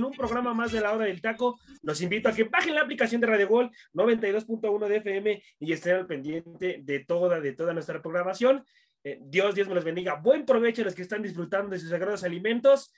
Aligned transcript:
En 0.00 0.04
un 0.06 0.12
programa 0.12 0.54
más 0.54 0.72
de 0.72 0.80
la 0.80 0.92
hora 0.92 1.04
del 1.04 1.20
taco. 1.20 1.60
Los 1.82 2.00
invito 2.00 2.28
a 2.28 2.32
que 2.32 2.44
bajen 2.44 2.74
la 2.74 2.80
aplicación 2.80 3.20
de 3.20 3.26
Radio 3.26 3.48
Gol 3.48 3.70
92.1 3.92 4.88
de 4.88 4.96
FM 4.96 5.42
y 5.60 5.72
estén 5.72 5.96
al 5.96 6.06
pendiente 6.06 6.80
de 6.82 7.00
toda, 7.00 7.40
de 7.40 7.52
toda 7.52 7.74
nuestra 7.74 8.00
programación. 8.00 8.64
Eh, 9.04 9.18
Dios, 9.22 9.54
Dios 9.54 9.68
me 9.68 9.74
los 9.74 9.84
bendiga. 9.84 10.14
Buen 10.14 10.44
provecho 10.44 10.82
a 10.82 10.86
los 10.86 10.94
que 10.94 11.02
están 11.02 11.22
disfrutando 11.22 11.70
de 11.70 11.78
sus 11.78 11.90
sagrados 11.90 12.24
alimentos. 12.24 12.92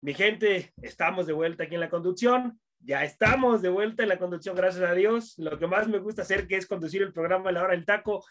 Mi 0.00 0.12
gente, 0.12 0.72
estamos 0.82 1.26
de 1.26 1.32
vuelta 1.32 1.64
aquí 1.64 1.74
en 1.74 1.80
la 1.80 1.90
conducción. 1.90 2.58
Ya 2.80 3.04
estamos 3.04 3.62
de 3.62 3.68
vuelta 3.68 4.02
en 4.02 4.08
la 4.08 4.18
conducción, 4.18 4.56
gracias 4.56 4.88
a 4.88 4.94
Dios. 4.94 5.34
Lo 5.36 5.58
que 5.58 5.66
más 5.66 5.86
me 5.86 5.98
gusta 5.98 6.22
hacer 6.22 6.48
que 6.48 6.56
es 6.56 6.66
conducir 6.66 7.02
el 7.02 7.12
programa 7.12 7.52
la 7.52 7.62
hora 7.62 7.74
del 7.74 7.84
taco. 7.84 8.24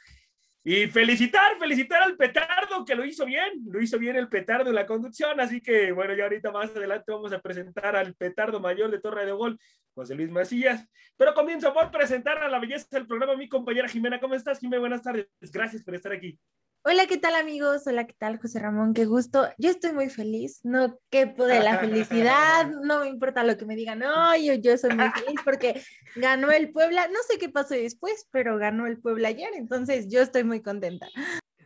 Y 0.71 0.85
felicitar, 0.85 1.57
felicitar 1.57 2.03
al 2.03 2.15
petardo 2.15 2.85
que 2.85 2.93
lo 2.93 3.03
hizo 3.03 3.25
bien, 3.25 3.63
lo 3.65 3.81
hizo 3.81 3.97
bien 3.97 4.15
el 4.17 4.29
petardo 4.29 4.69
en 4.69 4.75
la 4.75 4.85
conducción, 4.85 5.39
así 5.39 5.61
que 5.61 5.91
bueno, 5.91 6.13
ya 6.13 6.25
ahorita 6.25 6.51
más 6.51 6.69
adelante 6.69 7.11
vamos 7.11 7.33
a 7.33 7.39
presentar 7.39 7.95
al 7.95 8.13
petardo 8.13 8.59
mayor 8.59 8.91
de 8.91 8.99
Torre 8.99 9.25
de 9.25 9.31
Gol, 9.31 9.57
José 9.95 10.13
Luis 10.13 10.29
Macías, 10.29 10.87
pero 11.17 11.33
comienzo 11.33 11.73
por 11.73 11.89
presentar 11.89 12.37
a 12.37 12.47
la 12.47 12.59
belleza 12.59 12.85
del 12.91 13.07
programa 13.07 13.35
mi 13.35 13.49
compañera 13.49 13.87
Jimena, 13.87 14.19
¿cómo 14.19 14.35
estás 14.35 14.59
Jimena? 14.59 14.81
Buenas 14.81 15.01
tardes, 15.01 15.27
gracias 15.51 15.81
por 15.81 15.95
estar 15.95 16.11
aquí. 16.11 16.37
Hola, 16.85 17.07
¿qué 17.07 17.17
tal 17.17 17.35
amigos? 17.35 17.85
Hola, 17.87 18.07
¿qué 18.07 18.15
tal 18.17 18.39
José 18.39 18.57
Ramón? 18.57 18.93
Qué 18.93 19.03
gusto. 19.03 19.49
Yo 19.57 19.69
estoy 19.69 19.91
muy 19.91 20.09
feliz, 20.09 20.61
no 20.63 20.97
quepo 21.09 21.45
de 21.45 21.59
la 21.59 21.77
felicidad, 21.77 22.71
no 22.83 23.01
me 23.01 23.09
importa 23.09 23.43
lo 23.43 23.57
que 23.57 23.65
me 23.65 23.75
digan, 23.75 23.99
no, 23.99 24.35
yo, 24.37 24.53
yo 24.53 24.77
soy 24.77 24.95
muy 24.95 25.09
feliz 25.09 25.41
porque 25.43 25.81
ganó 26.15 26.51
el 26.51 26.71
Puebla, 26.71 27.07
no 27.09 27.19
sé 27.27 27.37
qué 27.37 27.49
pasó 27.49 27.73
después, 27.73 28.29
pero 28.31 28.57
ganó 28.57 28.87
el 28.87 28.97
Puebla 28.97 29.27
ayer, 29.27 29.49
entonces 29.55 30.07
yo 30.09 30.21
estoy 30.21 30.45
muy 30.45 30.61
contenta. 30.61 31.09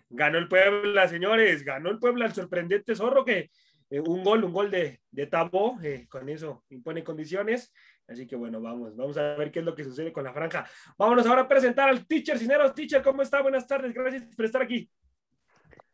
Ganó 0.09 0.39
el 0.39 0.47
Puebla, 0.47 1.07
señores, 1.07 1.63
ganó 1.63 1.91
el 1.91 1.99
Puebla, 1.99 2.25
el 2.25 2.33
sorprendente 2.33 2.95
zorro 2.95 3.23
que 3.23 3.51
eh, 3.91 3.99
un 3.99 4.23
gol, 4.23 4.43
un 4.43 4.51
gol 4.51 4.71
de, 4.71 4.99
de 5.11 5.27
Tabó, 5.27 5.77
eh, 5.83 6.07
con 6.09 6.27
eso 6.27 6.63
impone 6.69 7.03
condiciones. 7.03 7.71
Así 8.07 8.25
que 8.25 8.35
bueno, 8.35 8.59
vamos, 8.59 8.95
vamos 8.95 9.15
a 9.17 9.35
ver 9.35 9.51
qué 9.51 9.59
es 9.59 9.65
lo 9.65 9.75
que 9.75 9.83
sucede 9.83 10.11
con 10.11 10.23
la 10.23 10.33
franja. 10.33 10.67
Vámonos 10.97 11.25
ahora 11.27 11.43
a 11.43 11.47
presentar 11.47 11.87
al 11.87 12.05
teacher 12.07 12.39
Cineros. 12.39 12.73
Teacher, 12.73 13.03
¿cómo 13.03 13.21
está? 13.21 13.41
Buenas 13.41 13.67
tardes, 13.67 13.93
gracias 13.93 14.35
por 14.35 14.45
estar 14.45 14.61
aquí. 14.63 14.89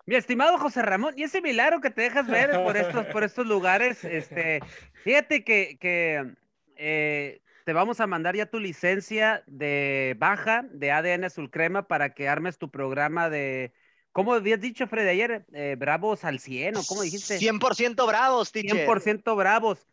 Mi 0.09 0.15
estimado 0.15 0.57
José 0.57 0.81
Ramón, 0.81 1.13
y 1.17 1.21
ese 1.21 1.39
milagro 1.39 1.81
que 1.81 1.91
te 1.91 2.01
dejas 2.01 2.25
ver 2.25 2.63
por 2.63 2.75
estos, 2.75 3.05
por 3.05 3.23
estos 3.23 3.45
lugares, 3.45 4.03
este, 4.03 4.59
fíjate 5.03 5.43
que, 5.43 5.77
que 5.79 6.33
eh, 6.77 7.43
te 7.63 7.73
vamos 7.73 7.99
a 7.99 8.07
mandar 8.07 8.35
ya 8.35 8.47
tu 8.47 8.59
licencia 8.59 9.43
de 9.45 10.15
baja 10.17 10.65
de 10.71 10.91
ADN 10.91 11.25
Azul 11.25 11.51
Crema 11.51 11.87
para 11.87 12.15
que 12.15 12.27
armes 12.27 12.57
tu 12.57 12.71
programa 12.71 13.29
de, 13.29 13.71
¿cómo 14.11 14.33
habías 14.33 14.59
dicho, 14.59 14.87
Freddy, 14.87 15.09
ayer? 15.09 15.45
Eh, 15.53 15.75
bravos 15.77 16.25
al 16.25 16.39
100, 16.39 16.77
¿o 16.77 16.81
cómo 16.87 17.03
dijiste? 17.03 17.37
100% 17.37 18.07
bravos, 18.07 18.51
teacher. 18.51 18.87
100% 18.87 19.35
bravos. 19.35 19.85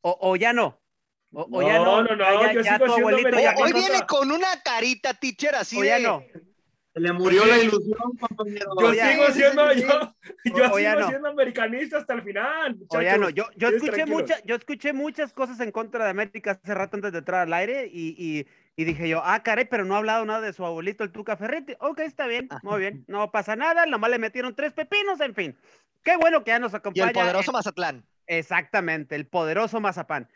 O, 0.00 0.18
o 0.20 0.34
ya 0.34 0.52
no. 0.52 0.80
O, 1.30 1.46
o 1.48 1.62
ya 1.62 1.78
No, 1.78 2.02
no. 2.02 2.02
no, 2.02 2.16
no, 2.16 2.42
ya, 2.42 2.52
yo 2.54 2.60
ya 2.62 2.72
sigo 2.74 2.86
tu 2.86 2.92
siendo 2.94 3.08
abuelito 3.08 3.36
Hoy, 3.36 3.42
ya 3.44 3.54
viene 3.72 4.06
con 4.08 4.32
una 4.32 4.60
carita, 4.64 5.14
teacher, 5.14 5.54
así 5.54 5.78
o 5.78 5.82
de... 5.82 5.86
ya 5.86 6.00
no. 6.00 6.24
Le 7.00 7.12
murió 7.12 7.44
la 7.46 7.58
ilusión, 7.58 7.98
compañero. 8.20 8.70
Yo 8.80 8.92
ya. 8.94 9.10
sigo 9.12 9.26
siendo, 9.32 9.72
yo, 9.72 9.88
yo 10.44 10.70
O- 10.72 10.76
sigo 10.78 11.00
no. 11.00 11.08
siendo 11.08 11.28
americanista 11.28 11.98
hasta 11.98 12.14
el 12.14 12.22
final. 12.22 12.76
O 12.88 13.00
ya 13.02 13.16
no, 13.18 13.30
yo, 13.30 13.44
yo 13.56 13.68
escuché 13.68 14.06
mucha, 14.06 14.36
yo 14.44 14.54
escuché 14.54 14.92
muchas 14.92 15.32
cosas 15.32 15.58
en 15.60 15.70
contra 15.72 16.04
de 16.04 16.10
América 16.10 16.52
hace 16.62 16.74
rato 16.74 16.96
antes 16.96 17.12
de 17.12 17.18
entrar 17.18 17.40
al 17.42 17.52
aire 17.52 17.88
y, 17.92 18.14
y, 18.18 18.46
y 18.76 18.84
dije 18.84 19.08
yo, 19.08 19.22
ah, 19.24 19.42
caray, 19.42 19.64
pero 19.64 19.84
no 19.84 19.94
ha 19.94 19.98
hablado 19.98 20.24
nada 20.26 20.40
de 20.40 20.52
su 20.52 20.64
abuelito, 20.64 21.04
el 21.04 21.12
Tuca 21.12 21.36
Ferretti. 21.36 21.74
Ok, 21.80 22.00
está 22.00 22.26
bien, 22.26 22.48
muy 22.62 22.78
bien, 22.80 23.04
no 23.08 23.30
pasa 23.30 23.56
nada, 23.56 23.86
nomás 23.86 24.10
le 24.10 24.18
metieron 24.18 24.54
tres 24.54 24.72
pepinos, 24.72 25.20
en 25.20 25.34
fin. 25.34 25.58
Qué 26.02 26.16
bueno 26.16 26.44
que 26.44 26.50
ya 26.50 26.58
nos 26.58 26.72
Y 26.72 26.76
acompaña. 26.76 27.06
el 27.08 27.12
poderoso 27.12 27.50
en- 27.50 27.54
Mazatlán. 27.56 28.04
Exactamente, 28.26 29.16
el 29.16 29.26
poderoso 29.26 29.80
Mazapán. 29.80 30.28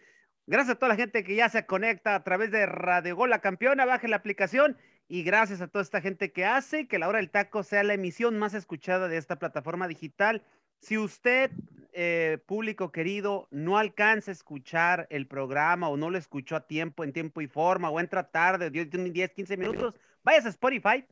Gracias 0.46 0.76
a 0.76 0.78
toda 0.78 0.90
la 0.90 0.96
gente 0.96 1.24
que 1.24 1.36
ya 1.36 1.48
se 1.48 1.64
conecta 1.64 2.14
a 2.14 2.22
través 2.22 2.50
de 2.50 2.66
Radio 2.66 3.16
Gol 3.16 3.30
La 3.30 3.38
Campeona, 3.40 3.86
baje 3.86 4.08
la 4.08 4.16
aplicación 4.16 4.76
y 5.08 5.22
gracias 5.22 5.60
a 5.60 5.68
toda 5.68 5.82
esta 5.82 6.00
gente 6.00 6.32
que 6.32 6.44
hace 6.44 6.86
que 6.86 6.98
la 6.98 7.08
hora 7.08 7.18
del 7.18 7.30
taco 7.30 7.62
sea 7.62 7.82
la 7.82 7.94
emisión 7.94 8.38
más 8.38 8.54
escuchada 8.54 9.08
de 9.08 9.16
esta 9.16 9.38
plataforma 9.38 9.86
digital. 9.86 10.42
Si 10.80 10.98
usted, 10.98 11.50
eh, 11.92 12.38
público 12.46 12.90
querido, 12.92 13.48
no 13.50 13.78
alcanza 13.78 14.30
a 14.30 14.34
escuchar 14.34 15.06
el 15.10 15.26
programa 15.26 15.88
o 15.88 15.96
no 15.96 16.10
lo 16.10 16.18
escuchó 16.18 16.56
a 16.56 16.66
tiempo, 16.66 17.04
en 17.04 17.12
tiempo 17.12 17.40
y 17.40 17.46
forma, 17.46 17.90
o 17.90 18.00
entra 18.00 18.30
tarde, 18.30 18.70
10, 18.70 18.90
10, 18.90 19.30
15 19.32 19.56
minutos, 19.56 19.94
vayas 20.22 20.46
a 20.46 20.50
Spotify. 20.50 21.04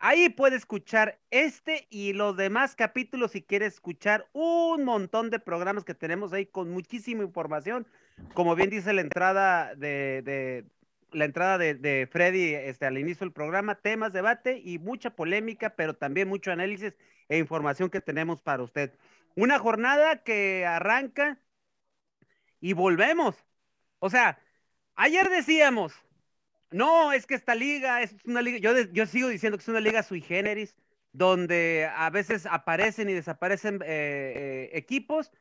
Ahí 0.00 0.28
puede 0.28 0.56
escuchar 0.56 1.18
este 1.30 1.86
y 1.90 2.12
los 2.12 2.36
demás 2.36 2.76
capítulos 2.76 3.32
si 3.32 3.42
quiere 3.42 3.66
escuchar 3.66 4.28
un 4.32 4.84
montón 4.84 5.28
de 5.28 5.40
programas 5.40 5.84
que 5.84 5.94
tenemos 5.94 6.32
ahí 6.32 6.46
con 6.46 6.70
muchísima 6.70 7.24
información. 7.24 7.86
Como 8.32 8.54
bien 8.54 8.70
dice 8.70 8.92
la 8.92 9.00
entrada 9.00 9.74
de- 9.74 10.64
la 11.12 11.24
entrada 11.24 11.58
de, 11.58 12.08
Freddy 12.10 12.54
este, 12.54 12.86
al 12.86 12.98
inicio 12.98 13.24
del 13.24 13.32
programa, 13.32 13.76
temas, 13.76 14.12
debate 14.12 14.60
y 14.64 14.78
mucha 14.78 15.10
polémica, 15.10 15.76
pero 15.76 15.94
también 15.96 16.28
mucho 16.28 16.52
análisis 16.52 16.94
e 17.28 17.38
información 17.38 17.90
que 17.90 18.00
tenemos 18.00 18.40
para 18.42 18.62
usted. 18.62 18.92
Una 19.34 19.58
jornada 19.58 20.22
que 20.22 20.66
arranca 20.66 21.40
y 22.60 22.72
volvemos. 22.72 23.36
O 24.00 24.10
sea, 24.10 24.38
ayer 24.96 25.28
decíamos, 25.30 25.94
no, 26.70 27.12
es 27.12 27.26
que 27.26 27.34
esta 27.34 27.54
liga 27.54 28.02
es 28.02 28.14
una 28.24 28.42
liga, 28.42 28.58
yo, 28.58 28.72
yo 28.92 29.06
sigo 29.06 29.28
diciendo 29.28 29.58
que 29.58 29.62
es 29.62 29.68
una 29.68 29.80
liga 29.80 30.02
sui 30.02 30.20
generis, 30.20 30.74
donde 31.12 31.90
a 31.94 32.10
veces 32.10 32.46
aparecen 32.46 33.08
y 33.08 33.14
desaparecen 33.14 33.76
eh, 33.82 33.86
eh, 33.86 34.70
equipos 34.74 35.32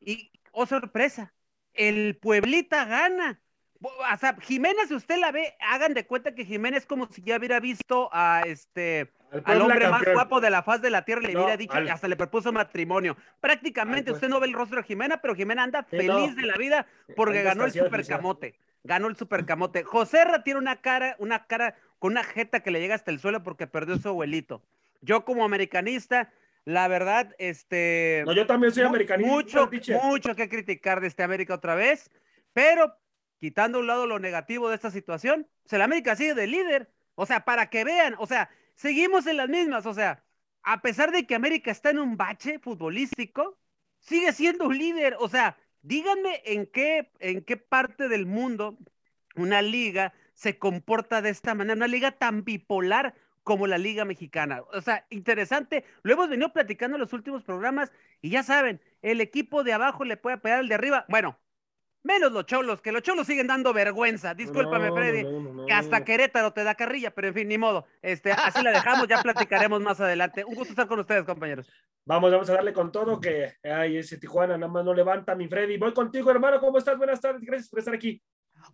y, 0.00 0.32
oh 0.52 0.66
sorpresa, 0.66 1.34
el 1.74 2.18
Pueblita 2.18 2.84
gana. 2.84 3.42
O 3.82 4.16
sea, 4.18 4.36
Jiménez, 4.40 4.88
si 4.88 4.94
usted 4.94 5.18
la 5.18 5.32
ve, 5.32 5.54
hagan 5.60 5.94
de 5.94 6.06
cuenta 6.06 6.34
que 6.34 6.44
Jiménez 6.44 6.80
es 6.82 6.86
como 6.86 7.06
si 7.10 7.22
ya 7.22 7.36
hubiera 7.36 7.58
visto 7.60 8.08
a 8.12 8.42
este 8.46 9.12
Al 9.44 9.60
hombre 9.62 9.88
más 9.88 10.02
guapo 10.12 10.40
de 10.40 10.50
la 10.50 10.62
faz 10.62 10.80
de 10.82 10.90
la 10.90 11.04
tierra, 11.04 11.22
le 11.22 11.32
No, 11.32 11.40
hubiera 11.40 11.56
dicho 11.56 11.74
al- 11.74 11.88
hasta 11.90 12.06
le 12.06 12.16
propuso 12.16 12.52
matrimonio. 12.52 13.16
Prácticamente 13.40 14.10
Al- 14.10 14.14
usted 14.16 14.28
no 14.28 14.38
ve 14.40 14.46
el 14.46 14.52
rostro 14.52 14.78
de 14.78 14.84
Jimena, 14.86 15.20
pero 15.20 15.34
Jimena 15.34 15.62
anda 15.64 15.86
Sí, 15.90 15.96
feliz 15.96 16.08
no. 16.08 16.34
de 16.34 16.42
la 16.46 16.56
vida 16.56 16.86
porque 17.16 17.42
ganó 17.42 17.64
el 17.64 17.72
supercamote. 17.72 18.54
Ganó 18.84 19.08
el 19.08 19.16
supercamote. 19.16 19.84
José 19.84 20.24
Ra 20.24 20.42
tiene 20.42 20.58
una 20.60 20.76
cara, 20.80 21.16
una 21.18 21.46
cara 21.46 21.76
con 21.98 22.12
una 22.12 22.24
jeta 22.24 22.60
que 22.60 22.70
le 22.70 22.80
llega 22.80 22.94
hasta 22.94 23.10
el 23.10 23.20
suelo 23.20 23.42
porque 23.42 23.66
perdió 23.66 23.94
a 23.94 23.98
su 23.98 24.08
abuelito. 24.08 24.62
Yo 25.00 25.24
como 25.24 25.44
americanista, 25.44 26.30
la 26.64 26.86
verdad, 26.88 27.34
este 27.38 28.22
No, 28.26 28.32
yo 28.32 28.46
también 28.46 28.72
soy 28.72 28.82
americanista. 28.84 29.32
mucho, 29.32 29.70
mucho 30.02 30.34
que 30.36 30.48
criticar 30.48 31.00
de 31.00 31.06
este 31.08 31.22
América 31.22 31.54
otra 31.54 31.74
vez, 31.74 32.10
pero 32.52 32.96
quitando 33.42 33.78
a 33.78 33.80
un 33.80 33.88
lado 33.88 34.06
lo 34.06 34.20
negativo 34.20 34.68
de 34.68 34.76
esta 34.76 34.92
situación, 34.92 35.48
pues 35.64 35.72
el 35.72 35.82
América 35.82 36.14
sigue 36.14 36.32
de 36.32 36.46
líder. 36.46 36.92
O 37.16 37.26
sea, 37.26 37.44
para 37.44 37.70
que 37.70 37.82
vean, 37.82 38.14
o 38.20 38.26
sea, 38.28 38.48
seguimos 38.76 39.26
en 39.26 39.36
las 39.36 39.48
mismas, 39.48 39.84
o 39.84 39.92
sea, 39.92 40.22
a 40.62 40.80
pesar 40.80 41.10
de 41.10 41.26
que 41.26 41.34
América 41.34 41.72
está 41.72 41.90
en 41.90 41.98
un 41.98 42.16
bache 42.16 42.60
futbolístico, 42.60 43.58
sigue 43.98 44.32
siendo 44.32 44.66
un 44.66 44.78
líder. 44.78 45.16
O 45.18 45.28
sea, 45.28 45.56
díganme 45.82 46.40
en 46.44 46.66
qué, 46.66 47.10
en 47.18 47.44
qué 47.44 47.56
parte 47.56 48.08
del 48.08 48.26
mundo 48.26 48.78
una 49.34 49.60
liga 49.60 50.14
se 50.34 50.56
comporta 50.56 51.20
de 51.20 51.30
esta 51.30 51.56
manera, 51.56 51.74
una 51.74 51.88
liga 51.88 52.12
tan 52.12 52.44
bipolar 52.44 53.12
como 53.42 53.66
la 53.66 53.76
Liga 53.76 54.04
Mexicana. 54.04 54.62
O 54.72 54.80
sea, 54.82 55.04
interesante. 55.10 55.84
Lo 56.04 56.12
hemos 56.12 56.28
venido 56.28 56.52
platicando 56.52 56.94
en 56.94 57.00
los 57.00 57.12
últimos 57.12 57.42
programas 57.42 57.90
y 58.20 58.30
ya 58.30 58.44
saben, 58.44 58.80
el 59.02 59.20
equipo 59.20 59.64
de 59.64 59.72
abajo 59.72 60.04
le 60.04 60.16
puede 60.16 60.38
pegar 60.38 60.60
al 60.60 60.68
de 60.68 60.76
arriba. 60.76 61.06
Bueno, 61.08 61.40
menos 62.02 62.32
los 62.32 62.46
cholos, 62.46 62.80
que 62.80 62.92
los 62.92 63.02
cholos 63.02 63.26
siguen 63.26 63.46
dando 63.46 63.72
vergüenza. 63.72 64.34
Discúlpame, 64.34 64.88
No, 64.88 64.94
Freddy, 64.94 65.22
no, 65.24 65.40
no, 65.40 65.52
no, 65.52 65.66
que 65.66 65.72
hasta. 65.72 66.04
Querétaro 66.04 66.52
te 66.52 66.64
da 66.64 66.74
carrilla, 66.74 67.10
pero 67.10 67.28
en 67.28 67.34
fin, 67.34 67.48
ni 67.48 67.58
modo. 67.58 67.86
Este, 68.00 68.32
así 68.32 68.62
la 68.62 68.72
dejamos, 68.72 69.08
ya 69.08 69.22
platicaremos 69.22 69.80
más 69.80 70.00
adelante. 70.00 70.44
Un 70.44 70.54
gusto 70.54 70.72
estar 70.72 70.86
con 70.86 71.00
ustedes, 71.00 71.24
compañeros. 71.24 71.70
Vamos, 72.04 72.32
vamos 72.32 72.50
a 72.50 72.54
darle 72.54 72.72
con 72.72 72.90
todo 72.90 73.20
que 73.20 73.54
ay, 73.62 73.98
ese 73.98 74.18
Tijuana 74.18 74.58
nada 74.58 74.72
más 74.72 74.84
no 74.84 74.92
levanta, 74.92 75.34
mi 75.34 75.46
Freddy. 75.48 75.78
Voy 75.78 75.92
contigo, 75.92 76.30
hermano. 76.30 76.60
¿Cómo 76.60 76.78
estás? 76.78 76.98
Buenas 76.98 77.20
tardes. 77.20 77.42
Gracias 77.42 77.68
por 77.68 77.78
estar 77.78 77.94
aquí. 77.94 78.22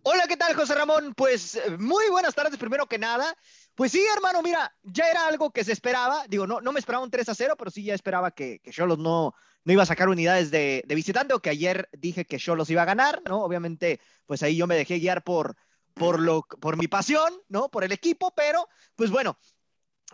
Hola, 0.03 0.27
¿qué 0.27 0.37
tal, 0.37 0.55
José 0.55 0.75
Ramón? 0.75 1.13
Pues 1.15 1.55
eh, 1.55 1.77
muy 1.77 2.09
buenas 2.09 2.35
tardes, 2.35 2.57
primero 2.57 2.87
que 2.87 2.97
nada. 2.97 3.35
Pues 3.75 3.91
sí, 3.91 4.01
hermano, 4.15 4.41
mira, 4.41 4.75
ya 4.83 5.09
era 5.09 5.27
algo 5.27 5.51
que 5.51 5.63
se 5.63 5.71
esperaba. 5.71 6.25
Digo, 6.27 6.47
no, 6.47 6.61
no 6.61 6.71
me 6.71 6.79
esperaba 6.79 7.03
un 7.03 7.11
3 7.11 7.29
a 7.29 7.35
0, 7.35 7.55
pero 7.57 7.71
sí 7.71 7.83
ya 7.83 7.93
esperaba 7.93 8.31
que, 8.31 8.59
que 8.59 8.71
Cholos 8.71 8.97
no, 8.97 9.33
no 9.63 9.73
iba 9.73 9.83
a 9.83 9.87
sacar 9.87 10.09
unidades 10.09 10.51
de, 10.51 10.83
de 10.85 10.95
visitante, 10.95 11.33
o 11.33 11.41
que 11.41 11.49
ayer 11.49 11.89
dije 11.93 12.25
que 12.25 12.37
Cholos 12.37 12.69
iba 12.69 12.83
a 12.83 12.85
ganar, 12.85 13.21
¿no? 13.25 13.41
Obviamente, 13.41 13.99
pues 14.25 14.43
ahí 14.43 14.57
yo 14.57 14.67
me 14.67 14.75
dejé 14.75 14.99
guiar 14.99 15.23
por, 15.23 15.55
por, 15.93 16.19
lo, 16.19 16.43
por 16.43 16.77
mi 16.77 16.87
pasión, 16.87 17.33
¿no? 17.47 17.69
Por 17.69 17.83
el 17.83 17.91
equipo, 17.91 18.33
pero 18.35 18.67
pues 18.95 19.09
bueno, 19.09 19.37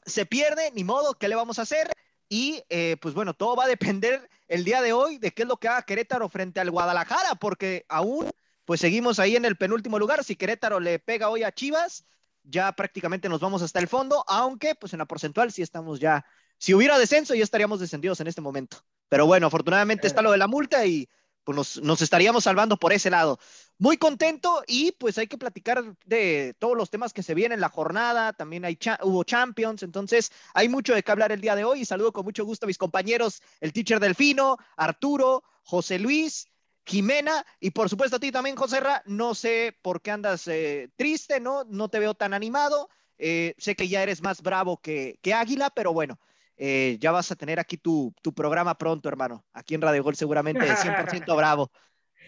se 0.06 0.26
pierde, 0.26 0.72
ni 0.74 0.84
modo, 0.84 1.14
¿qué 1.16 1.28
le 1.28 1.36
vamos 1.36 1.60
a 1.60 1.64
hacer? 1.64 1.90
Y 2.28 2.64
eh, 2.70 2.98
pues 3.02 3.14
bueno, 3.14 3.34
todo 3.34 3.56
va 3.56 3.66
a 3.66 3.68
depender 3.68 4.30
el 4.48 4.64
día 4.64 4.82
de 4.82 4.94
hoy 4.94 5.18
de 5.18 5.32
qué 5.32 5.44
es 5.44 5.48
lo 5.48 5.58
que 5.58 5.68
haga 5.68 5.84
Querétaro 5.84 6.30
frente 6.30 6.60
al 6.60 6.72
Guadalajara, 6.72 7.36
porque 7.36 7.86
aún 7.88 8.32
pues 8.66 8.82
seguimos 8.82 9.20
ahí 9.20 9.36
en 9.36 9.46
el 9.46 9.56
penúltimo 9.56 10.00
lugar. 10.00 10.24
Si 10.24 10.36
Querétaro 10.36 10.80
le 10.80 11.00
pega 11.00 11.30
hoy 11.30 11.44
a 11.44 11.52
Chivas, 11.52 12.06
ya 12.44 12.72
prácticamente 12.74 13.30
nos 13.30 13.40
vamos 13.40 13.62
hasta 13.62 13.80
el 13.80 13.88
fondo, 13.88 14.24
aunque 14.28 14.76
pues 14.76 14.94
en 14.94 15.00
la 15.00 15.06
porcentual 15.06 15.52
sí 15.52 15.62
estamos 15.62 16.00
ya, 16.00 16.26
si 16.58 16.74
hubiera 16.74 16.98
descenso 16.98 17.34
ya 17.36 17.44
estaríamos 17.44 17.80
descendidos 17.80 18.20
en 18.20 18.28
este 18.28 18.42
momento. 18.42 18.78
Pero 19.10 19.26
bueno, 19.26 19.48
afortunadamente 19.48 20.08
está 20.08 20.22
lo 20.22 20.32
de 20.32 20.38
la 20.38 20.48
multa 20.48 20.86
y 20.86 21.08
pues 21.44 21.56
nos, 21.56 21.82
nos 21.84 22.02
estaríamos 22.02 22.44
salvando 22.44 22.78
por 22.78 22.92
ese 22.92 23.12
lado. 23.12 23.40
Muy 23.78 23.98
contento 23.98 24.64
y 24.66 24.94
pues 24.94 25.18
hay 25.20 25.28
que 25.28 25.38
platicar 25.38 25.96
de 26.06 26.56
todos 26.58 26.76
los 26.76 26.90
temas 26.90 27.14
que 27.14 27.22
se 27.22 27.36
vienen 27.36 27.58
en 27.58 27.62
la 27.62 27.70
jornada, 27.70 28.34
también 28.34 28.66
hay 28.66 28.76
cha- 28.78 29.00
hubo 29.04 29.24
Champions, 29.24 29.84
entonces 29.84 30.32
hay 30.56 30.70
mucho 30.70 30.96
de 30.96 31.04
qué 31.04 31.12
hablar 31.12 31.32
el 31.32 31.42
día 31.42 31.56
de 31.56 31.64
hoy 31.64 31.86
saludo 31.86 32.12
con 32.14 32.26
mucho 32.26 32.46
gusto 32.46 32.66
a 32.66 32.68
mis 32.68 32.80
compañeros, 32.80 33.44
el 33.60 33.74
teacher 33.74 34.00
Delfino, 34.00 34.58
Arturo, 34.76 35.44
José 35.64 36.00
Luis, 36.00 36.48
Jimena 36.86 37.46
y 37.60 37.72
por 37.72 37.90
supuesto 37.90 38.18
a 38.18 38.20
ti 38.20 38.32
también, 38.32 38.56
José 38.56 38.80
Ra. 38.80 39.02
No 39.06 39.34
sé 39.36 39.78
por 39.82 40.02
qué 40.02 40.12
andas 40.12 40.48
eh, 40.48 40.90
triste, 40.96 41.40
¿no? 41.40 41.64
No 41.66 41.90
te 41.90 42.00
veo 42.00 42.14
tan 42.14 42.34
animado. 42.34 42.90
Eh, 43.18 43.56
sé 43.58 43.76
que 43.76 43.88
ya 43.88 44.04
eres 44.04 44.22
más 44.22 44.42
bravo 44.42 44.78
que, 44.78 45.18
que 45.22 45.34
Águila, 45.34 45.70
pero 45.74 45.94
bueno, 45.94 46.20
eh, 46.58 46.98
ya 47.00 47.12
vas 47.12 47.32
a 47.32 47.36
tener 47.36 47.60
aquí 47.60 47.78
tu, 47.78 48.14
tu 48.22 48.34
programa 48.34 48.78
pronto, 48.78 49.10
hermano. 49.10 49.46
Aquí 49.54 49.76
en 49.76 49.82
Radio 49.82 50.04
Gol 50.04 50.16
seguramente 50.16 50.66
de 50.66 50.76
100% 50.76 51.36
bravo. 51.38 51.72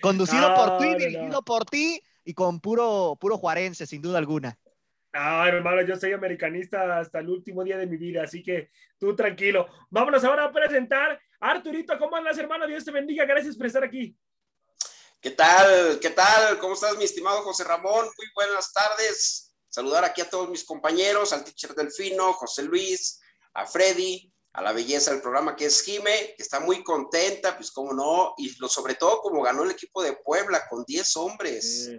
Conducido 0.02 0.54
por 0.56 0.78
ti, 0.78 0.86
No, 0.86 0.92
no, 0.92 0.98
dirigido 0.98 1.28
no. 1.30 1.42
por 1.44 1.66
ti 1.66 2.02
y 2.24 2.34
con 2.34 2.60
puro, 2.60 3.18
puro 3.20 3.38
juarense, 3.38 3.86
sin 3.86 4.02
duda 4.02 4.18
alguna. 4.18 4.58
Ah, 5.14 5.46
hermano, 5.48 5.82
yo 5.82 5.96
soy 5.96 6.12
americanista 6.14 7.00
hasta 7.00 7.20
el 7.20 7.30
último 7.30 7.64
día 7.64 7.78
de 7.78 7.88
mi 7.88 7.98
vida, 7.98 8.24
así 8.24 8.44
que 8.44 8.70
tú 9.00 9.16
tranquilo. 9.16 9.68
Vámonos 9.90 10.24
ahora 10.24 10.46
a 10.46 10.52
presentar 10.52 11.20
Arturito. 11.40 11.98
¿Cómo 11.98 12.16
andas, 12.16 12.38
hermano? 12.38 12.68
Dios 12.68 12.86
te 12.86 12.92
bendiga. 12.92 13.26
Gracias 13.26 13.56
por 13.56 13.66
estar 13.66 13.84
aquí. 13.84 14.16
¿Qué 15.28 15.34
tal? 15.36 16.00
¿Qué 16.00 16.12
tal? 16.12 16.58
¿Cómo 16.58 16.74
estás, 16.74 16.96
mi 16.96 17.04
estimado 17.04 17.42
José 17.42 17.66
Ramón? 17.66 18.06
Muy 18.06 18.28
buenas 18.34 18.72
tardes. 18.72 19.54
Saludar 19.68 20.06
aquí 20.06 20.22
a 20.22 20.30
todos 20.30 20.50
mis 20.50 20.64
compañeros, 20.64 21.34
al 21.34 21.44
teacher 21.44 21.76
Delfino, 21.76 22.32
José 22.32 22.64
Luis, 22.64 23.20
a 23.54 23.66
Freddy, 23.66 24.32
a 24.54 24.62
la 24.62 24.72
belleza 24.72 25.12
del 25.12 25.22
programa 25.22 25.58
que 25.58 25.66
es 25.66 25.84
Jime, 25.84 26.34
que 26.38 26.44
está 26.44 26.62
muy 26.62 26.82
contenta, 26.82 27.58
pues 27.58 27.72
cómo 27.72 27.92
no, 27.92 28.36
y 28.38 28.58
lo, 28.58 28.70
sobre 28.70 28.96
todo 28.96 29.20
como 29.20 29.42
ganó 29.42 29.64
el 29.64 29.72
equipo 29.72 30.02
de 30.02 30.14
Puebla 30.14 30.66
con 30.70 30.86
10 30.86 31.18
hombres. 31.18 31.92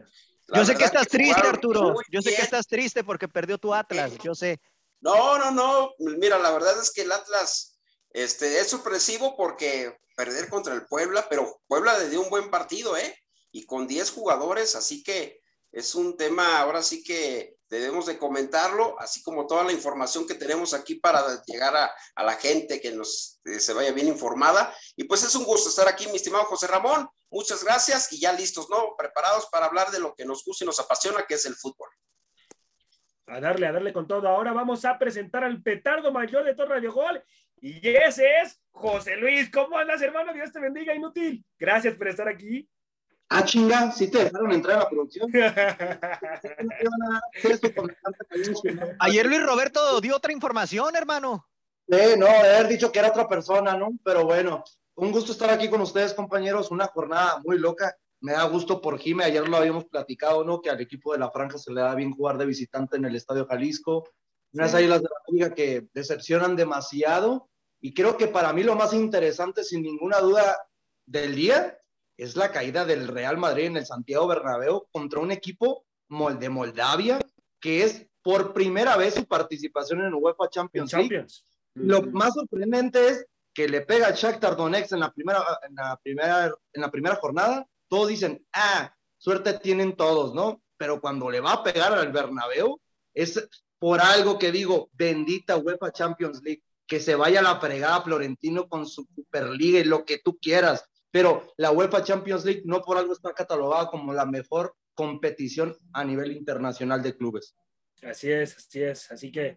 Yo 0.46 0.64
sé 0.64 0.74
que 0.74 0.84
estás 0.84 1.06
triste, 1.06 1.46
Arturo. 1.46 1.96
Yo 2.10 2.22
sé 2.22 2.34
que 2.34 2.40
estás 2.40 2.66
triste 2.66 3.04
porque 3.04 3.28
perdió 3.28 3.58
tu 3.58 3.74
Atlas. 3.74 4.12
Yo 4.24 4.34
sé. 4.34 4.58
No, 5.02 5.36
no, 5.36 5.50
no. 5.50 5.90
Mira, 5.98 6.38
la 6.38 6.50
verdad 6.50 6.80
es 6.80 6.90
que 6.90 7.02
el 7.02 7.12
Atlas 7.12 7.78
este, 8.08 8.58
es 8.58 8.70
sorpresivo 8.70 9.36
porque 9.36 9.98
perder 10.18 10.48
contra 10.48 10.74
el 10.74 10.84
Puebla, 10.84 11.28
pero 11.30 11.62
Puebla 11.68 11.96
le 11.96 12.10
dio 12.10 12.20
un 12.20 12.28
buen 12.28 12.50
partido, 12.50 12.96
¿eh? 12.96 13.16
Y 13.52 13.64
con 13.66 13.86
10 13.86 14.10
jugadores, 14.10 14.74
así 14.74 15.04
que 15.04 15.40
es 15.70 15.94
un 15.94 16.16
tema, 16.16 16.58
ahora 16.58 16.82
sí 16.82 17.04
que 17.04 17.56
debemos 17.70 18.06
de 18.06 18.18
comentarlo, 18.18 18.98
así 18.98 19.22
como 19.22 19.46
toda 19.46 19.62
la 19.62 19.72
información 19.72 20.26
que 20.26 20.34
tenemos 20.34 20.74
aquí 20.74 20.96
para 20.96 21.22
llegar 21.44 21.76
a, 21.76 21.92
a 22.16 22.24
la 22.24 22.34
gente 22.34 22.80
que 22.80 22.90
nos 22.90 23.40
eh, 23.44 23.60
se 23.60 23.72
vaya 23.72 23.92
bien 23.92 24.08
informada. 24.08 24.74
Y 24.96 25.04
pues 25.04 25.22
es 25.22 25.36
un 25.36 25.44
gusto 25.44 25.70
estar 25.70 25.86
aquí, 25.86 26.08
mi 26.08 26.16
estimado 26.16 26.46
José 26.46 26.66
Ramón. 26.66 27.08
Muchas 27.30 27.62
gracias 27.62 28.12
y 28.12 28.18
ya 28.18 28.32
listos, 28.32 28.68
¿no? 28.68 28.96
Preparados 28.98 29.46
para 29.52 29.66
hablar 29.66 29.92
de 29.92 30.00
lo 30.00 30.16
que 30.16 30.24
nos 30.24 30.44
gusta 30.44 30.64
y 30.64 30.66
nos 30.66 30.80
apasiona, 30.80 31.26
que 31.28 31.34
es 31.34 31.46
el 31.46 31.54
fútbol. 31.54 31.90
A 33.28 33.38
darle, 33.38 33.68
a 33.68 33.72
darle 33.72 33.92
con 33.92 34.08
todo. 34.08 34.26
Ahora 34.26 34.52
vamos 34.52 34.84
a 34.84 34.98
presentar 34.98 35.44
al 35.44 35.62
petardo 35.62 36.10
mayor 36.10 36.44
de 36.44 36.56
todo 36.56 36.66
Radio 36.66 36.92
Gol. 36.92 37.22
Y 37.60 37.88
ese 37.88 38.24
es 38.42 38.60
José 38.70 39.16
Luis. 39.16 39.50
¿Cómo 39.50 39.76
andas, 39.76 40.00
hermano? 40.02 40.32
Dios 40.32 40.52
te 40.52 40.60
bendiga, 40.60 40.94
inútil. 40.94 41.44
Gracias 41.58 41.96
por 41.96 42.06
estar 42.08 42.28
aquí. 42.28 42.68
Ah, 43.30 43.44
chinga, 43.44 43.92
sí 43.92 44.10
te 44.10 44.24
dejaron 44.24 44.52
entrar 44.52 44.76
a 44.76 44.84
la 44.84 44.88
producción. 44.88 45.30
Ayer 49.00 49.26
Luis 49.26 49.44
Roberto 49.44 50.00
dio 50.00 50.16
otra 50.16 50.32
información, 50.32 50.96
hermano. 50.96 51.46
Eh, 51.88 52.16
no, 52.16 52.26
haber 52.26 52.68
dicho 52.68 52.90
que 52.90 53.00
era 53.00 53.08
otra 53.08 53.28
persona, 53.28 53.76
¿no? 53.76 53.90
Pero 54.02 54.24
bueno, 54.24 54.64
un 54.94 55.12
gusto 55.12 55.32
estar 55.32 55.50
aquí 55.50 55.68
con 55.68 55.82
ustedes, 55.82 56.14
compañeros. 56.14 56.70
Una 56.70 56.86
jornada 56.86 57.42
muy 57.44 57.58
loca. 57.58 57.94
Me 58.20 58.32
da 58.32 58.44
gusto 58.44 58.80
por 58.80 58.98
Jime. 58.98 59.24
Ayer 59.24 59.46
lo 59.46 59.58
habíamos 59.58 59.84
platicado, 59.84 60.42
¿no? 60.42 60.62
Que 60.62 60.70
al 60.70 60.80
equipo 60.80 61.12
de 61.12 61.18
la 61.18 61.30
Franja 61.30 61.58
se 61.58 61.70
le 61.72 61.82
da 61.82 61.94
bien 61.94 62.12
jugar 62.12 62.38
de 62.38 62.46
visitante 62.46 62.96
en 62.96 63.04
el 63.04 63.14
Estadio 63.14 63.46
Jalisco. 63.46 64.08
Unas 64.52 64.74
águilas 64.74 65.02
de 65.02 65.08
la 65.08 65.32
liga 65.32 65.54
que 65.54 65.88
decepcionan 65.92 66.56
demasiado. 66.56 67.48
Y 67.80 67.94
creo 67.94 68.16
que 68.16 68.28
para 68.28 68.52
mí 68.52 68.62
lo 68.62 68.74
más 68.74 68.92
interesante, 68.92 69.62
sin 69.62 69.82
ninguna 69.82 70.18
duda, 70.18 70.56
del 71.06 71.34
día 71.34 71.78
es 72.16 72.36
la 72.36 72.50
caída 72.50 72.84
del 72.84 73.08
Real 73.08 73.38
Madrid 73.38 73.66
en 73.66 73.76
el 73.78 73.86
Santiago 73.86 74.26
Bernabéu 74.26 74.88
contra 74.92 75.20
un 75.20 75.30
equipo 75.30 75.86
de 76.08 76.48
Moldavia 76.48 77.18
que 77.60 77.82
es 77.84 78.06
por 78.22 78.52
primera 78.52 78.96
vez 78.96 79.14
su 79.14 79.26
participación 79.26 80.02
en 80.02 80.14
UEFA 80.14 80.48
Champions 80.50 80.92
League. 80.92 81.08
Champions. 81.08 81.44
Lo 81.74 82.02
más 82.02 82.34
sorprendente 82.34 83.08
es 83.08 83.26
que 83.54 83.68
le 83.68 83.82
pega 83.82 84.08
al 84.08 84.14
Shakhtar 84.14 84.56
Donetsk 84.56 84.92
en 84.92 85.00
la 85.00 85.12
primera, 85.12 85.42
en 85.68 85.74
la 85.74 85.96
primera, 86.02 86.54
en 86.72 86.82
la 86.82 86.90
primera 86.90 87.16
jornada. 87.16 87.66
Todos 87.88 88.08
dicen, 88.08 88.44
ah, 88.52 88.94
suerte 89.16 89.54
tienen 89.54 89.96
todos, 89.96 90.34
¿no? 90.34 90.62
Pero 90.76 91.00
cuando 91.00 91.30
le 91.30 91.40
va 91.40 91.52
a 91.54 91.62
pegar 91.62 91.92
al 91.92 92.12
Bernabéu, 92.12 92.80
es 93.14 93.48
por 93.78 94.00
algo 94.00 94.38
que 94.38 94.52
digo, 94.52 94.90
bendita 94.92 95.56
UEFA 95.56 95.92
Champions 95.92 96.42
League, 96.42 96.62
que 96.86 97.00
se 97.00 97.14
vaya 97.14 97.40
a 97.40 97.42
la 97.42 97.60
fregada 97.60 98.02
Florentino 98.02 98.68
con 98.68 98.86
su 98.86 99.06
Superliga 99.14 99.78
y 99.78 99.84
lo 99.84 100.04
que 100.04 100.18
tú 100.18 100.38
quieras. 100.40 100.84
Pero 101.10 101.52
la 101.56 101.70
UEFA 101.70 102.02
Champions 102.02 102.44
League 102.44 102.62
no 102.64 102.80
por 102.80 102.98
algo 102.98 103.12
está 103.12 103.32
catalogada 103.32 103.90
como 103.90 104.12
la 104.12 104.26
mejor 104.26 104.74
competición 104.94 105.76
a 105.92 106.04
nivel 106.04 106.32
internacional 106.32 107.02
de 107.02 107.16
clubes. 107.16 107.54
Así 108.02 108.30
es, 108.30 108.56
así 108.56 108.82
es. 108.82 109.10
Así 109.10 109.32
que 109.32 109.56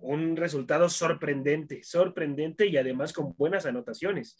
un 0.00 0.36
resultado 0.36 0.88
sorprendente, 0.88 1.82
sorprendente 1.82 2.66
y 2.66 2.76
además 2.76 3.12
con 3.12 3.34
buenas 3.36 3.64
anotaciones. 3.66 4.36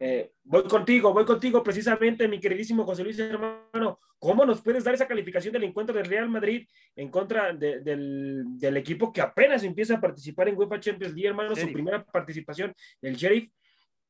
Eh, 0.00 0.30
voy 0.44 0.64
contigo, 0.64 1.12
voy 1.12 1.24
contigo 1.24 1.62
precisamente, 1.62 2.28
mi 2.28 2.38
queridísimo 2.40 2.84
José 2.84 3.02
Luis 3.04 3.18
hermano. 3.18 3.98
¿Cómo 4.20 4.44
nos 4.44 4.62
puedes 4.62 4.82
dar 4.84 4.94
esa 4.94 5.06
calificación 5.06 5.52
del 5.52 5.64
encuentro 5.64 5.94
del 5.96 6.06
Real 6.06 6.28
Madrid 6.28 6.66
en 6.96 7.08
contra 7.10 7.52
de- 7.52 7.80
del, 7.80 8.42
del 8.58 8.76
equipo 8.76 9.12
que 9.12 9.20
apenas 9.20 9.62
empieza 9.62 9.94
a 9.94 10.00
participar 10.00 10.48
en 10.48 10.56
UEFA 10.56 10.80
Champions 10.80 11.14
League, 11.14 11.28
hermano? 11.28 11.54
Su 11.54 11.72
primera 11.72 12.04
participación, 12.04 12.74
el 13.02 13.14
Sheriff, 13.16 13.48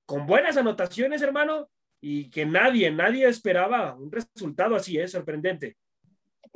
con 0.07 0.26
buenas 0.26 0.57
anotaciones, 0.57 1.21
hermano, 1.21 1.68
y 2.00 2.30
que 2.30 2.47
nadie, 2.47 2.90
nadie 2.90 3.26
esperaba 3.28 3.95
un 3.95 4.11
resultado 4.11 4.76
así, 4.76 4.99
es 4.99 5.11
sorprendente. 5.12 5.76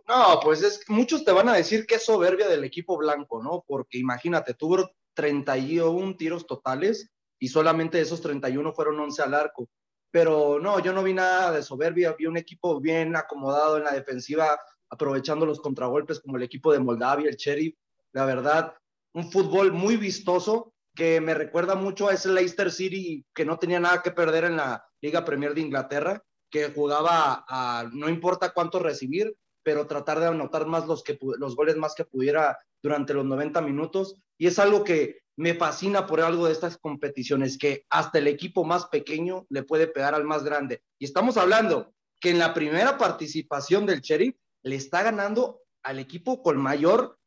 No, 0.09 0.40
pues 0.42 0.62
es 0.62 0.85
muchos 0.88 1.25
te 1.25 1.32
van 1.32 1.49
a 1.49 1.54
decir 1.54 1.87
que 1.87 1.97
es 1.97 2.04
soberbia 2.04 2.49
del 2.49 2.64
equipo 2.64 2.97
blanco, 2.97 3.42
¿no? 3.42 3.64
Porque 3.66 3.99
imagínate, 3.99 4.54
tuvo 4.54 4.90
31 5.14 6.16
tiros 6.16 6.47
totales 6.47 7.11
y 7.38 7.49
solamente 7.49 8.00
esos 8.00 8.21
31 8.21 8.73
fueron 8.73 8.99
11 8.99 9.23
al 9.23 9.35
arco. 9.35 9.68
Pero 10.11 10.59
no, 10.61 10.78
yo 10.80 10.92
no 10.92 11.02
vi 11.02 11.14
nada 11.14 11.52
de 11.52 11.62
soberbia, 11.62 12.14
vi 12.18 12.26
un 12.26 12.37
equipo 12.37 12.80
bien 12.80 13.16
acomodado 13.16 13.78
en 13.78 13.85
la 13.85 13.92
defensiva, 13.92 14.59
aprovechando 14.90 15.47
los 15.47 15.61
contragolpes 15.61 16.21
como 16.21 16.37
el 16.37 16.42
equipo 16.42 16.73
de 16.73 16.80
Moldavia, 16.80 17.30
el 17.30 17.37
Sheriff. 17.37 17.75
La 18.12 18.26
verdad, 18.26 18.75
un 19.14 19.30
fútbol 19.30 19.73
muy 19.73 19.97
vistoso 19.97 20.75
que 20.94 21.21
me 21.21 21.35
recuerda 21.35 21.75
mucho 21.75 22.09
a 22.09 22.12
ese 22.12 22.28
Leicester 22.28 22.71
City 22.71 23.25
que 23.35 23.44
no 23.44 23.59
tenía 23.59 23.80
nada 23.80 24.02
que 24.02 24.11
perder 24.11 24.44
en 24.44 24.56
la 24.56 24.85
Liga 25.00 25.25
Premier 25.25 25.54
de 25.54 25.62
Inglaterra, 25.62 26.23
que 26.50 26.71
jugaba 26.71 27.44
a 27.49 27.88
no 27.92 28.11
importa 28.11 28.52
cuánto 28.52 28.78
recibir, 28.78 29.35
pero 29.62 29.87
tratar 29.87 30.21
de 30.21 30.26
anotar 30.26 30.66
más 30.66 30.87
los, 30.87 31.02
que, 31.02 31.19
los 31.38 31.57
goles 31.57 31.76
más 31.76 31.95
que 31.95 32.04
pudiera 32.04 32.59
durante 32.83 33.14
los 33.14 33.25
90 33.25 33.61
minutos 33.62 34.16
y 34.38 34.47
es 34.47 34.59
algo 34.59 34.85
que 34.85 35.23
me 35.37 35.54
fascina 35.54 36.07
por 36.07 36.21
algo 36.21 36.47
de 36.47 36.52
estas 36.52 36.76
competiciones, 36.76 37.57
que 37.57 37.87
hasta 37.90 38.19
el 38.19 38.26
equipo 38.26 38.64
más 38.64 38.87
pequeño 38.87 39.47
le 39.49 39.62
puede 39.62 39.87
pegar 39.87 40.14
al 40.14 40.25
más 40.25 40.45
grande. 40.45 40.83
Y 40.99 41.04
estamos 41.04 41.37
hablando 41.37 41.95
que 42.21 42.31
en 42.31 42.38
la 42.38 42.54
primera 42.54 42.99
participación 42.99 43.87
del 43.87 44.00
Sheriff 44.00 44.37
le 44.62 44.76
está 44.76 45.02
ganando 45.02 45.62
al 45.83 45.99
equipo 45.99 46.42
con 46.42 46.59
mayor 46.59 47.19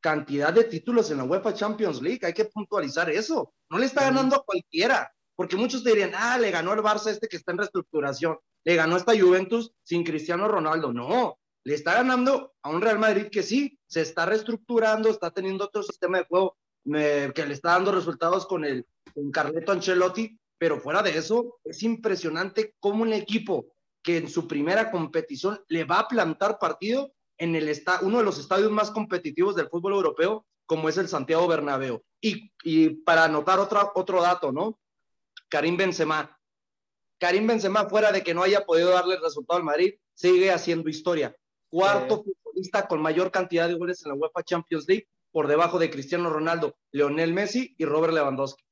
cantidad 0.00 0.52
de 0.52 0.64
títulos 0.64 1.10
en 1.10 1.18
la 1.18 1.24
UEFA 1.24 1.54
Champions 1.54 2.00
League. 2.00 2.20
Hay 2.22 2.32
que 2.32 2.44
puntualizar 2.44 3.10
eso. 3.10 3.52
No 3.70 3.78
le 3.78 3.86
está 3.86 4.04
ganando 4.04 4.36
a 4.36 4.44
cualquiera, 4.44 5.12
porque 5.34 5.56
muchos 5.56 5.82
dirían, 5.82 6.12
ah, 6.14 6.38
le 6.38 6.50
ganó 6.50 6.72
el 6.72 6.80
Barça 6.80 7.10
este 7.10 7.28
que 7.28 7.36
está 7.36 7.52
en 7.52 7.58
reestructuración, 7.58 8.38
le 8.64 8.76
ganó 8.76 8.96
esta 8.96 9.18
Juventus 9.18 9.72
sin 9.82 10.04
Cristiano 10.04 10.48
Ronaldo. 10.48 10.92
No, 10.92 11.38
le 11.68 11.74
está 11.74 11.92
ganando 11.92 12.54
a 12.62 12.70
un 12.70 12.80
Real 12.80 12.98
Madrid 12.98 13.26
que 13.30 13.42
sí, 13.42 13.78
se 13.86 14.00
está 14.00 14.24
reestructurando, 14.24 15.10
está 15.10 15.30
teniendo 15.30 15.66
otro 15.66 15.82
sistema 15.82 16.16
de 16.16 16.24
juego 16.24 16.56
que 16.82 17.44
le 17.46 17.52
está 17.52 17.72
dando 17.72 17.92
resultados 17.92 18.46
con 18.46 18.64
el 18.64 18.86
con 19.12 19.30
Carleto 19.30 19.72
Ancelotti, 19.72 20.40
pero 20.56 20.80
fuera 20.80 21.02
de 21.02 21.18
eso, 21.18 21.58
es 21.64 21.82
impresionante 21.82 22.74
cómo 22.80 23.02
un 23.02 23.12
equipo 23.12 23.66
que 24.02 24.16
en 24.16 24.30
su 24.30 24.48
primera 24.48 24.90
competición 24.90 25.60
le 25.68 25.84
va 25.84 25.98
a 25.98 26.08
plantar 26.08 26.58
partido 26.58 27.12
en 27.36 27.54
el 27.54 27.70
uno 28.00 28.16
de 28.16 28.24
los 28.24 28.38
estadios 28.38 28.70
más 28.70 28.90
competitivos 28.90 29.54
del 29.54 29.68
fútbol 29.68 29.92
europeo, 29.92 30.46
como 30.64 30.88
es 30.88 30.96
el 30.96 31.08
Santiago 31.08 31.46
Bernabéu. 31.48 32.02
Y, 32.22 32.50
y 32.64 32.88
para 33.04 33.24
anotar 33.24 33.58
otro, 33.58 33.92
otro 33.94 34.22
dato, 34.22 34.52
¿no? 34.52 34.80
Karim 35.50 35.76
Benzema. 35.76 36.34
Karim 37.20 37.46
Benzema, 37.46 37.90
fuera 37.90 38.10
de 38.10 38.22
que 38.22 38.32
no 38.32 38.42
haya 38.42 38.64
podido 38.64 38.88
darle 38.88 39.16
el 39.16 39.22
resultado 39.22 39.58
al 39.58 39.64
Madrid, 39.64 39.96
sigue 40.14 40.50
haciendo 40.50 40.88
historia. 40.88 41.36
Cuarto 41.70 42.24
futbolista 42.24 42.86
con 42.86 43.02
mayor 43.02 43.30
cantidad 43.30 43.68
de 43.68 43.74
goles 43.74 44.04
en 44.04 44.10
la 44.10 44.14
UEFA 44.14 44.42
Champions 44.42 44.86
League, 44.88 45.06
por 45.30 45.46
debajo 45.46 45.78
de 45.78 45.90
Cristiano 45.90 46.30
Ronaldo, 46.30 46.76
Leonel 46.90 47.32
Messi 47.34 47.74
y 47.76 47.84
Robert 47.84 48.14
Lewandowski. 48.14 48.64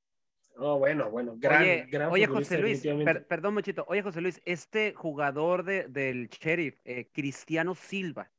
Oh, 0.58 0.78
bueno, 0.78 1.10
bueno, 1.10 1.34
gran, 1.36 1.62
oye, 1.62 1.86
gran 1.90 2.10
oye 2.10 2.26
José 2.26 2.58
Luis, 2.58 2.82
perdón, 3.28 3.54
Mochito. 3.54 3.84
Oye, 3.88 4.00
José 4.00 4.22
Luis, 4.22 4.40
este 4.46 4.94
jugador 4.94 5.64
de, 5.64 5.86
del 5.88 6.28
Sheriff, 6.28 6.80
eh, 6.84 7.10
Cristiano 7.12 7.74
Silva, 7.74 8.30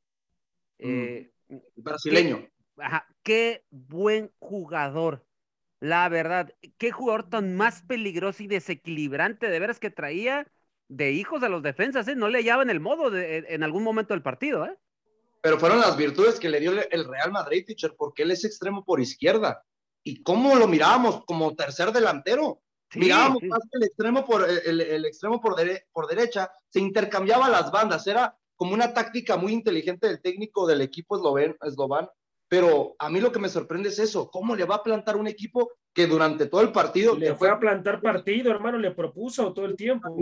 eh, 0.79 1.31
mm, 1.47 1.57
brasileño. 1.75 2.39
Qué, 2.39 2.51
ajá, 2.77 3.07
qué 3.21 3.65
buen 3.69 4.31
jugador. 4.39 5.27
La 5.79 6.09
verdad, 6.09 6.55
qué 6.79 6.91
jugador 6.91 7.29
tan 7.29 7.55
más 7.55 7.83
peligroso 7.83 8.41
y 8.41 8.47
desequilibrante 8.47 9.47
de 9.47 9.59
veras 9.59 9.79
que 9.79 9.91
traía 9.91 10.47
de 10.89 11.11
hijos 11.11 11.43
a 11.43 11.49
los 11.49 11.61
defensas, 11.63 12.07
¿eh? 12.07 12.15
No 12.15 12.29
le 12.29 12.39
hallaban 12.39 12.69
el 12.69 12.79
modo 12.79 13.09
de, 13.09 13.45
en 13.49 13.63
algún 13.63 13.83
momento 13.83 14.13
del 14.13 14.23
partido, 14.23 14.65
¿eh? 14.65 14.77
Pero 15.41 15.59
fueron 15.59 15.79
las 15.79 15.95
virtudes 15.95 16.39
que 16.39 16.49
le 16.49 16.59
dio 16.59 16.71
el 16.71 17.05
Real 17.05 17.31
Madrid, 17.31 17.65
teacher, 17.65 17.95
porque 17.97 18.23
él 18.23 18.31
es 18.31 18.43
extremo 18.43 18.83
por 18.83 18.99
izquierda. 18.99 19.63
¿Y 20.03 20.23
cómo 20.23 20.55
lo 20.55 20.67
mirábamos? 20.67 21.23
Como 21.25 21.55
tercer 21.55 21.91
delantero. 21.91 22.61
mirábamos 22.95 23.43
más 23.43 23.59
que 23.59 23.77
el 23.77 23.83
extremo 23.83 24.25
por, 24.25 24.47
el, 24.49 25.05
extremo 25.05 25.39
por, 25.39 25.55
por 25.91 26.07
derecha, 26.07 26.51
se 26.69 26.79
intercambiaba 26.79 27.49
las 27.49 27.71
bandas. 27.71 28.07
Era 28.07 28.35
como 28.55 28.73
una 28.73 28.93
táctica 28.93 29.37
muy 29.37 29.53
inteligente 29.53 30.07
del 30.07 30.21
técnico 30.21 30.65
del 30.65 30.81
equipo 30.81 31.17
esloven, 31.17 31.55
eslovan. 31.61 32.09
Pero 32.49 32.95
a 32.97 33.09
mí 33.09 33.19
lo 33.19 33.31
que 33.31 33.39
me 33.39 33.49
sorprende 33.49 33.89
es 33.89 33.99
eso, 33.99 34.31
cómo 34.31 34.55
le 34.55 34.63
va 34.63 34.75
a 34.75 34.83
plantar 34.83 35.17
un 35.17 35.27
equipo 35.27 35.71
que 35.93 36.07
durante 36.07 36.45
todo 36.45 36.61
el 36.61 36.71
partido... 36.71 37.15
Le 37.15 37.35
fue 37.35 37.49
a 37.49 37.59
plantar 37.59 38.01
partido, 38.01 38.51
hermano, 38.51 38.77
le 38.77 38.91
propuso 38.91 39.53
todo 39.53 39.65
el 39.65 39.75
tiempo. 39.75 40.17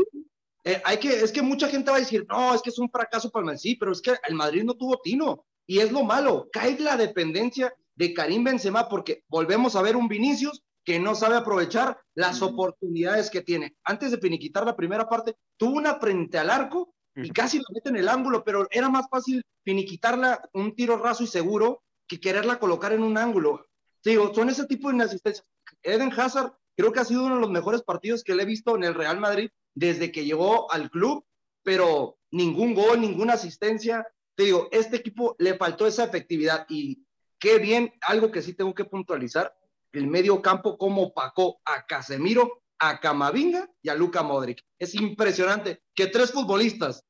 Eh, 0.67 0.81
hay 0.83 0.97
que, 0.97 1.09
es 1.09 1.31
que 1.31 1.43
mucha 1.43 1.69
gente 1.69 1.91
va 1.91 1.97
a 1.97 1.99
decir, 1.99 2.25
no, 2.27 2.55
es 2.55 2.61
que 2.61 2.71
es 2.71 2.79
un 2.79 2.89
fracaso 2.89 3.29
para 3.29 3.41
el 3.41 3.45
Madrid, 3.45 3.61
sí, 3.61 3.75
pero 3.75 3.91
es 3.91 4.01
que 4.01 4.15
el 4.27 4.33
Madrid 4.33 4.63
no 4.63 4.73
tuvo 4.73 4.99
tino. 5.01 5.45
Y 5.67 5.79
es 5.79 5.91
lo 5.91 6.03
malo, 6.03 6.49
cae 6.51 6.77
la 6.79 6.97
dependencia 6.97 7.73
de 7.95 8.13
Karim 8.13 8.43
Benzema 8.43 8.89
porque 8.89 9.23
volvemos 9.27 9.75
a 9.75 9.81
ver 9.81 9.95
un 9.95 10.07
Vinicius 10.07 10.63
que 10.83 10.99
no 10.99 11.15
sabe 11.15 11.35
aprovechar 11.37 11.99
las 12.13 12.41
oportunidades 12.41 13.29
que 13.29 13.41
tiene. 13.41 13.75
Antes 13.83 14.11
de 14.11 14.17
finiquitar 14.17 14.65
la 14.65 14.75
primera 14.75 15.07
parte, 15.07 15.35
tuvo 15.57 15.77
una 15.77 15.99
frente 15.99 16.37
al 16.37 16.49
arco 16.49 16.93
y 17.15 17.29
casi 17.29 17.59
lo 17.59 17.65
mete 17.73 17.89
en 17.89 17.95
el 17.95 18.09
ángulo, 18.09 18.43
pero 18.43 18.67
era 18.69 18.89
más 18.89 19.07
fácil 19.09 19.43
finiquitarla 19.63 20.47
un 20.53 20.75
tiro 20.75 20.97
raso 20.97 21.23
y 21.23 21.27
seguro 21.27 21.83
que 22.07 22.19
quererla 22.19 22.59
colocar 22.59 22.91
en 22.91 23.03
un 23.03 23.17
ángulo. 23.17 23.65
Digo, 24.03 24.33
son 24.33 24.49
ese 24.49 24.65
tipo 24.65 24.89
de 24.89 24.95
inasistencias. 24.95 25.47
Eden 25.81 26.11
Hazard 26.11 26.53
creo 26.75 26.91
que 26.91 26.99
ha 26.99 27.05
sido 27.05 27.23
uno 27.23 27.35
de 27.35 27.41
los 27.41 27.49
mejores 27.49 27.81
partidos 27.81 28.23
que 28.23 28.35
le 28.35 28.43
he 28.43 28.45
visto 28.45 28.75
en 28.75 28.83
el 28.83 28.93
Real 28.93 29.19
Madrid 29.19 29.49
desde 29.75 30.11
que 30.11 30.25
llegó 30.25 30.71
al 30.71 30.89
club, 30.89 31.25
pero 31.63 32.17
ningún 32.31 32.73
gol, 32.73 33.01
ninguna 33.01 33.33
asistencia. 33.33 34.07
Te 34.35 34.43
digo, 34.43 34.69
este 34.71 34.97
equipo 34.97 35.35
le 35.37 35.55
faltó 35.55 35.85
esa 35.85 36.05
efectividad 36.05 36.65
y 36.69 37.05
qué 37.39 37.59
bien, 37.59 37.93
algo 38.01 38.31
que 38.31 38.41
sí 38.41 38.53
tengo 38.53 38.73
que 38.73 38.85
puntualizar, 38.85 39.53
el 39.91 40.07
medio 40.07 40.41
campo 40.41 40.77
como 40.77 41.03
opacó 41.03 41.59
a 41.65 41.85
Casemiro, 41.85 42.63
a 42.79 42.99
Camavinga 42.99 43.69
y 43.81 43.89
a 43.89 43.95
Luca 43.95 44.23
Modric. 44.23 44.61
Es 44.79 44.95
impresionante 44.95 45.81
que 45.93 46.07
tres 46.07 46.31
futbolistas, 46.31 47.03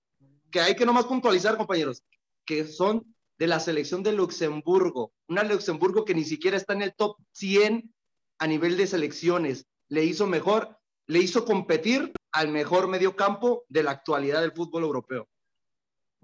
que 0.52 0.60
hay 0.60 0.76
que 0.76 0.86
nomás 0.86 1.06
puntualizar, 1.06 1.58
compañeros, 1.58 2.04
que 2.46 2.66
son 2.66 3.16
de 3.38 3.48
la 3.48 3.60
selección 3.60 4.04
de 4.04 4.14
Luxemburgo, 4.14 5.14
una 5.28 5.44
Luxemburgo 5.44 6.06
que 6.06 6.16
ni 6.16 6.24
siquiera 6.24 6.58
está 6.58 6.74
en 6.74 6.84
el 6.84 6.96
top 6.96 7.18
100 7.34 7.94
a 8.40 8.48
nivel 8.48 8.78
de 8.78 8.88
selecciones, 8.88 9.66
le 9.90 10.06
hizo 10.06 10.28
mejor, 10.28 10.78
le 11.08 11.20
hizo 11.20 11.46
competir 11.46 12.14
al 12.36 12.50
mejor 12.50 12.88
mediocampo 12.88 13.63
de 13.70 13.84
la 13.84 13.92
actualidad 13.92 14.42
del 14.42 14.51
fútbol 14.51 14.84
europeo. 14.84 15.27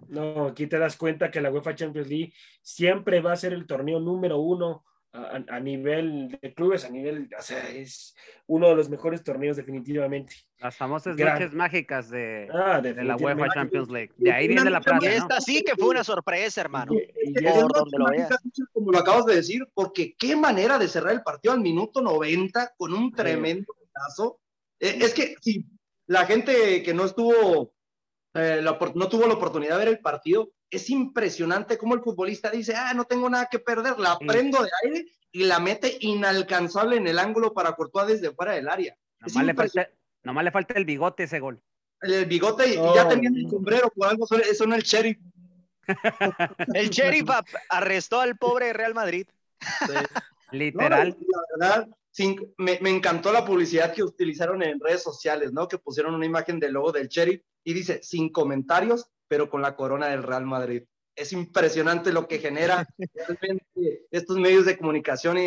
No, 0.08 0.48
aquí 0.48 0.68
te 0.68 0.77
das 0.77 0.98
cuenta 0.98 1.32
que 1.32 1.41
la 1.41 1.51
UEFA 1.51 1.75
Champions 1.75 2.10
League 2.10 2.34
siempre 2.62 3.22
va 3.22 3.34
a 3.34 3.38
ser 3.38 3.53
el 3.53 3.65
torneo 3.65 4.00
número 4.00 4.39
uno 4.39 4.84
a, 5.13 5.60
nivel 5.60 6.39
de 6.41 6.53
clubes, 6.53 6.86
a 6.86 6.89
nivel, 6.89 7.30
o 7.38 7.41
sea, 7.41 7.70
es 7.70 8.15
uno 8.48 8.70
de 8.70 8.75
los 8.75 8.89
mejores 8.89 9.22
torneos 9.24 9.58
definitivamente. 9.58 10.34
Las 10.58 10.77
famosas 10.77 11.18
noches 11.18 11.53
mágicas 11.53 12.10
de, 12.10 12.48
ah, 12.53 12.80
de, 12.82 13.03
la 13.03 13.18
UEFA 13.18 13.50
Champions 13.53 13.89
League. 13.89 14.13
De 14.15 14.32
ahí 14.32 14.48
viene 14.48 14.70
la 14.70 14.82
frase. 14.82 15.18
Esta 15.18 15.41
sí 15.41 15.63
que 15.65 15.75
fue 15.75 15.89
una 15.89 16.03
sorpresa, 16.03 16.62
hermano. 16.62 16.94
como 18.72 18.91
lo 18.91 19.00
acabas 19.00 19.25
de 19.25 19.36
decir, 19.36 19.68
porque 19.74 20.15
qué 20.18 20.36
manera 20.36 20.80
de 20.80 20.88
cerrar 20.88 21.13
el 21.13 21.24
partido 21.24 21.53
al 21.53 21.60
minuto 21.60 22.01
90 22.01 22.74
con 22.77 22.94
un 22.94 23.12
tremendo 23.12 23.74
caso. 23.91 24.39
Eh, 24.80 24.98
es 25.01 25.13
que 25.13 25.36
si 25.41 25.65
la 26.12 26.25
gente 26.25 26.84
que 26.84 26.94
no 26.94 27.06
estuvo, 27.06 27.74
eh, 28.34 28.62
no 28.96 29.08
tuvo 29.08 29.27
la 29.27 29.36
oportunidad 29.36 29.77
de 29.77 29.86
ver 29.86 29.94
el 29.94 30.00
partido, 30.00 30.51
es 30.70 30.89
impresionante 30.89 31.77
cómo 31.77 31.96
el 31.96 32.01
futbolista 32.01 32.51
dice, 32.51 32.75
ah, 32.75 32.94
no 32.94 33.06
tengo 33.06 33.30
nada 33.30 33.48
que 33.50 33.60
perder, 33.60 33.98
la 33.98 34.20
prendo 34.20 34.62
de 34.62 34.70
aire 34.84 35.06
y 35.32 35.46
la 35.46 35.62
mete 35.62 35.98
inalcanzable 36.01 36.98
en 36.98 37.08
el 37.08 37.18
ángulo 37.18 37.53
para 37.53 37.72
Courtois 37.72 38.08
desde 38.08 38.36
fuera 38.36 38.51
del 38.51 38.68
área. 38.68 38.94
Nomás 39.22 39.46
le, 39.46 39.53
falta, 39.53 39.89
nomás 40.24 40.44
le 40.44 40.51
falta 40.51 40.74
el 40.74 40.84
bigote 40.84 41.24
ese 41.24 41.39
gol. 41.39 41.62
El, 42.01 42.25
bigote 42.25 42.68
y, 42.68 42.75
ya 42.75 43.08
tenía 43.08 43.30
el 43.30 43.50
sombrero, 43.50 43.89
por 43.96 44.10
algo 44.10 44.25
eso 44.36 44.68
no 44.68 44.75
el 44.75 44.84
sheriff. 44.84 45.18
el 46.74 46.89
sheriff 46.89 47.30
arrestó 47.70 48.20
al 48.20 48.36
pobre 48.36 48.74
Real 48.74 48.94
Madrid. 48.94 49.27
Literal. 50.51 51.15
la 51.18 51.68
verdad, 51.70 51.88
me, 52.58 52.80
encantó 52.89 53.32
la 53.32 53.46
publicidad 53.46 53.94
que 53.94 54.03
utilizaron 54.03 54.63
en 54.63 54.80
redes 54.80 55.03
sociales, 55.03 55.53
¿no? 55.53 55.68
Que 55.68 55.77
pusieron 55.77 56.13
una 56.13 56.25
imagen 56.25 56.60
del 56.60 56.74
logo 56.74 56.91
del 56.91 57.10
Cherry 57.10 57.41
y 57.63 57.74
dice, 57.74 58.01
sin 58.03 58.32
comentarios, 58.32 59.10
pero 59.27 59.50
con 59.50 59.62
la 59.62 59.75
corona 59.75 60.08
del 60.08 60.24
Real 60.24 60.46
Madrid. 60.46 60.84
Es 61.15 61.34
impresionante 61.34 62.12
lo 62.12 62.27
que 62.27 62.39
genera 62.39 62.86
realmente 63.15 64.08
estos 64.12 64.38
medios 64.38 64.65
de 64.65 64.77
comunicación 64.77 65.38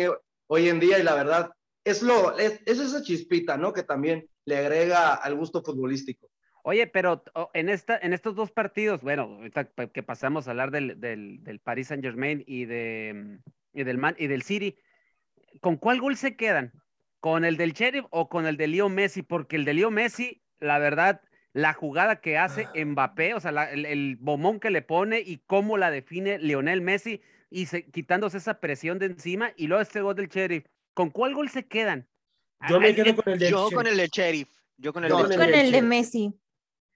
hoy 0.47 0.69
en 0.69 0.79
día 0.79 0.99
y 0.99 1.03
la 1.03 1.15
verdad, 1.15 1.51
es, 1.83 2.01
lo, 2.01 2.37
es, 2.37 2.61
esa 2.65 3.01
chispita, 3.03 3.57
¿no? 3.57 3.73
Que 3.73 3.83
también 3.83 4.27
le 4.45 4.57
agrega 4.57 5.13
al 5.13 5.35
gusto 5.35 5.63
futbolístico. 5.63 6.29
Oye, 6.63 6.87
pero 6.87 7.23
en, 7.53 7.69
esta, 7.69 7.95
en 7.97 8.11
estos 8.11 8.33
dos 8.35 8.51
partidos, 8.51 9.01
bueno, 9.01 9.39
que 9.93 10.01
pasamos 10.01 10.47
a 10.47 10.51
hablar 10.51 10.71
del, 10.71 10.99
del, 10.99 11.43
del 11.43 11.59
Paris 11.59 11.89
Saint 11.89 12.03
Germain 12.03 12.43
y, 12.47 12.65
de, 12.65 13.39
y, 13.71 13.83
del 13.83 13.99
Man, 13.99 14.15
y 14.17 14.25
del 14.25 14.41
City, 14.41 14.75
¿con 15.61 15.77
cuál 15.77 15.99
gol 15.99 16.17
se 16.17 16.35
quedan? 16.35 16.71
¿Con 17.19 17.45
el 17.45 17.57
del 17.57 17.73
Sheriff 17.73 18.05
o 18.11 18.29
con 18.29 18.45
el 18.45 18.57
de 18.57 18.67
Leo 18.67 18.89
Messi? 18.89 19.21
Porque 19.21 19.55
el 19.55 19.65
de 19.65 19.73
Leo 19.73 19.91
Messi, 19.91 20.41
la 20.59 20.79
verdad, 20.79 21.21
la 21.53 21.73
jugada 21.73 22.21
que 22.21 22.37
hace 22.37 22.67
ah. 22.67 22.85
Mbappé, 22.85 23.33
o 23.33 23.39
sea, 23.39 23.51
el, 23.71 24.17
bomón 24.19 24.59
que 24.59 24.69
le 24.69 24.81
pone 24.81 25.21
y 25.21 25.37
cómo 25.47 25.77
la 25.77 25.89
define 25.89 26.37
Lionel 26.37 26.81
Messi 26.81 27.21
y 27.49 27.65
quitándose 27.91 28.37
esa 28.37 28.59
presión 28.59 28.99
de 28.99 29.05
encima 29.07 29.53
y 29.55 29.67
luego 29.67 29.81
este 29.81 30.01
gol 30.01 30.15
del 30.15 30.27
Sheriff. 30.27 30.65
¿Con 30.93 31.09
cuál 31.09 31.33
gol 31.33 31.49
se 31.49 31.65
quedan? 31.65 32.07
Yo 32.69 32.79
me 32.79 32.93
quedo 32.93 33.15
con 33.15 33.33
el 33.33 33.39
del 33.39 33.51
Yo 33.51 33.69
con 33.71 33.87
el 33.87 33.97
de 33.97 34.07
Sheriff. 34.07 34.49
Yo 34.77 34.91
con 34.91 35.05
el, 35.05 35.11
de 35.71 35.81
Messi. 35.81 36.33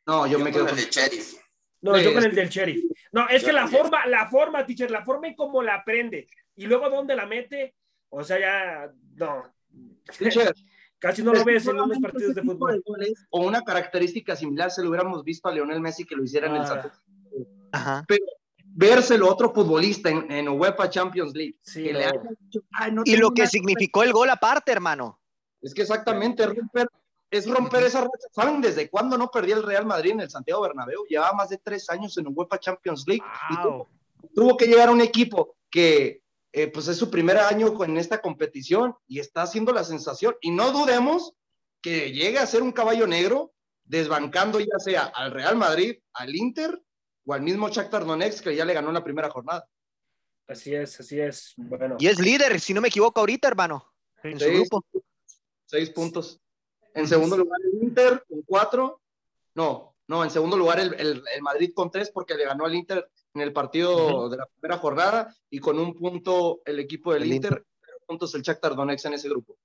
No, 0.05 0.27
yo, 0.27 0.39
me 0.39 0.51
quedo 0.51 0.65
con 0.65 0.77
el 0.77 0.85
de 0.85 0.91
Sheriff. 0.91 1.35
No, 1.81 1.97
yo 1.97 2.13
con 2.13 2.23
el 2.25 2.35
del 2.35 2.49
Sheriff. 2.49 2.83
No, 3.11 3.29
es 3.29 3.43
que 3.43 3.53
la 3.53 3.67
forma, 3.67 4.05
la 4.07 4.27
forma, 4.27 4.65
teacher, 4.65 4.91
la 4.91 5.05
forma 5.05 5.27
en 5.27 5.35
cómo 5.35 5.61
la 5.61 5.75
aprende 5.75 6.27
y 6.55 6.65
luego 6.65 6.89
dónde 6.89 7.15
la 7.15 7.25
mete, 7.25 7.75
o 8.09 8.23
sea, 8.23 8.39
ya, 8.39 8.93
no. 9.15 9.43
Casi 10.99 11.23
no 11.23 11.33
lo 11.33 11.45
ves 11.45 11.65
en 11.65 11.79
unos 11.79 11.97
partidos 11.99 12.35
de 12.35 12.43
fútbol. 12.43 12.83
o 13.29 13.47
una 13.47 13.61
característica 13.61 14.35
similar 14.35 14.69
se 14.69 14.83
lo 14.83 14.89
hubiéramos 14.89 15.23
visto 15.23 15.47
a 15.47 15.53
Lionel 15.53 15.79
Messi 15.79 16.03
que 16.03 16.15
lo 16.15 16.23
hiciera 16.23 16.47
en 16.47 16.55
el 16.55 16.61
ah. 16.61 16.67
Santos. 16.67 16.91
Pero 18.07 18.25
vérselo 18.65 19.29
otro 19.29 19.53
futbolista 19.53 20.09
en, 20.09 20.29
en 20.29 20.49
UEFA 20.49 20.89
Champions 20.89 21.33
League. 21.33 21.57
Sí, 21.61 21.83
que 21.83 21.93
no. 21.93 21.99
le 21.99 22.05
haya 22.05 22.21
dicho, 22.39 22.61
"Ay, 22.73 22.91
no 22.91 23.03
Y 23.05 23.15
lo 23.15 23.31
que 23.31 23.47
significó 23.47 24.03
el 24.03 24.11
gol 24.11 24.29
aparte, 24.29 24.71
hermano. 24.71 25.19
Es 25.61 25.73
que 25.73 25.81
exactamente, 25.81 26.43
es 26.43 26.55
romper, 26.55 26.87
es 27.31 27.49
romper 27.49 27.83
esa 27.83 28.01
racha. 28.01 28.27
¿Saben 28.31 28.61
desde 28.61 28.89
cuándo 28.89 29.17
no 29.17 29.29
perdía 29.29 29.55
el 29.55 29.63
Real 29.63 29.85
Madrid 29.85 30.11
en 30.11 30.21
el 30.21 30.29
Santiago 30.29 30.61
Bernabéu? 30.61 31.05
Llevaba 31.07 31.33
más 31.33 31.49
de 31.49 31.57
tres 31.57 31.89
años 31.89 32.17
en 32.17 32.27
UEFA 32.29 32.59
Champions 32.59 33.05
League. 33.07 33.23
Y 33.51 34.27
tuvo 34.33 34.57
que 34.57 34.67
llegar 34.67 34.89
a 34.89 34.91
un 34.91 35.01
equipo 35.01 35.55
que 35.69 36.23
eh, 36.51 36.67
pues 36.67 36.87
es 36.87 36.97
su 36.97 37.09
primer 37.11 37.37
año 37.37 37.73
con 37.73 37.97
esta 37.97 38.21
competición 38.21 38.95
y 39.07 39.19
está 39.19 39.43
haciendo 39.43 39.71
la 39.71 39.83
sensación. 39.83 40.35
Y 40.41 40.51
no 40.51 40.71
dudemos 40.71 41.33
que 41.81 42.11
llegue 42.11 42.39
a 42.39 42.47
ser 42.47 42.61
un 42.63 42.71
caballo 42.71 43.07
negro, 43.07 43.53
desbancando 43.83 44.59
ya 44.59 44.77
sea 44.79 45.03
al 45.05 45.31
Real 45.31 45.55
Madrid, 45.55 45.97
al 46.13 46.35
Inter 46.35 46.81
o 47.25 47.33
al 47.33 47.41
mismo 47.41 47.69
Shakhtar 47.69 48.05
Donetsk 48.05 48.43
que 48.43 48.55
ya 48.55 48.65
le 48.65 48.73
ganó 48.73 48.89
en 48.89 48.95
la 48.95 49.03
primera 49.03 49.29
jornada. 49.29 49.67
Así 50.47 50.73
es, 50.73 50.99
así 50.99 51.19
es. 51.19 51.53
Bueno, 51.57 51.95
Y 51.99 52.07
es 52.07 52.19
líder, 52.19 52.59
si 52.59 52.73
no 52.73 52.81
me 52.81 52.87
equivoco, 52.87 53.19
ahorita, 53.19 53.47
hermano. 53.47 53.85
En 54.23 54.39
su 54.39 54.47
grupo. 54.49 54.83
Seis 55.65 55.91
puntos. 55.91 56.39
En 56.95 57.07
segundo 57.07 57.37
lugar 57.37 57.59
el 57.71 57.83
Inter 57.83 58.25
con 58.27 58.41
cuatro. 58.41 59.01
No, 59.53 59.95
no, 60.07 60.23
en 60.23 60.31
segundo 60.31 60.57
lugar 60.57 60.79
el, 60.79 60.93
el- 60.95 61.23
el 61.35 61.41
Madrid 61.43 61.71
con 61.75 61.91
tres 61.91 62.09
porque 62.11 62.33
le 62.33 62.45
ganó 62.45 62.65
al 62.65 62.73
Inter 62.73 63.07
en 63.33 63.41
el 63.41 63.53
partido 63.53 64.29
de 64.29 64.37
la 64.37 64.45
primera 64.47 64.77
jornada 64.79 65.33
y 65.49 65.59
con 65.59 65.79
un 65.79 65.93
punto 65.93 66.61
el 66.65 66.79
equipo 66.79 67.13
del 67.13 67.23
El 67.23 67.33
Inter, 67.33 67.63
cero 67.85 67.97
puntos 68.07 68.33
el 68.35 68.41
Shakhtar 68.41 68.75
Donetsk 68.75 69.05
en 69.05 69.13
ese 69.13 69.29
grupo. 69.29 69.57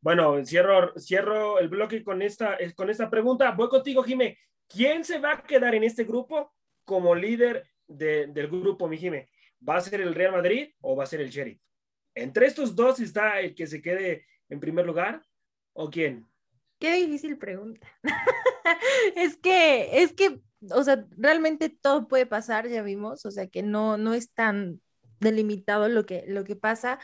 bueno, 0.00 0.44
cierro, 0.44 0.92
cierro 0.98 1.58
el 1.58 1.68
bloque 1.68 2.02
con 2.02 2.22
esta, 2.22 2.56
eh, 2.56 2.72
con 2.74 2.88
esta 2.90 3.10
pregunta. 3.10 3.50
Voy 3.52 3.68
contigo, 3.68 4.02
Jime. 4.02 4.38
¿Quién 4.68 5.04
se 5.04 5.18
va 5.18 5.32
a 5.34 5.42
quedar 5.42 5.74
en 5.74 5.84
este 5.84 6.04
grupo 6.04 6.52
como 6.84 7.14
líder 7.14 7.68
de- 7.86 8.26
del 8.28 8.48
grupo, 8.48 8.88
mi 8.88 8.96
Jime? 8.96 9.28
¿Va 9.66 9.76
a 9.76 9.80
ser 9.80 10.00
el 10.00 10.14
Real 10.14 10.32
Madrid 10.32 10.70
o 10.80 10.96
va 10.96 11.04
a 11.04 11.06
ser 11.06 11.20
el 11.20 11.30
Sheriff? 11.30 11.60
¿Entre 12.14 12.46
estos 12.46 12.74
dos 12.74 12.98
está 13.00 13.40
el 13.40 13.54
que 13.54 13.66
se 13.66 13.80
quede 13.82 14.26
en 14.48 14.58
primer 14.60 14.86
lugar 14.86 15.22
o 15.74 15.90
quién? 15.90 16.26
Qué 16.78 16.94
difícil 16.96 17.36
pregunta. 17.38 17.86
es 19.16 19.36
que, 19.36 20.02
es 20.02 20.12
que, 20.12 20.40
o 20.72 20.84
sea, 20.84 21.04
realmente 21.16 21.68
todo 21.68 22.08
puede 22.08 22.26
pasar, 22.26 22.68
ya 22.68 22.82
vimos, 22.82 23.24
o 23.26 23.30
sea, 23.30 23.46
que 23.46 23.62
no, 23.62 23.96
no 23.96 24.14
es 24.14 24.32
tan 24.32 24.80
delimitado 25.20 25.88
lo 25.88 26.06
que, 26.06 26.24
lo 26.26 26.44
que 26.44 26.56
pasa. 26.56 26.98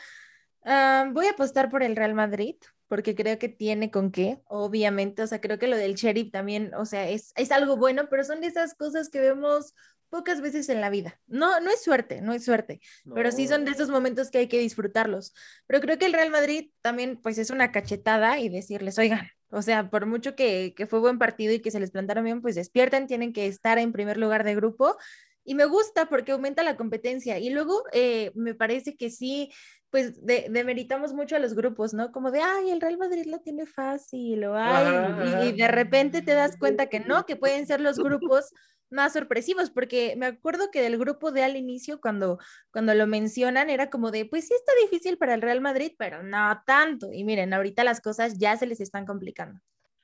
Ah, 0.65 1.09
voy 1.13 1.27
a 1.27 1.33
apostar 1.33 1.71
por 1.71 1.83
el 1.83 1.97
Real 1.97 2.15
Madrid, 2.15 2.57
porque 2.89 3.15
creo 3.15 3.39
que 3.39 3.49
tiene 3.49 3.91
con 3.91 4.13
qué, 4.13 4.41
obviamente, 4.47 5.23
o 5.23 5.27
sea, 5.27 5.41
creo 5.41 5.59
que 5.59 5.67
lo 5.67 5.77
del 5.77 5.95
Sheriff 5.95 6.31
también, 6.31 6.75
o 6.75 6.85
sea, 6.85 7.09
es, 7.09 7.33
es 7.37 7.51
algo 7.51 7.77
bueno, 7.77 8.09
pero 8.11 8.25
son 8.25 8.41
de 8.41 8.49
esas 8.49 8.75
cosas 8.75 9.09
que 9.09 9.21
vemos 9.21 9.75
pocas 10.13 10.43
veces 10.43 10.69
en 10.69 10.83
la 10.83 10.91
vida. 10.91 11.19
No, 11.27 11.59
no 11.61 11.71
es 11.71 11.83
suerte, 11.83 12.21
no 12.21 12.35
es 12.35 12.45
suerte, 12.45 12.83
pero 13.15 13.33
sí 13.33 13.49
son 13.49 13.65
de 13.65 13.71
esos 13.71 13.89
momentos 13.89 14.31
que 14.31 14.39
hay 14.39 14.47
que 14.47 14.59
disfrutarlos. 14.59 15.33
Pero 15.67 15.81
creo 15.81 15.99
que 15.99 16.05
el 16.05 16.13
Real 16.13 16.31
Madrid 16.31 16.71
también, 16.83 17.19
pues 17.23 17.39
es 17.39 17.49
una 17.49 17.73
cachetada 17.73 18.39
y 18.39 18.51
decirles, 18.51 18.99
oigan, 18.99 19.31
o 19.53 19.63
sea, 19.63 19.91
por 19.91 20.07
mucho 20.07 20.35
que, 20.35 20.75
que 20.75 20.87
fue 20.87 20.99
buen 20.99 21.19
partido 21.19 21.53
y 21.53 21.61
que 21.61 21.71
se 21.71 21.79
les 21.79 21.91
plantaron 21.91 22.25
bien, 22.25 22.41
pues 22.41 22.55
despierten, 22.55 23.07
tienen 23.07 23.33
que 23.33 23.47
estar 23.47 23.79
en 23.79 23.93
primer 23.93 24.17
lugar 24.17 24.45
de 24.45 24.55
grupo. 24.55 24.97
Y 25.45 25.55
me 25.55 25.67
gusta 25.67 26.07
porque 26.07 26.33
aumenta 26.33 26.63
la 26.63 26.77
competencia. 26.77 27.39
Y 27.39 27.51
luego 27.51 27.85
eh, 27.93 28.33
me 28.35 28.55
parece 28.55 28.97
que 28.97 29.11
sí, 29.11 29.53
pues 29.91 30.25
de, 30.25 30.47
demeritamos 30.49 31.13
mucho 31.13 31.37
a 31.37 31.39
los 31.39 31.55
grupos, 31.55 31.93
¿no? 31.93 32.13
Como 32.13 32.31
de, 32.31 32.41
ay, 32.41 32.71
el 32.71 32.81
Real 32.81 32.97
Madrid 32.97 33.27
la 33.27 33.41
tiene 33.41 33.67
fácil, 33.67 34.45
o 34.45 34.57
ay, 34.57 35.49
y 35.49 35.53
de 35.53 35.69
repente 35.69 36.23
te 36.23 36.33
das 36.33 36.57
cuenta 36.57 36.87
que 36.87 37.01
no, 37.01 37.27
que 37.27 37.37
pueden 37.37 37.67
ser 37.67 37.81
los 37.81 37.99
grupos 38.03 38.55
más 38.93 39.15
sorpresivos, 39.15 39.71
porque 39.71 40.15
me 40.17 40.27
acuerdo 40.27 40.71
que 40.71 40.83
del 40.83 40.99
grupo 40.99 41.33
de 41.33 41.43
al 41.45 41.57
inicio, 41.57 42.01
cuando, 42.01 42.39
cuando 42.71 42.95
lo 42.95 43.07
mencionan, 43.07 43.71
era 43.71 43.91
como 43.91 44.11
de, 44.11 44.27
pues 44.27 44.47
sí 44.47 44.55
está 44.55 44.73
difícil 44.83 45.19
para 45.19 45.35
el 45.35 45.43
Real 45.43 45.61
Madrid, 45.61 45.93
pero 45.99 46.23
no 46.23 46.63
tanto. 46.67 47.09
Y 47.13 47.25
miren, 47.25 47.53
ahorita 47.53 47.85
las 47.85 48.01
cosas 48.01 48.39
ya 48.39 48.57
se 48.57 48.67
les 48.67 48.81
están 48.81 49.07
complicando. 49.07 49.61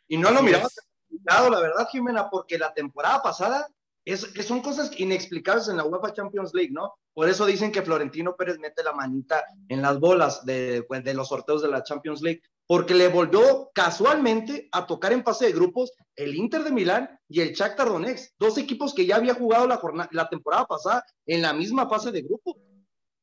Y 0.09 0.17
no 0.17 0.31
lo 0.31 0.43
miraba 0.43 0.67
es. 0.67 0.75
tan 0.75 0.85
complicado, 1.09 1.51
la 1.51 1.61
verdad, 1.61 1.89
Jimena, 1.91 2.31
porque 2.31 2.59
la 2.59 2.73
temporada 2.73 3.23
pasada 3.23 3.69
es, 4.13 4.27
que 4.27 4.43
son 4.43 4.61
cosas 4.61 4.91
inexplicables 4.99 5.69
en 5.69 5.77
la 5.77 5.85
UEFA 5.85 6.13
Champions 6.13 6.53
League, 6.55 6.73
¿no? 6.73 6.95
Por 7.13 7.29
eso 7.29 7.45
dicen 7.45 7.71
que 7.71 7.83
Florentino 7.83 8.37
Pérez 8.37 8.59
mete 8.59 8.83
la 8.83 8.93
manita 8.93 9.45
en 9.69 9.83
las 9.83 10.01
bolas 10.01 10.45
de, 10.47 10.85
pues, 10.89 11.05
de 11.05 11.15
los 11.15 11.29
sorteos 11.29 11.63
de 11.63 11.69
la 11.69 11.83
Champions 11.83 12.23
League, 12.23 12.41
porque 12.67 12.95
le 12.95 13.09
volvió 13.09 13.71
casualmente 13.75 14.69
a 14.73 14.87
tocar 14.87 15.13
en 15.13 15.25
fase 15.25 15.47
de 15.47 15.53
grupos 15.53 15.93
el 16.17 16.35
Inter 16.35 16.65
de 16.65 16.73
Milán 16.73 17.21
y 17.29 17.41
el 17.41 17.53
Shakhtar 17.53 17.89
Donetsk, 17.89 18.33
dos 18.39 18.57
equipos 18.59 18.95
que 18.95 19.07
ya 19.07 19.17
había 19.17 19.35
jugado 19.35 19.67
la, 19.67 19.77
jornada, 19.77 20.09
la 20.13 20.29
temporada 20.29 20.67
pasada 20.67 21.05
en 21.27 21.43
la 21.43 21.53
misma 21.53 21.89
fase 21.89 22.11
de 22.11 22.23
grupo. 22.23 22.57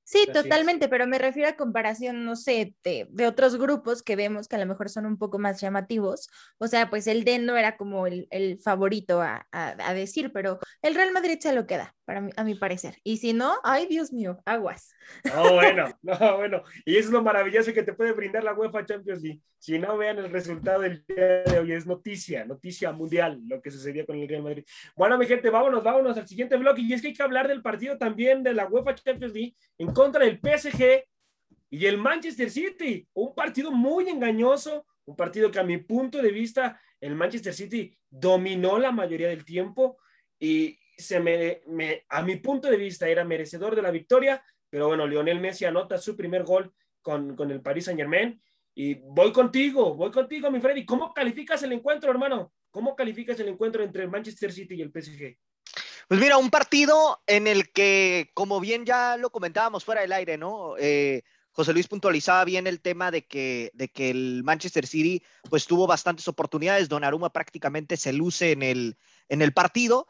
Sí, 0.07 0.19
Así 0.29 0.31
es. 0.31 0.33
totalmente, 0.43 0.87
pero 0.87 1.07
me 1.07 1.17
refiero 1.17 1.49
a 1.49 1.55
comparación, 1.55 2.25
no 2.25 2.35
sé, 2.35 2.75
de, 2.83 3.07
de 3.09 3.25
otros 3.27 3.57
grupos 3.57 4.03
que 4.03 4.15
vemos 4.15 4.47
que 4.47 4.55
a 4.55 4.59
lo 4.59 4.67
mejor 4.67 4.89
son 4.89 5.07
un 5.07 5.17
poco 5.17 5.39
más 5.39 5.59
llamativos. 5.59 6.29
O 6.59 6.67
sea, 6.67 6.91
pues 6.91 7.07
el 7.07 7.23
DEN 7.23 7.45
no 7.47 7.57
era 7.57 7.75
como 7.75 8.05
el, 8.05 8.27
el 8.29 8.59
favorito 8.59 9.21
a, 9.21 9.47
a- 9.51 9.75
a 9.79 9.93
decir, 9.95 10.31
pero 10.31 10.59
el 10.83 10.93
Real 10.93 11.11
Madrid 11.11 11.39
se 11.41 11.53
lo 11.53 11.65
queda, 11.65 11.95
para 12.05 12.21
mí, 12.21 12.31
a 12.37 12.43
mi 12.43 12.53
parecer. 12.53 12.97
Y 13.03 13.17
si 13.17 13.33
no, 13.33 13.55
ay, 13.63 13.87
Dios 13.87 14.13
mío, 14.13 14.37
aguas. 14.45 14.91
No, 15.23 15.53
bueno, 15.53 15.87
no, 16.03 16.37
bueno. 16.37 16.61
Y 16.85 16.97
eso 16.97 17.07
es 17.09 17.13
lo 17.13 17.23
maravilloso 17.23 17.73
que 17.73 17.83
te 17.83 17.93
puede 17.93 18.11
brindar 18.13 18.43
la 18.43 18.53
UEFA 18.53 18.85
Champions 18.85 19.23
League. 19.23 19.41
Si 19.57 19.79
no 19.79 19.97
vean 19.97 20.19
el 20.19 20.29
resultado 20.29 20.81
del 20.81 21.03
día 21.07 21.41
de 21.43 21.57
hoy, 21.59 21.71
es 21.71 21.87
noticia, 21.87 22.45
noticia 22.45 22.91
mundial 22.91 23.41
lo 23.47 23.59
que 23.61 23.71
sucedió 23.71 24.05
con 24.05 24.17
el 24.19 24.27
Real 24.29 24.43
Madrid. 24.43 24.63
Bueno, 24.95 25.17
mi 25.17 25.25
gente, 25.25 25.49
vámonos, 25.49 25.83
vámonos 25.83 26.15
al 26.17 26.27
siguiente 26.27 26.55
bloque. 26.57 26.81
Y 26.81 26.93
es 26.93 27.01
que 27.01 27.07
hay 27.07 27.13
que 27.15 27.23
hablar 27.23 27.47
del 27.47 27.63
partido 27.63 27.97
también 27.97 28.43
de 28.43 28.53
la 28.53 28.67
UEFA 28.67 28.93
Champions 28.93 29.33
League 29.33 29.55
en 29.79 29.91
contra 29.95 30.25
del 30.25 30.39
PSG 30.39 31.05
y 31.71 31.85
el 31.85 31.97
Manchester 31.97 32.51
City. 32.51 33.07
Un 33.13 33.33
partido 33.33 33.71
muy 33.71 34.09
engañoso, 34.09 34.85
un 35.05 35.15
partido 35.15 35.49
que 35.49 35.59
a 35.59 35.63
mi 35.63 35.77
punto 35.77 36.21
de 36.21 36.31
vista 36.31 36.79
el 36.99 37.15
Manchester 37.15 37.53
City 37.53 37.97
dominó 38.09 38.77
la 38.77 38.91
mayoría 38.91 39.29
del 39.29 39.45
tiempo 39.45 39.97
y 40.37 40.77
se 40.97 41.19
me- 41.19 41.61
a 42.09 42.21
mi 42.21 42.35
punto 42.37 42.69
de 42.69 42.77
vista 42.77 43.07
era 43.07 43.23
merecedor 43.23 43.75
de 43.75 43.81
la 43.81 43.91
victoria, 43.91 44.43
pero 44.69 44.87
bueno, 44.87 45.07
Lionel 45.07 45.39
Messi 45.39 45.65
anota 45.65 45.97
su 45.97 46.15
primer 46.15 46.43
gol 46.43 46.73
con, 47.01 47.35
con 47.35 47.49
el 47.51 47.61
Paris 47.61 47.85
Saint 47.85 47.99
Germain 47.99 48.41
y 48.73 48.95
voy 48.95 49.31
contigo, 49.31 49.95
voy 49.95 50.11
contigo, 50.11 50.51
mi 50.51 50.59
Freddy. 50.59 50.85
¿Cómo 50.85 51.13
calificas 51.13 51.63
el 51.63 51.71
encuentro, 51.71 52.11
hermano? 52.11 52.53
¿Cómo 52.71 52.95
calificas 52.95 53.39
el 53.39 53.47
encuentro 53.47 53.83
entre 53.83 54.03
el 54.03 54.09
Manchester 54.09 54.51
City 54.51 54.75
y 54.75 54.81
el 54.81 54.91
PSG? 54.91 55.37
Pues 56.07 56.19
mira, 56.19 56.37
un 56.37 56.49
partido 56.49 57.21
en 57.25 57.47
el 57.47 57.71
que, 57.71 58.31
como 58.33 58.59
bien 58.59 58.85
ya 58.85 59.17
lo 59.17 59.31
comentábamos 59.31 59.83
fuera 59.83 60.01
del 60.01 60.13
aire, 60.13 60.37
¿no? 60.37 60.75
Eh, 60.77 61.23
José 61.51 61.73
Luis 61.73 61.87
puntualizaba 61.87 62.43
bien 62.43 62.67
el 62.67 62.81
tema 62.81 63.11
de 63.11 63.25
que, 63.25 63.71
de 63.73 63.87
que 63.87 64.09
el 64.09 64.43
Manchester 64.43 64.85
City 64.85 65.23
pues 65.49 65.65
tuvo 65.65 65.87
bastantes 65.87 66.27
oportunidades, 66.27 66.89
Donnarumma 66.89 67.31
prácticamente 67.31 67.97
se 67.97 68.13
luce 68.13 68.51
en 68.51 68.61
el, 68.61 68.97
en 69.29 69.41
el 69.41 69.53
partido 69.53 70.07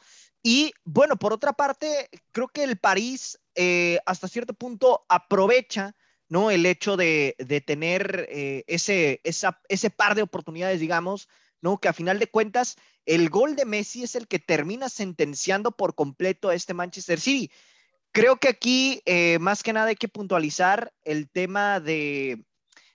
y 0.48 0.74
bueno, 0.84 1.18
por 1.18 1.34
otra 1.34 1.54
parte, 1.54 2.08
creo 2.32 2.48
que 2.48 2.64
el 2.64 2.78
París 2.78 3.40
eh, 3.56 3.98
hasta 4.06 4.28
cierto 4.28 4.54
punto 4.54 5.04
aprovecha 5.10 5.96
¿no? 6.30 6.52
el 6.52 6.68
hecho 6.68 6.98
de, 6.98 7.36
de 7.40 7.62
tener 7.62 8.28
eh, 8.30 8.64
ese, 8.68 9.22
esa, 9.24 9.60
ese 9.70 9.90
par 9.90 10.14
de 10.14 10.22
oportunidades, 10.22 10.80
digamos, 10.80 11.30
¿no? 11.62 11.80
que 11.80 11.88
a 11.88 11.94
final 11.94 12.20
de 12.20 12.28
cuentas 12.28 12.76
el 13.06 13.30
gol 13.30 13.56
de 13.56 13.66
Messi 13.66 14.04
es 14.04 14.16
el 14.16 14.28
que 14.28 14.40
termina 14.40 14.90
sentenciando 14.90 15.72
por 15.72 15.96
completo 15.96 16.50
a 16.50 16.56
este 16.56 16.74
Manchester 16.74 17.20
City. 17.20 17.52
Creo 18.12 18.38
que 18.38 18.48
aquí, 18.48 19.02
eh, 19.06 19.40
más 19.40 19.62
que 19.62 19.74
nada, 19.74 19.88
hay 19.88 19.96
que 19.96 20.08
puntualizar 20.08 20.94
el 21.04 21.30
tema 21.30 21.80
de, 21.80 22.46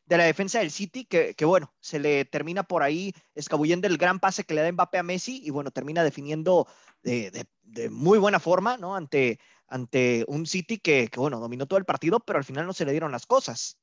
de 0.07 0.17
la 0.17 0.25
defensa 0.25 0.61
del 0.61 0.71
City, 0.71 1.05
que, 1.05 1.35
bueno, 1.45 1.75
se 1.81 1.99
le 1.99 2.25
termina 2.25 2.63
por 2.63 2.83
ahí 2.83 3.13
escabullendo 3.35 3.87
el 3.87 3.99
gran 3.99 4.19
pase 4.19 4.45
que 4.45 4.55
le 4.55 4.63
da 4.63 4.73
Mbappé 4.73 4.99
a 4.99 5.03
Messi 5.03 5.41
y 5.45 5.51
bueno, 5.51 5.71
termina 5.71 6.03
definiendo 6.03 6.67
de, 7.03 7.31
de, 7.31 7.47
de 7.63 7.91
muy 7.91 8.19
buena 8.19 8.41
forma, 8.41 8.77
¿no? 8.77 8.97
Ante, 8.97 9.39
ante 9.69 10.25
un 10.27 10.47
City 10.47 10.79
que, 10.79 11.09
que, 11.09 11.21
bueno, 11.21 11.39
dominó 11.39 11.67
todo 11.67 11.79
el 11.79 11.85
partido, 11.85 12.21
pero 12.21 12.39
al 12.39 12.45
final 12.45 12.67
no 12.67 12.73
se 12.73 12.85
le 12.85 12.93
dieron 12.93 13.13
las 13.13 13.27
cosas. 13.27 13.80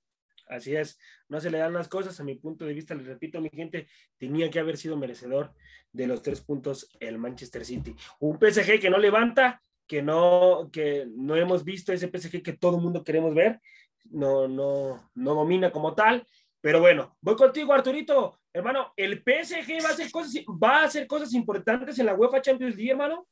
Así 0.50 0.76
es, 0.76 0.98
no 1.28 1.40
se 1.42 1.50
le 1.50 1.58
dan 1.58 1.74
las 1.74 1.88
cosas, 1.88 2.20
a 2.20 2.24
mi 2.24 2.36
punto 2.36 2.66
de 2.66 2.74
vista, 2.74 2.96
les 2.96 3.06
repito, 3.06 3.42
mi 3.42 3.50
gente, 3.50 3.88
tenía 4.18 4.50
que 4.50 4.60
haber 4.60 4.78
sido 4.78 4.98
merecedor 4.98 5.54
de 5.92 6.08
los 6.08 6.22
tres 6.22 6.42
puntos 6.42 6.90
el 7.00 7.18
Manchester 7.18 7.66
City. 7.66 7.96
Un 8.20 8.40
PSG 8.40 8.80
que 8.80 8.90
no 8.90 8.98
levanta, 8.98 9.62
que 9.86 10.02
no, 10.02 10.70
que 10.72 11.06
no 11.10 11.36
hemos 11.36 11.64
visto 11.64 11.92
ese 11.92 12.10
PSG 12.10 12.42
que 12.42 12.54
todo 12.54 12.78
el 12.78 12.84
mundo 12.84 13.04
queremos 13.04 13.34
ver, 13.34 13.60
no, 14.06 14.48
no, 14.48 15.12
no 15.16 15.36
domina 15.36 15.72
como 15.72 15.94
tal, 15.96 16.26
pero 16.62 16.80
bueno, 16.80 17.18
voy 17.22 17.36
contigo, 17.36 17.74
Arturito, 17.74 18.40
hermano, 18.54 18.94
¿el 18.96 19.24
PSG 19.24 19.84
va 19.84 19.90
a 19.90 19.94
hacer 19.94 20.12
cosas, 20.12 20.34
va 20.48 20.82
a 20.82 20.84
hacer 20.86 21.08
cosas 21.08 21.34
importantes 21.34 22.00
en 22.00 22.06
la 22.06 22.16
UEFA 22.16 22.42
Champions 22.42 22.76
League, 22.76 22.92
hermano? 22.92 23.28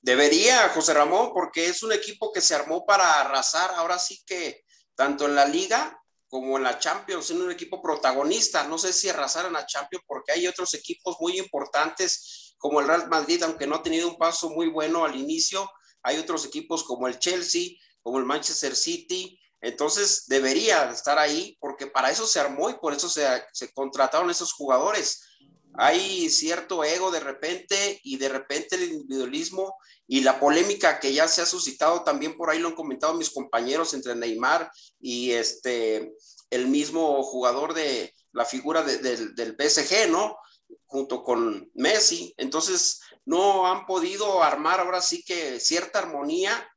Debería, 0.00 0.68
José 0.70 0.94
Ramón, 0.94 1.30
porque 1.32 1.66
es 1.66 1.82
un 1.82 1.92
equipo 1.92 2.32
que 2.32 2.40
se 2.40 2.54
armó 2.54 2.84
para 2.84 3.20
arrasar, 3.20 3.70
ahora 3.76 3.98
sí 3.98 4.22
que 4.26 4.64
tanto 4.94 5.26
en 5.26 5.34
la 5.34 5.46
liga 5.46 6.01
como 6.32 6.56
en 6.56 6.64
la 6.64 6.78
Champions, 6.78 7.30
en 7.30 7.42
un 7.42 7.50
equipo 7.50 7.82
protagonista. 7.82 8.66
No 8.66 8.78
sé 8.78 8.94
si 8.94 9.06
arrasaran 9.06 9.54
a 9.54 9.66
Champions 9.66 10.02
porque 10.08 10.32
hay 10.32 10.46
otros 10.46 10.72
equipos 10.72 11.18
muy 11.20 11.38
importantes 11.38 12.54
como 12.56 12.80
el 12.80 12.86
Real 12.86 13.06
Madrid, 13.10 13.42
aunque 13.42 13.66
no 13.66 13.74
ha 13.74 13.82
tenido 13.82 14.08
un 14.08 14.16
paso 14.16 14.48
muy 14.48 14.70
bueno 14.70 15.04
al 15.04 15.14
inicio, 15.14 15.70
hay 16.02 16.16
otros 16.16 16.46
equipos 16.46 16.84
como 16.84 17.06
el 17.06 17.18
Chelsea, 17.18 17.72
como 18.00 18.18
el 18.18 18.24
Manchester 18.24 18.74
City, 18.74 19.38
entonces 19.60 20.24
debería 20.26 20.90
estar 20.90 21.18
ahí 21.18 21.58
porque 21.60 21.86
para 21.86 22.10
eso 22.10 22.26
se 22.26 22.40
armó 22.40 22.70
y 22.70 22.78
por 22.78 22.94
eso 22.94 23.10
se, 23.10 23.26
se 23.52 23.70
contrataron 23.74 24.30
esos 24.30 24.54
jugadores. 24.54 25.31
Hay 25.74 26.28
cierto 26.30 26.84
ego 26.84 27.10
de 27.10 27.20
repente 27.20 28.00
y 28.02 28.18
de 28.18 28.28
repente 28.28 28.76
el 28.76 28.92
individualismo 28.92 29.74
y 30.06 30.20
la 30.20 30.38
polémica 30.38 31.00
que 31.00 31.12
ya 31.12 31.26
se 31.28 31.42
ha 31.42 31.46
suscitado 31.46 32.04
también 32.04 32.36
por 32.36 32.50
ahí 32.50 32.58
lo 32.58 32.68
han 32.68 32.74
comentado 32.74 33.14
mis 33.14 33.30
compañeros 33.30 33.94
entre 33.94 34.14
Neymar 34.14 34.70
y 35.00 35.30
este 35.30 36.12
el 36.50 36.68
mismo 36.68 37.22
jugador 37.22 37.72
de 37.72 38.14
la 38.32 38.44
figura 38.44 38.82
del 38.82 39.56
PSG, 39.58 40.10
¿no? 40.10 40.36
Junto 40.84 41.22
con 41.22 41.70
Messi. 41.74 42.34
Entonces, 42.36 43.00
no 43.24 43.66
han 43.66 43.86
podido 43.86 44.42
armar 44.42 44.80
ahora 44.80 45.00
sí 45.00 45.22
que 45.22 45.58
cierta 45.60 46.00
armonía 46.00 46.68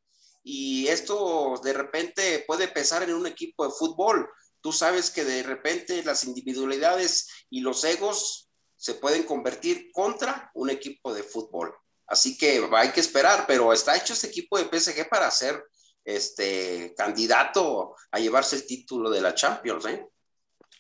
y 0.43 0.87
esto 0.87 1.59
de 1.63 1.73
repente 1.73 2.43
puede 2.47 2.67
pesar 2.67 3.03
en 3.03 3.15
un 3.15 3.27
equipo 3.27 3.65
de 3.65 3.73
fútbol. 3.73 4.29
Tú 4.61 4.71
sabes 4.71 5.11
que 5.11 5.25
de 5.25 5.43
repente 5.43 6.03
las 6.03 6.23
individualidades 6.23 7.27
y 7.49 7.61
los 7.61 7.83
egos 7.83 8.44
se 8.85 8.93
pueden 8.93 9.23
convertir 9.23 9.89
contra 9.91 10.51
un 10.53 10.69
equipo 10.69 11.11
de 11.11 11.23
fútbol. 11.23 11.73
Así 12.05 12.37
que 12.37 12.61
hay 12.71 12.91
que 12.91 12.99
esperar, 12.99 13.45
pero 13.47 13.73
está 13.73 13.97
hecho 13.97 14.13
este 14.13 14.27
equipo 14.27 14.59
de 14.59 14.65
PSG 14.65 15.09
para 15.09 15.31
ser 15.31 15.59
este 16.03 16.93
candidato 16.95 17.95
a 18.11 18.19
llevarse 18.19 18.57
el 18.57 18.67
título 18.67 19.09
de 19.09 19.21
la 19.21 19.33
Champions, 19.33 19.87
¿eh? 19.87 20.05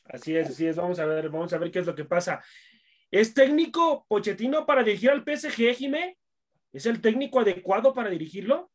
Así 0.03 0.37
es, 0.37 0.51
así 0.51 0.67
es. 0.67 0.75
Vamos 0.75 0.99
a 0.99 1.05
ver, 1.07 1.31
vamos 1.31 1.51
a 1.53 1.57
ver 1.57 1.71
qué 1.71 1.79
es 1.79 1.87
lo 1.87 1.95
que 1.95 2.05
pasa. 2.05 2.43
¿Es 3.09 3.33
técnico 3.33 4.05
Pochettino 4.07 4.67
para 4.67 4.83
dirigir 4.83 5.09
al 5.09 5.23
PSG, 5.23 5.73
Jimé? 5.73 6.19
¿Es 6.71 6.85
el 6.85 7.01
técnico 7.01 7.39
adecuado 7.39 7.91
para 7.95 8.11
dirigirlo? 8.11 8.69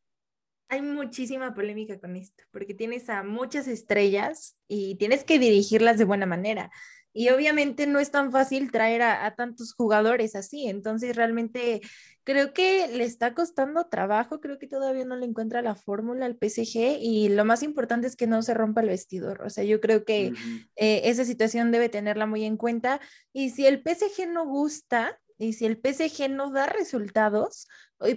Hay 0.67 0.81
muchísima 0.81 1.53
polémica 1.53 1.97
con 2.01 2.17
esto, 2.17 2.43
porque 2.51 2.73
tienes 2.73 3.07
a 3.07 3.23
muchas 3.23 3.69
estrellas 3.69 4.57
y 4.67 4.95
tienes 4.95 5.23
que 5.23 5.39
dirigirlas 5.39 5.97
de 5.97 6.03
buena 6.03 6.25
manera. 6.25 6.69
Y 7.13 7.29
obviamente 7.29 7.87
no 7.87 7.99
es 7.99 8.11
tan 8.11 8.31
fácil 8.31 8.71
traer 8.71 9.01
a, 9.01 9.33
tantos 9.35 9.73
jugadores 9.73 10.35
así. 10.35 10.67
Entonces 10.67 11.15
realmente 11.15 11.81
creo 12.23 12.53
que 12.53 12.87
le 12.87 13.03
está 13.03 13.33
costando 13.33 13.87
trabajo. 13.87 14.39
Creo 14.39 14.57
que 14.57 14.67
todavía 14.67 15.05
no 15.05 15.15
le 15.15 15.25
encuentra 15.25 15.61
la 15.61 15.75
fórmula 15.75 16.25
al 16.25 16.37
PSG. 16.37 16.97
Y 17.01 17.29
lo 17.29 17.45
más 17.45 17.63
importante 17.63 18.07
es 18.07 18.15
que 18.15 18.27
no 18.27 18.41
se 18.41 18.53
rompa 18.53 18.81
el 18.81 18.87
vestidor. 18.87 19.41
O 19.43 19.49
sea, 19.49 19.63
yo 19.63 19.81
creo 19.81 20.05
que 20.05 20.33
eh, 20.75 21.01
esa 21.05 21.25
situación 21.25 21.71
debe 21.71 21.89
tenerla 21.89 22.25
muy 22.25 22.45
en 22.45 22.57
cuenta. 22.57 23.01
Y 23.33 23.49
si 23.49 23.65
el 23.65 23.81
PSG 23.83 24.27
no 24.29 24.45
gusta, 24.45 25.19
y 25.41 25.53
si 25.53 25.65
el 25.65 25.77
PSG 25.77 26.29
no 26.29 26.51
da 26.51 26.67
resultados, 26.67 27.67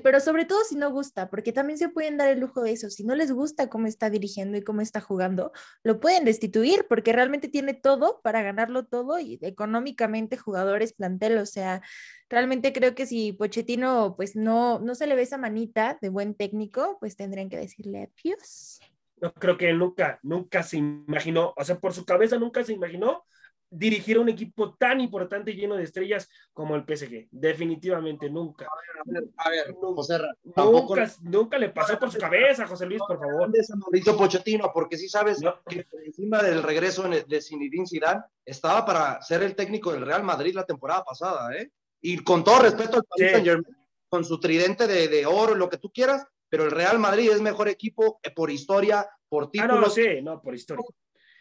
pero 0.03 0.21
sobre 0.21 0.45
todo 0.45 0.65
si 0.65 0.77
no 0.77 0.91
gusta, 0.91 1.29
porque 1.29 1.53
también 1.53 1.79
se 1.79 1.89
pueden 1.89 2.17
dar 2.17 2.29
el 2.29 2.41
lujo 2.41 2.63
de 2.63 2.73
eso, 2.73 2.91
si 2.91 3.05
no 3.05 3.15
les 3.15 3.33
gusta 3.33 3.69
cómo 3.69 3.87
está 3.87 4.11
dirigiendo 4.11 4.57
y 4.57 4.63
cómo 4.63 4.81
está 4.81 5.01
jugando, 5.01 5.53
lo 5.83 6.01
pueden 6.01 6.25
destituir 6.25 6.87
porque 6.89 7.13
realmente 7.13 7.49
tiene 7.49 7.75
todo 7.75 8.21
para 8.23 8.43
ganarlo 8.43 8.87
todo 8.87 9.19
y 9.19 9.39
económicamente 9.43 10.37
jugadores, 10.37 10.95
plantel, 10.95 11.39
o 11.39 11.47
sea, 11.47 11.83
realmente 12.29 12.73
creo 12.73 12.95
que 12.95 13.07
si 13.07 13.33
Pochettino 13.33 14.15
pues 14.17 14.37
no, 14.37 14.79
no 14.81 14.95
se 14.95 15.07
le 15.07 15.15
ve 15.15 15.23
esa 15.23 15.39
manita 15.39 15.99
de 16.01 16.09
buen 16.09 16.35
técnico, 16.35 16.97
pues 17.01 17.17
tendrían 17.17 17.49
que 17.49 17.59
decirle 17.59 18.11
adiós. 18.11 18.81
No 19.21 19.33
creo 19.33 19.57
que 19.57 19.73
nunca, 19.73 20.19
nunca 20.23 20.63
se 20.63 20.79
imaginó, 20.79 21.55
o 21.57 21.65
sea, 21.65 21.79
por 21.79 21.93
su 21.93 22.05
cabeza 22.05 22.39
nunca 22.39 22.65
se 22.65 22.73
imaginó 22.73 23.25
dirigir 23.75 24.17
a 24.17 24.21
un 24.21 24.29
equipo 24.29 24.75
tan 24.75 25.01
importante 25.01 25.51
y 25.51 25.57
lleno 25.57 25.77
de 25.77 25.85
estrellas 25.85 26.29
como 26.53 26.77
el 26.77 26.85
PSG. 26.85 27.29
Definitivamente, 27.31 28.31
nunca. 28.31 28.67
A 28.67 29.11
ver, 29.11 29.25
a 29.37 29.51
ver, 29.51 29.75
José 29.75 30.19
nunca, 30.57 31.13
nunca, 31.23 31.59
le 31.59 31.71
pasó 31.71 31.99
por 31.99 32.11
su 32.11 32.19
cabeza, 32.19 32.67
José 32.67 32.87
Luis, 32.87 33.03
por 33.07 33.19
favor. 33.19 33.51
De 33.51 33.61
Mauricio 33.77 34.17
Pochettino, 34.17 34.71
porque 34.73 34.97
sí 34.97 35.09
sabes 35.09 35.41
que 35.69 35.87
encima 36.05 36.43
del 36.43 36.63
regreso 36.63 37.03
de 37.09 37.41
Zinedine 37.41 37.87
Zidane 37.87 38.23
estaba 38.45 38.85
para 38.87 39.23
ser 39.23 39.43
el 39.43 39.55
técnico 39.55 39.93
del 39.93 40.07
Real 40.07 40.23
Madrid 40.23 40.55
la 40.55 40.65
temporada 40.65 41.05
pasada, 41.05 41.55
¿eh? 41.57 41.71
Y 42.01 42.19
con 42.19 42.45
todo 42.45 42.61
respeto 42.61 42.97
al 42.97 43.05
Paris 43.05 43.33
Saint 43.33 43.47
Germain, 43.47 43.77
con 44.09 44.25
su 44.25 44.39
tridente 44.39 44.87
de, 44.87 45.09
de, 45.09 45.27
oro, 45.27 45.55
lo 45.55 45.71
que 45.71 45.79
tú 45.79 45.91
quieras, 45.91 46.27
pero 46.49 46.65
el 46.65 46.71
Real 46.71 46.99
Madrid 46.99 47.31
es 47.31 47.41
mejor 47.41 47.69
equipo 47.69 48.21
por 48.37 48.51
historia, 48.51 49.09
por 49.29 49.51
títulos. 49.51 49.77
Ah, 49.77 49.81
no, 49.81 49.91
sí, 49.91 50.23
no, 50.23 50.41
por 50.41 50.55
historia. 50.55 50.85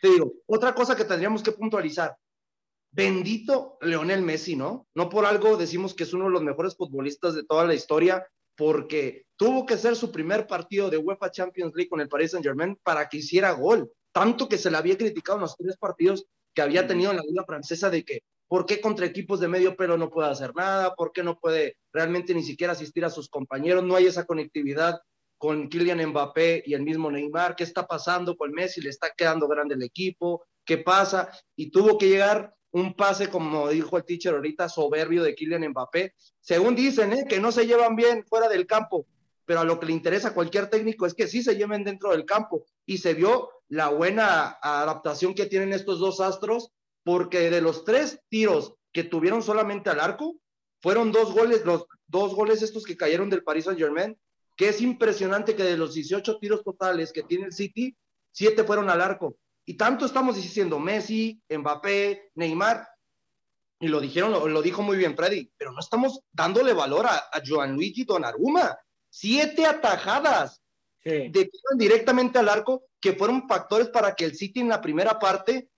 Te 0.02 0.10
digo, 0.10 0.34
otra 0.48 0.74
cosa 0.74 0.96
que 0.96 1.06
tendríamos 1.06 1.44
que 1.44 1.52
puntualizar, 1.52 2.16
bendito 2.94 3.78
Leonel 3.82 4.22
Messi, 4.22 4.56
¿no? 4.56 4.88
No 4.94 5.10
por 5.10 5.26
algo 5.26 5.58
decimos 5.58 5.94
que 5.94 6.04
es 6.04 6.14
uno 6.14 6.26
de 6.26 6.32
los 6.32 6.44
mejores 6.44 6.76
futbolistas 6.76 7.34
de 7.34 7.44
toda 7.44 7.66
la 7.66 7.74
historia, 7.74 8.26
porque 8.56 9.26
tuvo 9.36 9.66
que 9.66 9.78
ser 9.78 9.96
su 9.96 10.12
primer 10.12 10.46
partido 10.46 10.90
de 10.90 10.98
UEFA 10.98 11.32
Champions 11.32 11.74
League 11.76 11.90
con 11.90 12.02
el 12.02 12.08
Paris 12.08 12.32
Saint 12.32 12.46
Germain 12.46 12.78
para 12.84 13.10
que 13.10 13.18
hiciera 13.18 13.52
gol. 13.52 13.92
Tanto 14.12 14.48
que 14.48 14.60
se 14.60 14.70
le 14.70 14.78
había 14.78 14.98
criticado 14.98 15.40
en 15.40 15.42
los 15.42 15.58
tres 15.58 15.76
partidos 15.78 16.26
que 16.54 16.62
había 16.62 16.86
tenido 16.86 17.10
en 17.10 17.18
la 17.18 17.24
Liga 17.24 17.44
Francesa 17.46 17.90
de 17.90 18.06
que, 18.06 18.22
¿por 18.48 18.68
qué 18.68 18.80
contra 18.80 19.08
equipos 19.08 19.40
de 19.40 19.48
medio 19.48 19.76
pelo 19.76 19.98
no 19.98 20.12
puede 20.12 20.30
hacer 20.30 20.54
nada? 20.54 20.94
¿Por 20.94 21.12
qué 21.12 21.24
no 21.24 21.40
puede 21.40 21.78
realmente 21.92 22.36
ni 22.36 22.44
siquiera 22.44 22.74
asistir 22.74 23.04
a 23.06 23.10
sus 23.10 23.28
compañeros? 23.28 23.84
No 23.84 23.96
hay 23.96 24.06
esa 24.06 24.26
conectividad 24.26 25.00
con 25.40 25.68
Kylian 25.68 26.10
Mbappé 26.10 26.62
y 26.68 26.76
el 26.76 26.84
mismo 26.84 27.10
Neymar. 27.10 27.56
¿Qué 27.56 27.64
está 27.64 27.88
pasando 27.88 28.38
con 28.38 28.52
Messi? 28.52 28.82
¿Le 28.82 28.90
está 28.90 29.10
quedando 29.18 29.48
grande 29.48 29.74
el 29.74 29.82
equipo? 29.82 30.46
¿Qué 30.64 30.78
pasa? 30.78 31.32
Y 31.56 31.72
tuvo 31.72 31.98
que 31.98 32.08
llegar 32.08 32.54
un 32.74 32.96
pase, 32.96 33.30
como 33.30 33.70
dijo 33.70 33.98
el 33.98 34.04
teacher 34.04 34.34
ahorita, 34.34 34.68
soberbio 34.68 35.24
de 35.24 35.36
Kylian 35.36 35.70
Mbappé. 35.70 36.16
Según 36.42 36.76
dicen, 36.76 37.14
¿eh? 37.14 37.26
que 37.30 37.40
no 37.40 37.52
se 37.52 37.68
llevan 37.68 37.96
bien 37.96 38.26
fuera 38.26 38.50
del 38.50 38.66
campo, 38.66 39.06
pero 39.46 39.60
a 39.60 39.64
lo 39.64 39.80
que 39.80 39.86
le 39.86 39.94
interesa 39.94 40.30
a 40.30 40.34
cualquier 40.34 40.70
técnico 40.70 41.06
es 41.06 41.14
que 41.14 41.28
sí 41.28 41.44
se 41.44 41.56
lleven 41.56 41.84
dentro 41.84 42.10
del 42.12 42.26
campo. 42.26 42.66
Y 42.86 42.98
se 42.98 43.14
vio 43.14 43.50
la 43.70 43.90
buena 43.90 44.58
adaptación 44.62 45.36
que 45.36 45.46
tienen 45.46 45.72
estos 45.72 46.00
dos 46.00 46.20
astros, 46.20 46.72
porque 47.04 47.52
de 47.52 47.62
los 47.62 47.86
tres 47.86 48.20
tiros 48.30 48.74
que 48.92 49.04
tuvieron 49.04 49.44
solamente 49.44 49.92
al 49.92 50.00
arco, 50.00 50.36
fueron 50.82 51.12
dos 51.12 51.32
goles, 51.32 51.64
los 51.66 51.86
dos 52.08 52.34
goles 52.34 52.64
estos 52.64 52.86
que 52.86 52.98
cayeron 52.98 53.30
del 53.30 53.44
Paris 53.44 53.66
Saint 53.66 53.80
Germain, 53.80 54.18
que 54.56 54.70
es 54.70 54.82
impresionante 54.82 55.56
que 55.56 55.64
de 55.64 55.78
los 55.78 55.94
18 55.94 56.40
tiros 56.40 56.64
totales 56.64 57.14
que 57.14 57.22
tiene 57.22 57.46
el 57.46 57.54
City, 57.54 57.96
siete 58.32 58.64
fueron 58.64 58.90
al 58.90 59.02
arco. 59.02 59.38
Y 59.66 59.76
tanto 59.76 60.06
estamos 60.06 60.36
diciendo 60.36 60.80
Messi, 60.80 61.42
Mbappé, 61.50 62.32
Neymar, 62.36 62.88
y 63.80 63.88
lo 63.88 64.00
dijeron, 64.00 64.32
lo, 64.32 64.62
dijo 64.62 64.82
muy 64.82 64.98
bien 64.98 65.16
Freddy, 65.16 65.52
pero 65.58 65.72
no 65.72 65.80
estamos 65.80 66.22
dándole 66.32 66.74
valor 66.74 67.06
a, 67.06 67.18
a 67.18 67.68
Luigi 67.68 68.06
Donnarumma. 68.06 68.78
Siete 69.10 69.66
atajadas 69.66 70.62
de 71.04 71.52
directamente 71.78 72.40
al 72.40 72.48
arco 72.48 72.86
que 73.02 73.14
fueron 73.14 73.48
factores 73.48 73.90
para 73.90 74.16
que 74.16 74.24
el 74.24 74.36
City 74.36 74.62
en 74.62 74.70
la 74.70 74.80
primera 74.80 75.20
parte 75.20 75.70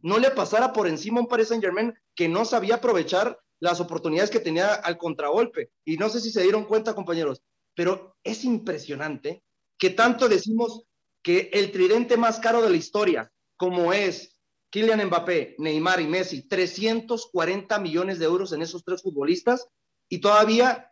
no 0.00 0.18
le 0.18 0.30
pasara 0.30 0.74
por 0.74 0.86
encima 0.86 1.20
un 1.20 1.26
Paris 1.26 1.48
Saint 1.48 1.64
Germain 1.64 1.94
que 2.14 2.28
no 2.28 2.44
sabía 2.44 2.74
aprovechar 2.74 3.38
las 3.60 3.80
oportunidades 3.80 4.30
que 4.30 4.40
tenía 4.40 4.74
al 4.74 4.98
contragolpe. 4.98 5.70
Y 5.86 5.96
no 5.96 6.10
sé 6.10 6.20
si 6.20 6.30
se 6.30 6.42
dieron 6.42 6.66
cuenta, 6.66 6.94
compañeros, 6.94 7.42
pero 7.74 8.14
es 8.22 8.44
impresionante 8.44 9.42
que 9.78 9.90
tanto 9.90 10.28
decimos 10.28 10.84
que 11.22 11.48
el 11.54 11.72
tridente 11.72 12.18
más 12.18 12.38
caro 12.38 12.60
de 12.60 12.68
la 12.68 12.76
historia, 12.76 13.32
como 13.56 13.92
es 13.92 14.40
Kylian 14.70 15.06
Mbappé, 15.06 15.56
Neymar 15.58 16.00
y 16.00 16.06
Messi, 16.06 16.48
340 16.48 17.78
millones 17.78 18.18
de 18.18 18.24
euros 18.24 18.52
en 18.52 18.62
esos 18.62 18.84
tres 18.84 19.02
futbolistas 19.02 19.68
y 20.08 20.20
todavía 20.20 20.90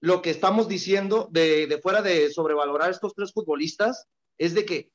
lo 0.00 0.22
que 0.22 0.30
estamos 0.30 0.68
diciendo 0.68 1.28
de, 1.30 1.78
fuera 1.82 2.00
de 2.00 2.30
sobrevalorar 2.30 2.90
estos 2.90 3.14
tres 3.14 3.32
futbolistas 3.32 4.06
es 4.38 4.54
de 4.54 4.64
que, 4.64 4.92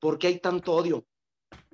¿por 0.00 0.18
qué 0.18 0.28
hay 0.28 0.40
tanto 0.40 0.72
odio? 0.74 1.06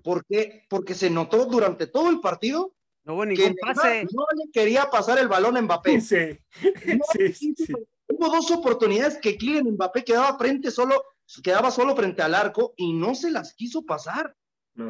¿Por 0.02 0.24
qué? 0.26 0.66
Porque 0.68 0.94
se 0.94 1.10
notó 1.10 1.46
durante 1.46 1.86
todo 1.86 2.10
el 2.10 2.20
partido 2.20 2.74
no 3.04 3.14
hubo 3.14 3.26
ningún 3.26 3.54
pase. 3.60 4.06
No 4.12 4.24
le 4.34 4.50
quería 4.50 4.90
pasar 4.90 5.18
el 5.18 5.28
balón 5.28 5.56
a 5.56 5.62
Mbappé. 5.62 6.00
Sí. 6.00 6.38
sí, 7.34 7.54
sí, 7.54 7.72
Hubo 8.08 8.28
dos 8.28 8.50
oportunidades 8.50 9.18
que 9.18 9.36
Kylian 9.36 9.72
Mbappé 9.72 10.04
quedaba 10.04 10.38
frente 10.38 10.70
solo 10.70 11.02
quedaba 11.42 11.70
solo 11.70 11.96
frente 11.96 12.22
al 12.22 12.34
arco 12.34 12.74
y 12.76 12.92
no 12.92 13.14
se 13.14 13.30
las 13.30 13.54
quiso 13.54 13.82
pasar. 13.82 14.34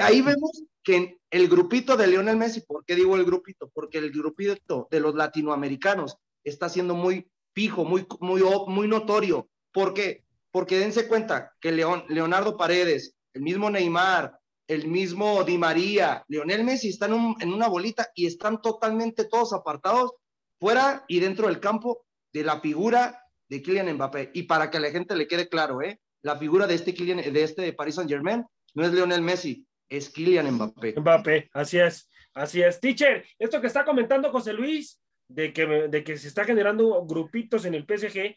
Ahí 0.01 0.23
vemos 0.23 0.62
que 0.83 1.18
el 1.31 1.49
grupito 1.49 1.97
de 1.97 2.07
Lionel 2.07 2.38
Messi, 2.38 2.62
¿por 2.62 2.85
qué 2.87 2.94
digo 2.94 3.16
el 3.16 3.25
grupito? 3.25 3.70
Porque 3.75 3.99
el 3.99 4.11
grupito 4.11 4.88
de 4.90 5.01
los 5.01 5.14
latinoamericanos 5.14 6.16
está 6.42 6.68
siendo 6.68 6.94
muy 6.94 7.31
fijo, 7.55 7.85
muy, 7.85 8.07
muy, 8.20 8.42
muy 8.68 8.88
notorio. 8.88 9.49
¿Por 9.73 9.92
qué? 9.92 10.25
Porque 10.51 10.79
dense 10.79 11.07
cuenta 11.07 11.53
que 11.61 11.73
León, 11.73 12.05
Leonardo 12.09 12.57
Paredes, 12.57 13.14
el 13.35 13.42
mismo 13.42 13.68
Neymar, 13.68 14.38
el 14.68 14.88
mismo 14.88 15.44
Di 15.44 15.59
María, 15.59 16.25
Lionel 16.29 16.64
Messi 16.64 16.88
están 16.88 17.12
en, 17.12 17.35
en 17.40 17.53
una 17.53 17.68
bolita 17.68 18.09
y 18.14 18.27
están 18.27 18.62
totalmente 18.62 19.25
todos 19.25 19.53
apartados 19.53 20.12
fuera 20.59 21.05
y 21.09 21.20
dentro 21.20 21.49
del 21.49 21.61
campo 21.61 22.07
de 22.33 22.44
la 22.44 22.61
figura 22.61 23.23
de 23.49 23.62
Kylian 23.62 23.92
Mbappé. 23.94 24.31
Y 24.33 24.44
para 24.44 24.70
que 24.70 24.79
a 24.79 24.81
la 24.81 24.90
gente 24.90 25.14
le 25.14 25.29
quede 25.29 25.49
claro, 25.49 25.83
¿eh? 25.83 26.01
La 26.25 26.37
figura 26.37 26.67
de 26.67 26.75
este, 26.75 26.93
de 26.93 27.43
este 27.43 27.73
Paris 27.73 27.95
Saint 27.95 28.11
Germain 28.11 28.45
no 28.75 28.85
es 28.85 28.93
Lionel 28.93 29.23
Messi, 29.23 29.67
es 29.89 30.11
Kylian 30.11 30.51
Mbappé. 30.55 30.95
Mbappé, 30.99 31.51
así 31.53 31.79
es, 31.79 32.11
así 32.35 32.63
es. 32.63 32.81
Teacher, 32.81 33.25
esto 33.39 33.61
que 33.61 33.69
está 33.69 33.85
comentando 33.85 34.33
José 34.33 34.53
Luis, 34.53 35.01
de 35.29 35.53
que, 35.53 35.67
de 35.67 36.03
que 36.03 36.17
se 36.17 36.29
está 36.29 36.45
generando 36.45 37.05
grupitos 37.07 37.65
en 37.65 37.75
el 37.75 37.85
PSG, 37.85 38.37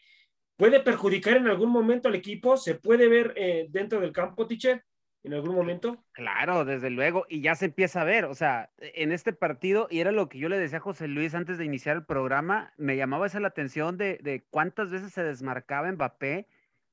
¿Puede 0.58 0.80
perjudicar 0.80 1.36
en 1.36 1.46
algún 1.46 1.70
momento 1.70 2.08
al 2.08 2.16
equipo? 2.16 2.56
¿Se 2.56 2.74
puede 2.74 3.06
ver 3.06 3.32
eh, 3.36 3.68
dentro 3.70 4.00
del 4.00 4.12
campo, 4.12 4.48
teacher? 4.48 4.82
en 5.22 5.34
algún 5.34 5.54
momento? 5.54 6.04
Claro, 6.12 6.64
desde 6.64 6.90
luego, 6.90 7.26
y 7.28 7.42
ya 7.42 7.54
se 7.54 7.66
empieza 7.66 8.00
a 8.00 8.04
ver, 8.04 8.24
o 8.24 8.34
sea, 8.34 8.70
en 8.78 9.12
este 9.12 9.32
partido, 9.32 9.86
y 9.90 10.00
era 10.00 10.10
lo 10.10 10.28
que 10.28 10.38
yo 10.38 10.48
le 10.48 10.58
decía 10.58 10.78
a 10.78 10.80
José 10.80 11.06
Luis 11.06 11.34
antes 11.34 11.58
de 11.58 11.64
iniciar 11.64 11.96
el 11.96 12.04
programa, 12.04 12.72
me 12.76 12.96
llamaba 12.96 13.26
esa 13.26 13.40
la 13.40 13.48
atención 13.48 13.98
de, 13.98 14.18
de 14.22 14.44
cuántas 14.50 14.90
veces 14.90 15.12
se 15.12 15.22
desmarcaba 15.22 15.90
Mbappé 15.92 16.46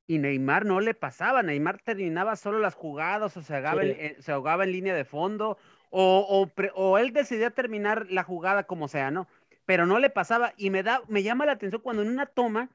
y 0.07 0.19
Neymar 0.19 0.65
no 0.65 0.79
le 0.81 0.93
pasaba, 0.93 1.41
Neymar 1.41 1.81
terminaba 1.81 2.35
solo 2.35 2.59
las 2.59 2.75
jugadas 2.75 3.35
o 3.37 3.41
se 3.41 3.55
ahogaba, 3.55 3.83
en, 3.83 4.21
se 4.21 4.31
ahogaba 4.31 4.63
en 4.63 4.71
línea 4.71 4.95
de 4.95 5.05
fondo, 5.05 5.57
o, 5.89 6.49
o, 6.55 6.61
o, 6.75 6.97
él 6.97 7.13
decidía 7.13 7.51
terminar 7.51 8.07
la 8.09 8.23
jugada 8.23 8.65
como 8.65 8.87
sea, 8.87 9.11
¿no? 9.11 9.27
Pero 9.65 9.85
no 9.85 9.99
le 9.99 10.09
pasaba, 10.09 10.53
y 10.57 10.69
me, 10.69 10.83
da, 10.83 11.01
me 11.07 11.23
llama 11.23 11.45
la 11.45 11.53
atención 11.53 11.81
cuando 11.81 12.03
en 12.03 12.09
una 12.09 12.27
toma 12.27 12.69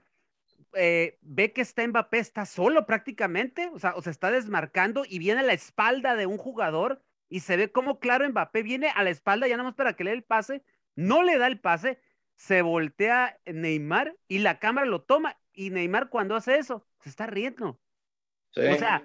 eh, 0.75 1.19
ve 1.23 1.53
que 1.53 1.61
está 1.61 1.87
Mbappé, 1.87 2.19
está 2.19 2.47
solo 2.47 2.87
prácticamente, 2.87 3.71
o 3.73 3.79
sea, 3.79 3.95
o 3.95 4.03
se 4.03 4.11
está 4.11 4.31
desmarcando 4.31 5.05
y 5.09 5.19
viene 5.19 5.41
a 5.41 5.45
la 5.45 5.53
espalda 5.53 6.17
de 6.17 6.27
un 6.27 6.39
jugador 6.39 7.03
y 7.29 7.41
se 7.41 7.57
ve 7.57 7.71
como 7.71 8.01
claro 8.01 8.29
Mbappé 8.29 8.63
viene 8.63 8.91
a 8.91 9.05
la 9.05 9.11
espalda 9.11 9.47
ya 9.47 9.57
nada 9.57 9.69
más 9.69 9.77
para 9.77 9.95
que 9.95 10.05
le 10.05 10.11
dé 10.11 10.17
el 10.17 10.25
pase, 10.25 10.63
no 10.97 11.23
le 11.23 11.39
da 11.39 11.47
el 11.47 11.61
pase, 11.61 12.01
se 12.35 12.63
voltea 12.63 13.39
Neymar 13.47 14.17
y 14.27 14.39
la 14.39 14.59
cámara 14.59 14.87
lo 14.87 15.03
toma 15.03 15.39
y 15.53 15.71
Neymar 15.71 16.09
cuando 16.09 16.35
hace 16.37 16.59
eso 16.59 16.87
se 17.01 17.09
está 17.09 17.27
riendo. 17.27 17.81
O 18.57 18.77
sea, 18.77 19.05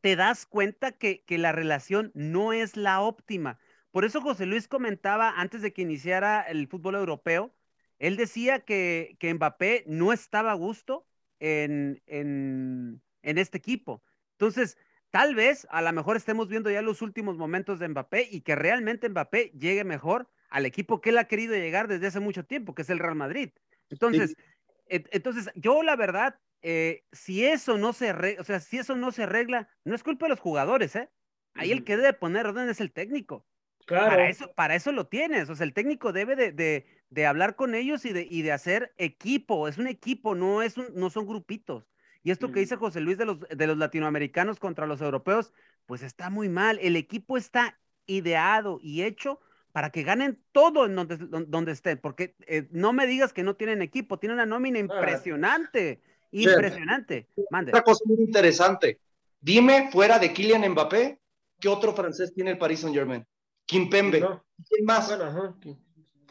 te 0.00 0.16
das 0.16 0.46
cuenta 0.46 0.92
que, 0.92 1.24
que 1.24 1.38
la 1.38 1.52
relación 1.52 2.12
no 2.14 2.52
es 2.52 2.76
la 2.76 3.00
óptima. 3.00 3.58
Por 3.90 4.04
eso 4.04 4.20
José 4.20 4.46
Luis 4.46 4.68
comentaba 4.68 5.30
antes 5.36 5.62
de 5.62 5.72
que 5.72 5.82
iniciara 5.82 6.42
el 6.42 6.68
fútbol 6.68 6.94
europeo, 6.94 7.54
él 7.98 8.16
decía 8.16 8.60
que, 8.60 9.16
que 9.18 9.32
Mbappé 9.34 9.84
no 9.86 10.12
estaba 10.12 10.52
a 10.52 10.54
gusto 10.54 11.06
en, 11.40 12.00
en, 12.06 13.02
en, 13.22 13.38
este 13.38 13.58
equipo. 13.58 14.02
Entonces, 14.32 14.78
tal 15.10 15.34
vez 15.34 15.66
a 15.70 15.82
lo 15.82 15.92
mejor 15.92 16.16
estemos 16.16 16.48
viendo 16.48 16.70
ya 16.70 16.82
los 16.82 17.02
últimos 17.02 17.36
momentos 17.36 17.78
de 17.78 17.88
Mbappé 17.88 18.28
y 18.30 18.42
que 18.42 18.54
realmente 18.54 19.08
Mbappé 19.08 19.52
llegue 19.58 19.84
mejor 19.84 20.30
al 20.48 20.66
equipo 20.66 21.00
que 21.00 21.10
él 21.10 21.18
ha 21.18 21.24
querido 21.24 21.54
llegar 21.54 21.88
desde 21.88 22.06
hace 22.06 22.20
mucho 22.20 22.44
tiempo, 22.44 22.74
que 22.74 22.82
es 22.82 22.90
el 22.90 22.98
Real 22.98 23.16
Madrid. 23.16 23.50
Entonces, 23.90 24.30
sí. 24.30 25.04
entonces 25.10 25.50
yo 25.54 25.82
la 25.82 25.96
verdad, 25.96 26.38
eh, 26.62 27.04
si 27.12 27.44
eso 27.44 27.78
no 27.78 27.92
se 27.92 28.10
arregla, 28.10 28.40
o 28.40 28.44
sea, 28.44 28.60
si 28.60 28.78
eso 28.78 28.96
no 28.96 29.12
se 29.12 29.24
arregla, 29.24 29.68
no 29.84 29.94
es 29.94 30.02
culpa 30.02 30.26
de 30.26 30.30
los 30.30 30.40
jugadores, 30.40 30.96
¿eh? 30.96 31.10
Ahí 31.54 31.72
el 31.72 31.84
que 31.84 31.96
debe 31.96 32.12
poner 32.12 32.46
orden 32.46 32.68
es 32.68 32.80
el 32.80 32.92
técnico. 32.92 33.46
Claro. 33.86 34.10
Para 34.10 34.28
eso, 34.28 34.52
para 34.54 34.74
eso 34.74 34.92
lo 34.92 35.06
tienes. 35.06 35.48
O 35.50 35.56
sea, 35.56 35.64
el 35.64 35.72
técnico 35.72 36.12
debe 36.12 36.36
de, 36.36 36.52
de, 36.52 36.86
de 37.10 37.26
hablar 37.26 37.56
con 37.56 37.74
ellos 37.74 38.04
y 38.04 38.12
de, 38.12 38.28
y 38.30 38.42
de 38.42 38.52
hacer 38.52 38.94
equipo. 38.96 39.66
Es 39.66 39.78
un 39.78 39.86
equipo, 39.86 40.34
no, 40.34 40.62
es 40.62 40.76
un, 40.76 40.86
no 40.94 41.10
son 41.10 41.26
grupitos. 41.26 41.88
Y 42.22 42.30
esto 42.30 42.52
que 42.52 42.60
dice 42.60 42.76
José 42.76 43.00
Luis 43.00 43.16
de 43.16 43.24
los, 43.24 43.40
de 43.40 43.66
los 43.66 43.78
latinoamericanos 43.78 44.60
contra 44.60 44.86
los 44.86 45.00
europeos, 45.00 45.52
pues 45.86 46.02
está 46.02 46.30
muy 46.30 46.48
mal. 46.48 46.78
El 46.82 46.96
equipo 46.96 47.36
está 47.36 47.80
ideado 48.06 48.78
y 48.82 49.02
hecho 49.02 49.40
para 49.72 49.90
que 49.90 50.02
ganen 50.02 50.42
todo 50.52 50.84
en 50.84 50.94
donde, 50.94 51.16
donde 51.16 51.72
estén. 51.72 51.98
Porque 51.98 52.36
eh, 52.46 52.68
no 52.70 52.92
me 52.92 53.06
digas 53.06 53.32
que 53.32 53.42
no 53.42 53.56
tienen 53.56 53.80
equipo, 53.82 54.18
tienen 54.18 54.34
una 54.34 54.46
nómina 54.46 54.78
impresionante. 54.78 56.02
Ah. 56.04 56.08
Impresionante. 56.32 57.28
Mande. 57.50 57.72
Una 57.72 57.82
cosa 57.82 58.04
muy 58.06 58.18
interesante. 58.24 59.00
Dime, 59.40 59.90
fuera 59.90 60.18
de 60.18 60.32
Kylian 60.32 60.68
Mbappé, 60.70 61.18
¿qué 61.60 61.68
otro 61.68 61.94
francés 61.94 62.32
tiene 62.34 62.50
el 62.50 62.58
Paris 62.58 62.80
Saint 62.80 62.96
Germain? 62.96 63.26
Kimpembe. 63.66 64.20
No. 64.20 64.44
¿Quién 64.68 64.84
más? 64.84 65.08
Bueno, 65.08 65.24
ajá. 65.24 65.54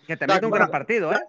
Que 0.05 0.17
también 0.17 0.39
es 0.39 0.43
un 0.43 0.51
gran 0.51 0.69
partido, 0.69 1.13
¿eh? 1.13 1.19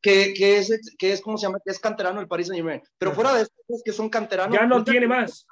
Que, 0.00 0.34
que, 0.34 0.58
es, 0.58 0.94
que 0.98 1.12
es, 1.12 1.20
¿cómo 1.20 1.38
se 1.38 1.46
llama? 1.46 1.60
Que 1.64 1.70
es 1.70 1.78
canterano 1.78 2.20
el 2.20 2.28
Paris 2.28 2.48
Saint 2.48 2.58
Germain. 2.58 2.82
Pero 2.98 3.12
fuera 3.12 3.34
de 3.34 3.42
estos 3.42 3.82
que 3.84 3.92
son 3.92 4.08
canteranos. 4.08 4.58
Ya 4.58 4.66
no 4.66 4.82
tiene 4.82 5.06
más. 5.06 5.46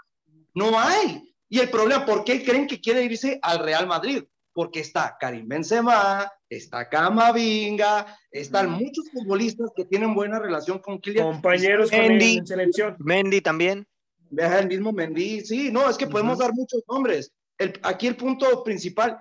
No 0.54 0.78
hay. 0.78 1.35
Y 1.48 1.59
el 1.61 1.70
problema, 1.70 2.04
¿por 2.04 2.24
qué 2.24 2.44
creen 2.44 2.66
que 2.66 2.80
quiere 2.80 3.02
irse 3.04 3.38
al 3.42 3.61
Real 3.61 3.87
Madrid? 3.87 4.24
Porque 4.52 4.80
está 4.80 5.16
Karim 5.18 5.48
Benzema, 5.48 6.30
está 6.50 6.88
Camavinga, 6.88 8.18
están 8.30 8.70
muchos 8.72 9.08
futbolistas 9.10 9.70
que 9.74 9.84
tienen 9.84 10.14
buena 10.14 10.38
relación 10.38 10.80
con 10.80 11.00
Kylian. 11.00 11.32
Compañeros 11.32 11.90
con 11.90 12.00
Mendy, 12.00 12.38
en 12.38 12.46
selección. 12.46 12.96
Mendy 12.98 13.40
también. 13.40 13.86
Deja 14.30 14.58
el 14.58 14.68
mismo 14.68 14.92
Mendy, 14.92 15.40
sí, 15.42 15.70
no, 15.70 15.88
es 15.88 15.96
que 15.96 16.06
podemos 16.06 16.36
uh 16.36 16.40
-huh. 16.40 16.44
dar 16.44 16.52
muchos 16.52 16.82
nombres. 16.88 17.32
El, 17.56 17.72
aquí 17.82 18.08
el 18.08 18.16
punto 18.16 18.64
principal, 18.64 19.18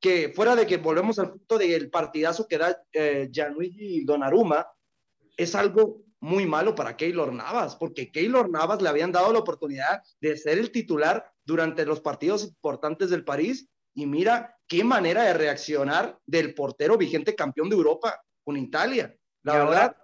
que 0.00 0.32
fuera 0.34 0.54
de 0.54 0.66
que 0.66 0.76
volvemos 0.76 1.18
al 1.18 1.30
punto 1.30 1.58
del 1.58 1.90
partidazo 1.90 2.46
que 2.46 2.58
da 2.58 2.76
eh, 2.92 3.28
Gianluigi 3.30 4.04
Donnarumma, 4.04 4.66
es 5.36 5.54
algo 5.54 6.02
muy 6.20 6.46
malo 6.46 6.74
para 6.74 6.96
Keylor 6.96 7.32
Navas, 7.32 7.74
porque 7.74 8.12
Keylor 8.12 8.48
Navas 8.48 8.80
le 8.80 8.88
habían 8.88 9.10
dado 9.10 9.32
la 9.32 9.40
oportunidad 9.40 10.02
de 10.20 10.36
ser 10.36 10.58
el 10.58 10.70
titular 10.70 11.24
durante 11.44 11.84
los 11.84 12.00
partidos 12.00 12.44
importantes 12.44 13.10
del 13.10 13.24
París, 13.24 13.68
y 13.94 14.06
mira 14.06 14.56
qué 14.72 14.82
manera 14.82 15.24
de 15.24 15.34
reaccionar 15.34 16.18
del 16.24 16.54
portero 16.54 16.96
vigente 16.96 17.34
campeón 17.34 17.68
de 17.68 17.76
Europa 17.76 18.18
con 18.42 18.56
Italia. 18.56 19.14
La 19.42 19.58
verdad, 19.58 19.94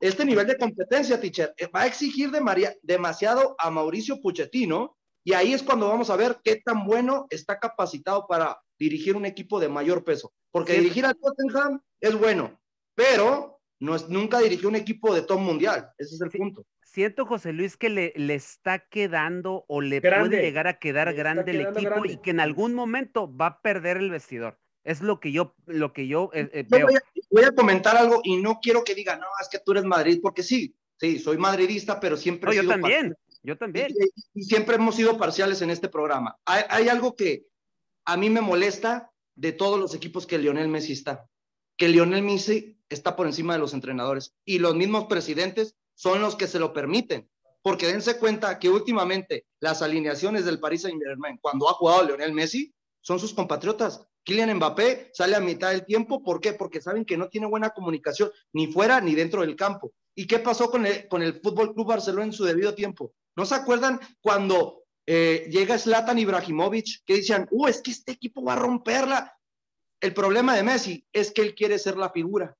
este 0.00 0.24
nivel 0.24 0.46
de 0.46 0.56
competencia, 0.56 1.20
teacher, 1.20 1.52
eh, 1.58 1.66
va 1.66 1.82
a 1.82 1.86
exigir 1.86 2.30
de 2.30 2.40
María, 2.40 2.74
demasiado 2.80 3.54
a 3.58 3.70
Mauricio 3.70 4.22
Pochettino, 4.22 4.96
y 5.22 5.34
ahí 5.34 5.52
es 5.52 5.62
cuando 5.62 5.88
vamos 5.88 6.08
a 6.08 6.16
ver 6.16 6.38
qué 6.42 6.62
tan 6.64 6.86
bueno 6.86 7.26
está 7.28 7.58
capacitado 7.58 8.26
para 8.26 8.58
dirigir 8.78 9.16
un 9.16 9.26
equipo 9.26 9.60
de 9.60 9.68
mayor 9.68 10.02
peso. 10.02 10.32
Porque 10.50 10.72
sí. 10.72 10.80
dirigir 10.80 11.04
al 11.04 11.16
Tottenham 11.16 11.82
es 12.00 12.18
bueno, 12.18 12.58
pero 12.94 13.60
no 13.80 13.96
es, 13.96 14.08
nunca 14.08 14.38
dirigió 14.38 14.70
un 14.70 14.76
equipo 14.76 15.14
de 15.14 15.22
top 15.22 15.40
mundial. 15.40 15.90
Ese 15.98 16.14
es 16.14 16.20
el 16.22 16.30
punto. 16.30 16.64
Siento, 16.96 17.26
José 17.26 17.52
Luis, 17.52 17.76
que 17.76 17.90
le, 17.90 18.14
le, 18.16 18.36
está 18.36 18.78
quedando 18.78 19.66
o 19.68 19.82
le 19.82 20.00
grande. 20.00 20.30
puede 20.30 20.42
llegar 20.42 20.66
a 20.66 20.78
quedar 20.78 21.08
le 21.08 21.12
grande 21.12 21.50
el 21.50 21.60
equipo 21.60 21.90
grande. 21.90 22.12
y 22.14 22.16
que 22.16 22.30
en 22.30 22.40
algún 22.40 22.72
momento 22.72 23.30
va 23.36 23.46
a 23.48 23.60
perder 23.60 23.98
el 23.98 24.08
vestidor. 24.08 24.58
Es 24.82 25.02
lo 25.02 25.20
que 25.20 25.30
yo, 25.30 25.54
lo 25.66 25.92
que 25.92 26.06
yo 26.06 26.30
eh, 26.32 26.48
eh, 26.54 26.64
veo. 26.66 26.86
Voy 26.86 26.94
a, 26.94 27.00
voy 27.28 27.44
a, 27.44 27.52
comentar 27.52 27.98
algo 27.98 28.22
y 28.24 28.38
no 28.38 28.60
quiero 28.62 28.82
que 28.82 28.94
diga, 28.94 29.14
no, 29.16 29.26
es 29.42 29.48
que 29.50 29.58
tú 29.58 29.72
eres 29.72 29.84
Madrid, 29.84 30.20
porque 30.22 30.42
sí, 30.42 30.74
sí, 30.98 31.18
soy 31.18 31.36
madridista, 31.36 32.00
pero 32.00 32.16
siempre. 32.16 32.56
No, 32.56 32.62
yo 32.62 32.66
también, 32.66 33.14
yo 33.42 33.58
también. 33.58 33.88
Y, 33.90 34.40
y, 34.40 34.44
siempre 34.44 34.76
hemos 34.76 34.96
sido 34.96 35.18
parciales 35.18 35.60
en 35.60 35.68
este 35.68 35.90
programa. 35.90 36.38
Hay, 36.46 36.62
hay 36.70 36.88
algo 36.88 37.14
que, 37.14 37.44
a 38.06 38.16
mí 38.16 38.30
me 38.30 38.40
molesta 38.40 39.10
de 39.34 39.52
todos 39.52 39.78
los 39.78 39.94
equipos 39.94 40.26
que 40.26 40.38
Lionel 40.38 40.68
Messi 40.68 40.94
está. 40.94 41.28
Que 41.76 41.90
Lionel 41.90 42.22
Messi 42.22 42.80
está 42.88 43.16
por 43.16 43.26
encima 43.26 43.52
de 43.52 43.58
los 43.58 43.74
entrenadores 43.74 44.34
y 44.46 44.60
los 44.60 44.74
mismos 44.74 45.08
presidentes 45.08 45.76
son 45.96 46.20
los 46.20 46.36
que 46.36 46.46
se 46.46 46.60
lo 46.60 46.72
permiten. 46.72 47.28
Porque 47.62 47.88
dense 47.88 48.20
cuenta 48.20 48.60
que 48.60 48.68
últimamente 48.68 49.46
las 49.58 49.82
alineaciones 49.82 50.44
del 50.44 50.60
Paris 50.60 50.82
Saint-Germain, 50.82 51.38
cuando 51.38 51.68
ha 51.68 51.72
jugado 51.72 52.04
Lionel 52.04 52.32
Messi, 52.32 52.72
son 53.00 53.18
sus 53.18 53.34
compatriotas. 53.34 54.06
Kylian 54.22 54.54
Mbappé 54.54 55.10
sale 55.12 55.34
a 55.34 55.40
mitad 55.40 55.70
del 55.70 55.84
tiempo. 55.84 56.22
¿Por 56.22 56.40
qué? 56.40 56.52
Porque 56.52 56.80
saben 56.80 57.04
que 57.04 57.16
no 57.16 57.28
tiene 57.28 57.48
buena 57.48 57.70
comunicación 57.70 58.30
ni 58.52 58.68
fuera 58.68 59.00
ni 59.00 59.16
dentro 59.16 59.40
del 59.40 59.56
campo. 59.56 59.92
¿Y 60.14 60.28
qué 60.28 60.38
pasó 60.38 60.70
con 60.70 60.86
el, 60.86 61.08
con 61.08 61.22
el 61.22 61.40
Fútbol 61.40 61.74
Club 61.74 61.88
Barcelona 61.88 62.26
en 62.26 62.32
su 62.32 62.44
debido 62.44 62.74
tiempo? 62.74 63.12
¿No 63.34 63.44
se 63.44 63.56
acuerdan 63.56 64.00
cuando 64.20 64.86
eh, 65.06 65.46
llega 65.50 65.78
Zlatan 65.78 66.18
Ibrahimovic, 66.18 67.04
que 67.04 67.14
decían, 67.16 67.46
uh, 67.50 67.68
es 67.68 67.80
que 67.80 67.92
este 67.92 68.12
equipo 68.12 68.42
va 68.42 68.54
a 68.54 68.58
romperla. 68.58 69.38
El 70.00 70.12
problema 70.12 70.56
de 70.56 70.64
Messi 70.64 71.06
es 71.12 71.30
que 71.30 71.42
él 71.42 71.54
quiere 71.54 71.78
ser 71.78 71.96
la 71.96 72.10
figura. 72.10 72.56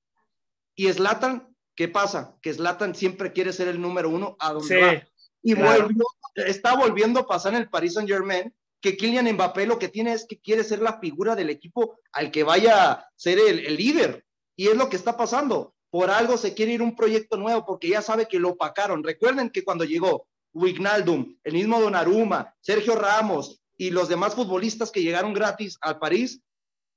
Y 0.76 0.90
Zlatan, 0.92 1.55
¿qué 1.76 1.88
pasa? 1.88 2.36
Que 2.42 2.52
Zlatan 2.52 2.94
siempre 2.94 3.32
quiere 3.32 3.52
ser 3.52 3.68
el 3.68 3.80
número 3.80 4.08
uno 4.10 4.36
a 4.40 4.52
donde 4.52 4.68
sí, 4.68 4.80
va. 4.80 5.06
Y 5.42 5.54
claro. 5.54 5.84
volvió, 5.84 6.04
está 6.34 6.74
volviendo 6.74 7.20
a 7.20 7.26
pasar 7.26 7.54
en 7.54 7.60
el 7.60 7.70
Paris 7.70 7.94
Saint 7.94 8.08
Germain, 8.08 8.52
que 8.80 8.96
Kylian 8.96 9.32
Mbappé 9.32 9.66
lo 9.66 9.78
que 9.78 9.88
tiene 9.88 10.12
es 10.12 10.26
que 10.26 10.40
quiere 10.40 10.64
ser 10.64 10.80
la 10.80 10.98
figura 10.98 11.36
del 11.36 11.50
equipo 11.50 11.98
al 12.12 12.30
que 12.30 12.42
vaya 12.42 12.92
a 12.92 13.08
ser 13.14 13.38
el, 13.38 13.60
el 13.60 13.76
líder. 13.76 14.24
Y 14.56 14.68
es 14.68 14.76
lo 14.76 14.88
que 14.88 14.96
está 14.96 15.16
pasando. 15.16 15.74
Por 15.90 16.10
algo 16.10 16.36
se 16.36 16.54
quiere 16.54 16.72
ir 16.72 16.82
un 16.82 16.96
proyecto 16.96 17.36
nuevo 17.36 17.64
porque 17.64 17.88
ya 17.88 18.02
sabe 18.02 18.26
que 18.26 18.40
lo 18.40 18.50
opacaron. 18.50 19.04
Recuerden 19.04 19.50
que 19.50 19.64
cuando 19.64 19.84
llegó 19.84 20.26
Wignaldum, 20.52 21.36
el 21.44 21.52
mismo 21.52 21.80
Donnarumma, 21.80 22.54
Sergio 22.60 22.96
Ramos 22.96 23.62
y 23.76 23.90
los 23.90 24.08
demás 24.08 24.34
futbolistas 24.34 24.90
que 24.90 25.02
llegaron 25.02 25.34
gratis 25.34 25.76
al 25.80 25.98
París, 25.98 26.40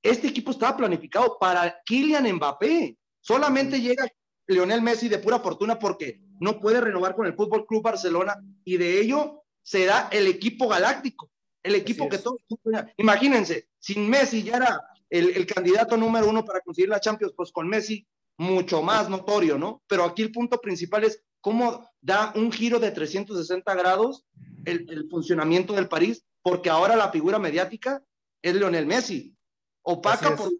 este 0.01 0.27
equipo 0.27 0.51
estaba 0.51 0.77
planificado 0.77 1.37
para 1.39 1.81
Kylian 1.85 2.31
Mbappé. 2.35 2.97
Solamente 3.21 3.81
llega 3.81 4.07
Lionel 4.49 4.81
Messi 4.81 5.07
de 5.07 5.19
pura 5.19 5.39
fortuna 5.39 5.79
porque 5.79 6.19
no 6.39 6.59
puede 6.59 6.81
renovar 6.81 7.15
con 7.15 7.25
el 7.25 7.35
Fútbol 7.35 7.65
Club 7.65 7.83
Barcelona 7.83 8.35
y 8.63 8.77
de 8.77 8.99
ello 8.99 9.43
se 9.61 9.85
da 9.85 10.09
el 10.11 10.27
equipo 10.27 10.67
galáctico, 10.67 11.31
el 11.63 11.75
equipo 11.75 12.05
Así 12.05 12.11
que 12.11 12.17
todos. 12.17 12.41
Imagínense, 12.97 13.69
sin 13.79 14.09
Messi 14.09 14.43
ya 14.43 14.57
era 14.57 14.81
el, 15.09 15.29
el 15.35 15.45
candidato 15.45 15.95
número 15.95 16.27
uno 16.27 16.43
para 16.43 16.61
conseguir 16.61 16.89
la 16.89 16.99
Champions, 16.99 17.33
pues 17.35 17.51
con 17.51 17.67
Messi 17.67 18.07
mucho 18.37 18.81
más 18.81 19.09
notorio, 19.09 19.57
¿no? 19.57 19.83
Pero 19.87 20.05
aquí 20.05 20.21
el 20.21 20.31
punto 20.31 20.59
principal 20.59 21.03
es 21.03 21.21
cómo 21.41 21.87
da 22.01 22.31
un 22.35 22.51
giro 22.51 22.79
de 22.79 22.91
360 22.91 23.73
grados 23.75 24.25
el, 24.65 24.89
el, 24.89 25.09
funcionamiento 25.09 25.73
del 25.73 25.87
París, 25.87 26.25
porque 26.41 26.69
ahora 26.69 26.95
la 26.95 27.11
figura 27.11 27.37
mediática 27.37 28.03
es 28.41 28.55
Lionel 28.55 28.85
Messi, 28.85 29.35
opaca 29.83 30.35
por, 30.35 30.51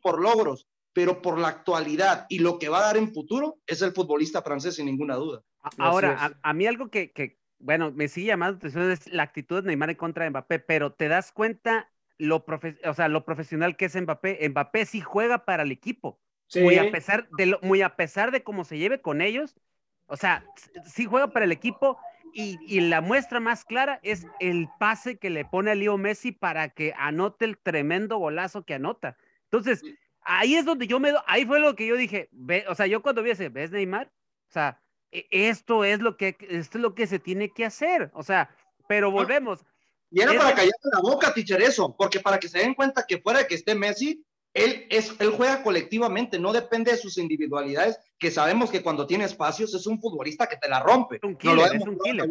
por, 0.00 0.20
logros. 0.20 0.66
Pero 0.94 1.20
por 1.20 1.38
la 1.38 1.48
actualidad 1.48 2.24
y 2.30 2.38
lo 2.38 2.58
que 2.58 2.70
va 2.70 2.78
a 2.78 2.86
dar 2.86 2.96
en 2.96 3.12
futuro 3.12 3.58
es 3.66 3.82
el 3.82 3.92
futbolista 3.92 4.42
francés 4.42 4.76
sin 4.76 4.86
ninguna 4.86 5.16
duda. 5.16 5.42
Ahora, 5.78 6.38
a, 6.40 6.52
mí 6.54 6.66
algo 6.66 6.88
que, 6.88 7.10
que, 7.10 7.38
bueno, 7.58 7.90
me 7.90 8.08
sigue 8.08 8.28
llamando 8.28 8.56
atención 8.56 8.90
es 8.90 9.12
la 9.12 9.24
actitud 9.24 9.60
de 9.60 9.68
Neymar 9.68 9.90
en 9.90 9.96
contra 9.96 10.24
de 10.24 10.30
Mbappé, 10.30 10.60
pero 10.60 10.92
te 10.92 11.08
das 11.08 11.32
cuenta 11.32 11.90
lo, 12.16 12.44
o 12.84 12.94
sea, 12.94 13.08
lo 13.08 13.24
profesional 13.24 13.76
que 13.76 13.86
es 13.86 14.00
Mbappé. 14.00 14.48
Mbappé 14.48 14.86
sí 14.86 15.00
juega 15.00 15.44
para 15.44 15.64
el 15.64 15.72
equipo. 15.72 16.20
Muy, 16.54 16.78
a 16.78 16.92
pesar 16.92 17.28
de 17.36 17.46
lo, 17.46 17.58
muy 17.62 17.82
a 17.82 17.96
pesar 17.96 18.30
de 18.30 18.44
cómo 18.44 18.64
se 18.64 18.78
lleve 18.78 19.00
con 19.00 19.20
ellos, 19.20 19.56
o 20.06 20.16
sea, 20.16 20.44
sí 20.86 21.06
juega 21.06 21.32
para 21.32 21.46
el 21.46 21.52
equipo 21.52 21.98
y, 22.32 22.58
y, 22.66 22.80
la 22.80 23.00
muestra 23.00 23.40
más 23.40 23.64
clara 23.64 23.98
es 24.04 24.26
el 24.38 24.68
pase 24.78 25.18
que 25.18 25.30
le 25.30 25.44
pone 25.44 25.72
a 25.72 25.74
Leo 25.74 25.98
Messi 25.98 26.30
para 26.30 26.68
que 26.68 26.94
anote 26.96 27.44
el 27.46 27.58
tremendo 27.58 28.18
golazo 28.18 28.64
que 28.64 28.74
anota. 28.74 29.16
Entonces, 29.44 29.82
ahí 30.24 30.56
es 30.56 30.64
donde 30.64 30.86
yo 30.86 30.98
me, 31.00 31.12
ahí 31.26 31.44
fue 31.44 31.60
lo 31.60 31.76
que 31.76 31.86
yo 31.86 31.96
dije, 31.96 32.28
ve, 32.32 32.64
o 32.68 32.74
sea, 32.74 32.86
yo 32.86 33.02
cuando 33.02 33.22
vi 33.22 33.30
ese, 33.30 33.48
¿ves 33.48 33.70
Neymar? 33.70 34.10
O 34.48 34.52
sea, 34.52 34.80
e, 35.12 35.26
esto 35.30 35.84
es 35.84 36.00
lo 36.00 36.16
que, 36.16 36.36
esto 36.48 36.78
es 36.78 36.82
lo 36.82 36.94
que 36.94 37.06
se 37.06 37.18
tiene 37.18 37.50
que 37.52 37.64
hacer, 37.64 38.10
o 38.14 38.22
sea, 38.22 38.50
pero 38.88 39.10
volvemos. 39.10 39.64
Y 40.10 40.20
era 40.20 40.32
para 40.34 40.54
callarse 40.54 40.88
la 40.92 41.00
boca, 41.00 41.34
teacher, 41.34 41.60
eso, 41.60 41.94
porque 41.96 42.20
para 42.20 42.38
que 42.38 42.48
se 42.48 42.58
den 42.58 42.74
cuenta 42.74 43.04
que 43.06 43.18
fuera 43.18 43.46
que 43.46 43.56
esté 43.56 43.74
Messi, 43.74 44.24
él, 44.54 44.86
es, 44.88 45.12
él 45.18 45.30
juega 45.30 45.62
colectivamente, 45.64 46.38
no 46.38 46.52
depende 46.52 46.92
de 46.92 46.98
sus 46.98 47.18
individualidades, 47.18 47.98
que 48.18 48.30
sabemos 48.30 48.70
que 48.70 48.82
cuando 48.82 49.06
tiene 49.06 49.24
espacios 49.24 49.74
es 49.74 49.86
un 49.86 50.00
futbolista 50.00 50.46
que 50.46 50.56
te 50.56 50.68
la 50.68 50.80
rompe. 50.80 51.18
Un 51.24 51.36
killer, 51.36 51.74
es 51.74 51.82
un 51.82 51.98
killer. 51.98 52.30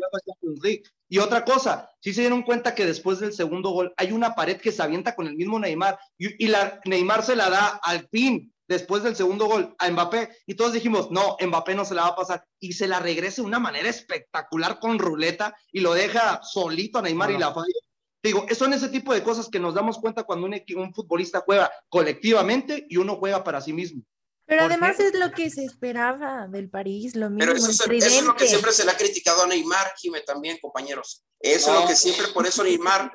Y 1.10 1.20
otra 1.20 1.44
cosa, 1.44 1.92
si 2.00 2.14
se 2.14 2.22
dieron 2.22 2.44
cuenta 2.44 2.74
que 2.74 2.86
después 2.86 3.20
del 3.20 3.34
segundo 3.34 3.72
gol 3.72 3.94
hay 3.98 4.14
una 4.14 4.34
pared 4.36 4.60
que 4.60 4.72
se 4.72 4.82
avienta 4.82 5.16
con 5.16 5.28
el 5.28 5.36
mismo 5.36 5.60
Neymar 5.60 6.00
y, 6.18 6.46
y 6.46 6.48
la, 6.48 6.80
Neymar 6.86 7.24
se 7.24 7.36
la 7.36 7.50
da 7.50 7.80
al 7.84 8.08
pin 8.08 8.54
después 8.68 9.04
del 9.04 9.18
segundo 9.18 9.46
gol 9.46 9.76
a 9.78 9.92
Mbappé. 9.92 10.30
Y 10.48 10.56
todos 10.56 10.72
dijimos, 10.72 11.12
no, 11.12 11.36
Mbappé 11.46 11.76
no 11.76 11.84
se 11.84 11.94
la 11.94 12.04
va 12.04 12.08
a 12.10 12.16
pasar. 12.16 12.46
Y 12.60 12.72
se 12.72 12.88
la 12.88 13.00
regresa 13.00 13.42
de 13.42 13.48
una 13.48 13.60
manera 13.60 13.90
espectacular 13.90 14.80
con 14.80 14.98
ruleta 14.98 15.56
y 15.74 15.82
lo 15.82 15.94
deja 15.94 16.42
solito 16.42 17.00
a 17.00 17.02
Neymar 17.02 17.32
y 17.32 17.38
la 17.38 17.54
falla 17.54 17.68
Digo, 18.24 18.46
son 18.56 18.72
ese 18.72 18.88
tipo 18.88 19.14
de 19.14 19.22
cosas 19.22 19.50
que 19.50 19.60
nos 19.60 19.74
damos 19.74 20.00
cuenta 20.00 20.24
cuando 20.24 20.48
un, 20.48 20.56
un 20.78 20.94
futbolista 20.94 21.44
juega 21.46 21.70
colectivamente 21.90 22.86
y 22.90 22.96
uno 22.96 23.18
juega 23.18 23.44
para 23.44 23.60
sí 23.60 23.74
mismo. 23.74 24.02
Pero 24.46 24.64
además 24.64 25.00
es 25.00 25.14
lo 25.14 25.32
que 25.32 25.50
se 25.50 25.64
esperaba 25.66 26.48
del 26.48 26.70
París, 26.70 27.16
lo 27.16 27.30
mismo. 27.30 27.40
Pero 27.40 27.54
eso, 27.54 27.70
es, 27.72 28.24
lo 28.24 28.36
que 28.36 28.48
siempre 28.48 28.72
se 28.72 28.86
le 28.86 28.92
ha 28.92 28.98
criticado 28.98 29.44
a 29.44 29.48
Neymar, 29.48 29.94
Jimé, 29.98 30.22
también, 30.22 30.58
compañeros. 30.62 31.24
Eso 31.40 31.74
es 31.74 31.82
lo 31.82 31.88
que 31.88 31.96
siempre, 31.96 32.28
por 32.34 32.46
eso 32.46 32.64
Neymar 32.64 33.12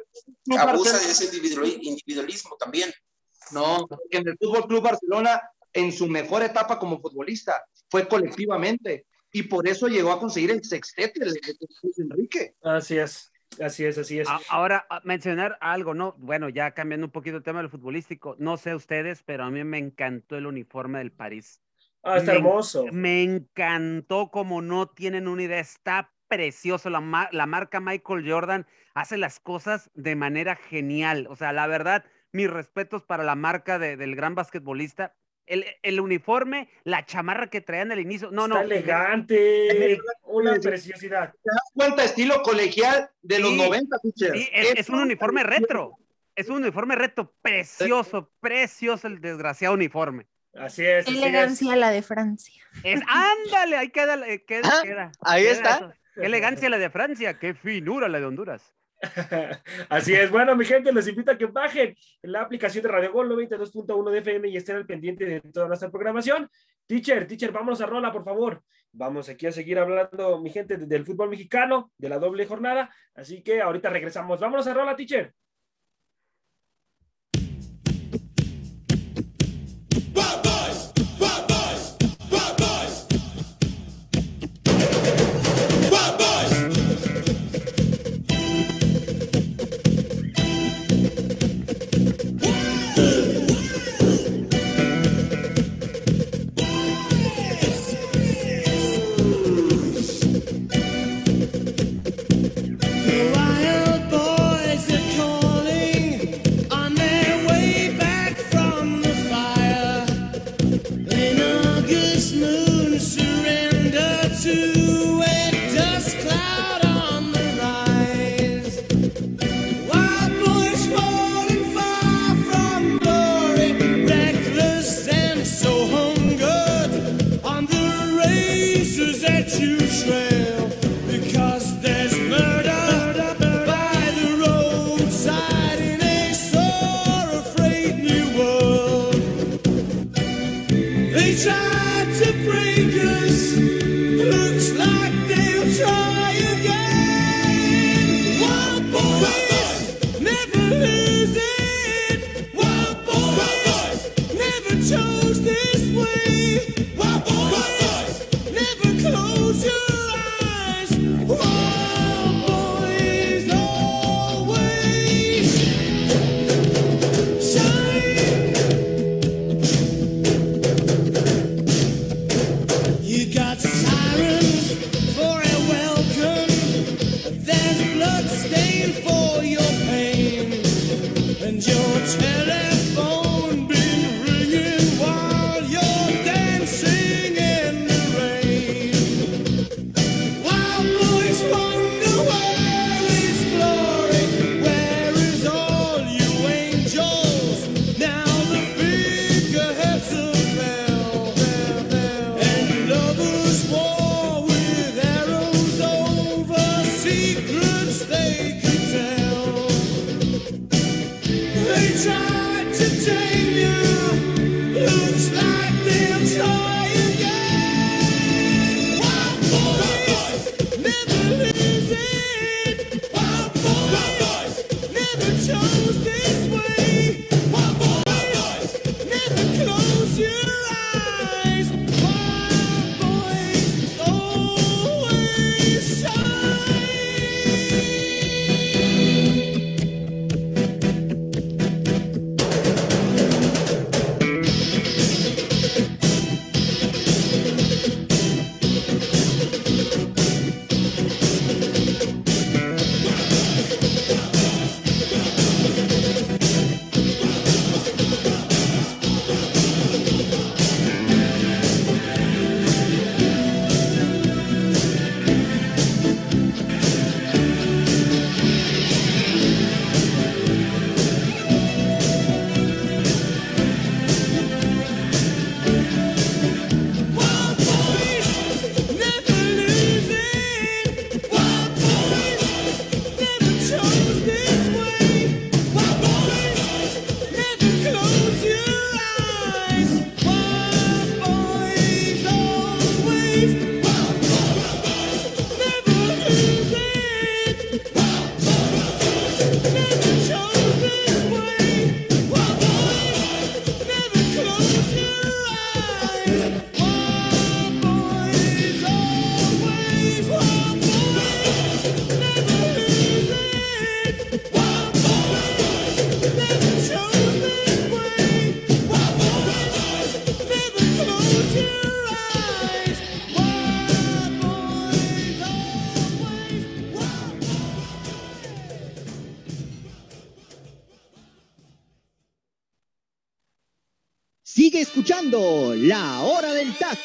abusa 0.59 0.99
de 0.99 1.11
ese 1.11 1.25
individualismo 1.35 2.57
también. 2.59 2.93
No, 3.51 3.87
en 4.11 4.29
el 4.29 4.37
Fútbol 4.39 4.67
Club 4.67 4.83
Barcelona, 4.83 5.41
en 5.73 5.93
su 5.93 6.07
mejor 6.07 6.43
etapa 6.43 6.79
como 6.79 7.01
futbolista, 7.01 7.63
fue 7.91 8.07
colectivamente. 8.07 9.07
Y 9.31 9.43
por 9.45 9.69
eso 9.69 9.89
llegó 9.89 10.13
a 10.13 10.21
conseguir 10.21 10.51
el 10.51 10.65
sextete 10.65 11.21
de 11.21 11.41
Enrique. 11.99 12.55
Así 12.63 12.97
es. 12.97 13.31
Así 13.63 13.85
es, 13.85 13.99
así 13.99 14.21
es. 14.21 14.29
Ahora, 14.49 14.87
mencionar 15.05 15.59
algo, 15.61 15.95
¿no? 15.95 16.15
Bueno, 16.19 16.49
ya 16.49 16.73
cambiando 16.73 17.07
un 17.07 17.13
poquito 17.13 17.37
el 17.37 17.43
tema 17.43 17.61
del 17.61 17.71
futbolístico, 17.71 18.37
no 18.39 18.57
sé 18.57 18.75
ustedes, 18.75 19.23
pero 19.23 19.45
a 19.45 19.51
mí 19.51 19.63
me 19.65 19.79
encantó 19.79 20.37
el 20.37 20.47
uniforme 20.47 20.99
del 20.99 21.13
París. 21.13 21.61
Ah, 22.03 22.19
está 22.19 22.35
hermoso. 22.35 22.87
Me 22.93 23.23
encantó 23.23 24.31
como 24.31 24.63
no 24.63 24.89
tienen 24.89 25.29
una 25.29 25.43
idea, 25.43 25.59
está 25.59 26.13
precioso. 26.29 26.91
La, 26.91 27.29
la 27.33 27.47
marca 27.47 27.81
Michael 27.81 28.31
Jordan 28.31 28.67
hace 28.95 29.17
las 29.17 29.41
cosas 29.41 29.91
de 29.95 30.15
manera 30.15 30.57
genial. 30.57 31.27
O 31.29 31.37
sea, 31.37 31.53
la 31.53 31.67
verdad, 31.67 32.05
mis 32.33 32.51
respetos 32.51 33.03
para 33.03 33.25
la 33.25 33.35
marca 33.35 33.79
del 33.79 34.15
gran 34.15 34.35
basquetbolista 34.35 35.15
el, 35.49 36.01
uniforme, 36.01 36.69
la 36.85 37.05
chamarra 37.05 37.49
que 37.49 37.61
traían 37.61 37.93
al 37.93 38.01
inicio. 38.01 38.31
No, 38.31 38.49
no. 38.49 38.61
elegante, 38.61 39.99
una 40.25 40.55
preciosidad. 40.57 41.33
¿Te 41.33 41.51
das 41.51 41.71
cuenta? 41.75 42.05
Estilo 42.05 42.43
colegial 42.43 43.11
de 43.23 43.39
los 43.39 43.53
90, 43.53 43.97
Sí, 44.15 44.49
es, 44.53 44.89
un 44.89 45.01
uniforme 45.01 45.43
retro. 45.43 45.93
Es 46.35 46.49
un 46.49 46.59
uniforme 46.59 46.95
retro 46.95 47.35
precioso, 47.43 48.31
precioso 48.41 49.09
el 49.09 49.21
desgraciado 49.21 49.75
uniforme. 49.75 50.27
Así 50.55 50.85
es. 50.85 51.07
elegancia 51.07 51.75
la 51.77 51.91
de 51.91 52.03
Francia. 52.03 52.63
Es, 52.85 53.01
ándale, 53.07 53.77
ahí 53.77 53.91
queda, 53.91 54.19
queda, 54.47 54.69
ah, 54.69 54.81
queda 54.83 55.13
Ahí 55.21 55.47
está. 55.47 55.95
Qué 56.15 56.27
elegancia 56.27 56.69
la 56.69 56.79
de 56.79 56.91
Francia, 56.91 57.39
qué 57.39 57.55
finura 57.55 58.09
la 58.09 58.19
de 58.19 58.27
Honduras. 58.27 58.75
Así 59.89 60.15
es, 60.15 60.31
bueno, 60.31 60.57
mi 60.57 60.65
gente, 60.65 60.93
les 60.93 61.07
invito 61.09 61.31
a 61.31 61.39
que 61.39 61.47
bajen 61.47 61.95
la 62.23 62.43
aplicación 62.43 62.83
de 62.83 62.89
Radio 62.89 63.13
Gol 63.13 63.29
92.1 63.31 64.11
de 64.11 64.19
FM 64.19 64.49
y 64.49 64.57
estén 64.57 64.77
al 64.77 64.87
pendiente 64.87 65.25
de 65.25 65.41
toda 65.41 65.69
nuestra 65.69 65.91
programación. 65.91 66.49
Teacher, 66.87 67.27
teacher, 67.27 67.53
vámonos 67.53 67.81
a 67.81 67.87
rola, 67.87 68.11
por 68.11 68.25
favor. 68.25 68.63
Vamos 68.93 69.29
aquí 69.29 69.47
a 69.47 69.53
seguir 69.53 69.79
hablando, 69.79 70.41
mi 70.41 70.51
gente, 70.51 70.77
del 70.77 71.05
fútbol 71.05 71.29
mexicano, 71.29 71.93
de 71.99 72.09
la 72.09 72.19
doble 72.19 72.47
jornada. 72.47 72.91
Así 73.15 73.43
que 73.43 73.61
ahorita 73.61 73.91
regresamos. 73.91 74.41
Vámonos 74.41 74.67
a 74.67 74.75
rola, 74.75 74.97
teacher. 74.97 75.33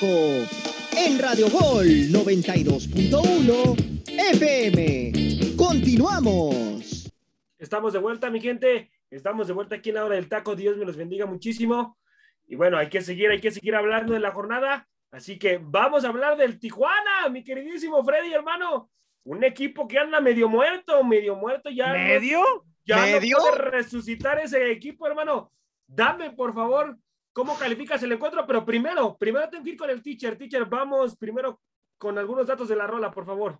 En 0.04 1.18
Radio 1.18 1.50
Gol 1.50 1.88
92.1 2.12 4.04
FM. 4.06 5.56
Continuamos. 5.56 7.10
Estamos 7.58 7.94
de 7.94 8.00
vuelta, 8.00 8.30
mi 8.30 8.42
gente. 8.42 8.92
Estamos 9.10 9.48
de 9.48 9.54
vuelta 9.54 9.76
aquí 9.76 9.90
en 9.90 9.96
La 9.96 10.04
Hora 10.04 10.16
del 10.16 10.28
Taco. 10.28 10.58
Dios 10.58 10.76
me 10.76 10.84
los 10.84 10.98
bendiga 10.98 11.26
muchísimo. 11.26 11.98
Y 12.48 12.56
bueno, 12.56 12.78
hay 12.78 12.90
que 12.90 13.02
seguir, 13.02 13.30
hay 13.30 13.40
que 13.40 13.52
seguir 13.52 13.76
hablando 13.76 14.14
de 14.14 14.20
la 14.20 14.32
jornada. 14.32 14.90
Así 15.10 15.40
que 15.40 15.58
vamos 15.64 16.04
a 16.04 16.10
hablar 16.10 16.36
del 16.36 16.60
Tijuana, 16.60 17.30
mi 17.32 17.42
queridísimo 17.42 18.04
Freddy, 18.04 18.34
hermano. 18.34 18.90
Un 19.24 19.46
equipo 19.46 19.88
que 19.88 20.00
anda 20.00 20.20
medio 20.20 20.50
muerto, 20.50 21.02
medio 21.06 21.38
muerto 21.38 21.70
ya. 21.70 21.94
¿Medio? 21.94 22.42
ya 22.84 22.98
¿Medio? 23.06 23.38
no 23.38 23.44
puede 23.44 23.72
resucitar 23.72 24.38
ese 24.40 24.70
equipo, 24.70 25.08
hermano. 25.08 25.54
Dame, 25.88 26.32
por 26.32 26.54
favor, 26.54 26.98
cómo 27.34 27.58
calificas 27.58 28.02
el 28.04 28.12
encuentro, 28.14 28.46
pero 28.48 28.64
primero, 28.66 29.18
primero 29.18 29.50
tengo 29.50 29.64
que 29.64 29.72
ir 29.72 29.78
con 29.78 29.90
el 29.90 30.02
teacher. 30.02 30.38
Teacher, 30.38 30.66
vamos 30.66 31.18
primero 31.18 31.60
con 31.98 32.18
algunos 32.18 32.48
datos 32.48 32.68
de 32.70 32.76
la 32.76 32.88
rola, 32.88 33.12
por 33.12 33.26
favor. 33.26 33.60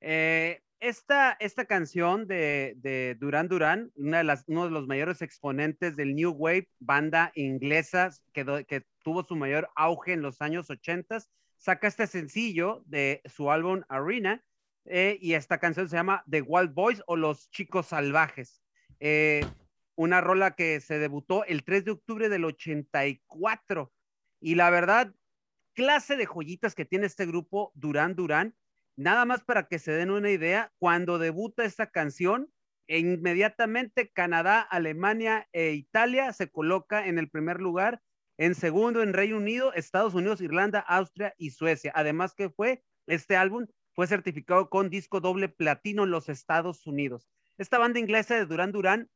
Eh, 0.00 0.60
esta, 0.80 1.32
esta 1.40 1.64
canción 1.64 2.26
de, 2.26 2.74
de 2.76 3.16
Duran 3.18 3.48
Duran, 3.48 3.90
una 3.94 4.18
de 4.18 4.24
las, 4.24 4.44
uno 4.46 4.64
de 4.64 4.70
los 4.70 4.86
mayores 4.86 5.22
exponentes 5.22 5.96
del 5.96 6.14
New 6.14 6.32
Wave, 6.32 6.68
banda 6.78 7.32
inglesa 7.34 8.10
que, 8.32 8.44
do- 8.44 8.64
que 8.66 8.84
tuvo 9.02 9.24
su 9.24 9.34
mayor 9.34 9.68
auge 9.76 10.12
en 10.12 10.20
los 10.22 10.42
años 10.42 10.68
80, 10.68 11.18
saca 11.56 11.86
este 11.88 12.06
sencillo 12.06 12.82
de 12.86 13.22
su 13.24 13.50
álbum 13.50 13.82
Arena, 13.88 14.42
eh, 14.84 15.16
y 15.22 15.32
esta 15.32 15.58
canción 15.58 15.88
se 15.88 15.96
llama 15.96 16.22
The 16.28 16.42
Wild 16.42 16.74
Boys 16.74 17.02
o 17.06 17.16
Los 17.16 17.50
Chicos 17.50 17.86
Salvajes. 17.86 18.60
Eh, 19.00 19.46
una 19.96 20.20
rola 20.20 20.54
que 20.54 20.80
se 20.80 20.98
debutó 20.98 21.44
el 21.44 21.64
3 21.64 21.84
de 21.84 21.90
octubre 21.92 22.28
del 22.28 22.44
84. 22.44 23.92
Y 24.40 24.54
la 24.54 24.70
verdad, 24.70 25.14
clase 25.74 26.16
de 26.16 26.26
joyitas 26.26 26.74
que 26.74 26.84
tiene 26.84 27.06
este 27.06 27.26
grupo 27.26 27.72
Duran 27.74 28.14
Duran. 28.14 28.56
Nada 28.96 29.24
más 29.24 29.42
para 29.42 29.66
que 29.66 29.78
se 29.78 29.92
den 29.92 30.10
una 30.10 30.30
idea, 30.30 30.72
cuando 30.78 31.18
debuta 31.18 31.64
esta 31.64 31.90
canción, 31.90 32.52
e 32.86 32.98
inmediatamente 32.98 34.10
Canadá, 34.12 34.60
Alemania 34.60 35.48
e 35.52 35.72
Italia 35.72 36.32
se 36.32 36.50
coloca 36.50 37.06
en 37.06 37.18
el 37.18 37.30
primer 37.30 37.60
lugar, 37.60 38.02
en 38.36 38.54
segundo 38.54 39.02
en 39.02 39.14
Reino 39.14 39.38
Unido, 39.38 39.72
Estados 39.72 40.14
Unidos, 40.14 40.40
Irlanda, 40.40 40.80
Austria 40.80 41.34
y 41.38 41.50
Suecia. 41.50 41.92
Además 41.94 42.34
que 42.34 42.50
fue, 42.50 42.84
este 43.06 43.36
álbum 43.36 43.66
fue 43.94 44.06
certificado 44.06 44.68
con 44.68 44.90
disco 44.90 45.20
doble 45.20 45.48
platino 45.48 46.04
en 46.04 46.10
los 46.10 46.28
Estados 46.28 46.86
Unidos. 46.86 47.28
Esta 47.58 47.78
banda 47.78 48.00
inglesa 48.00 48.34
de 48.34 48.46
Duran 48.46 48.72
Duran 48.72 49.08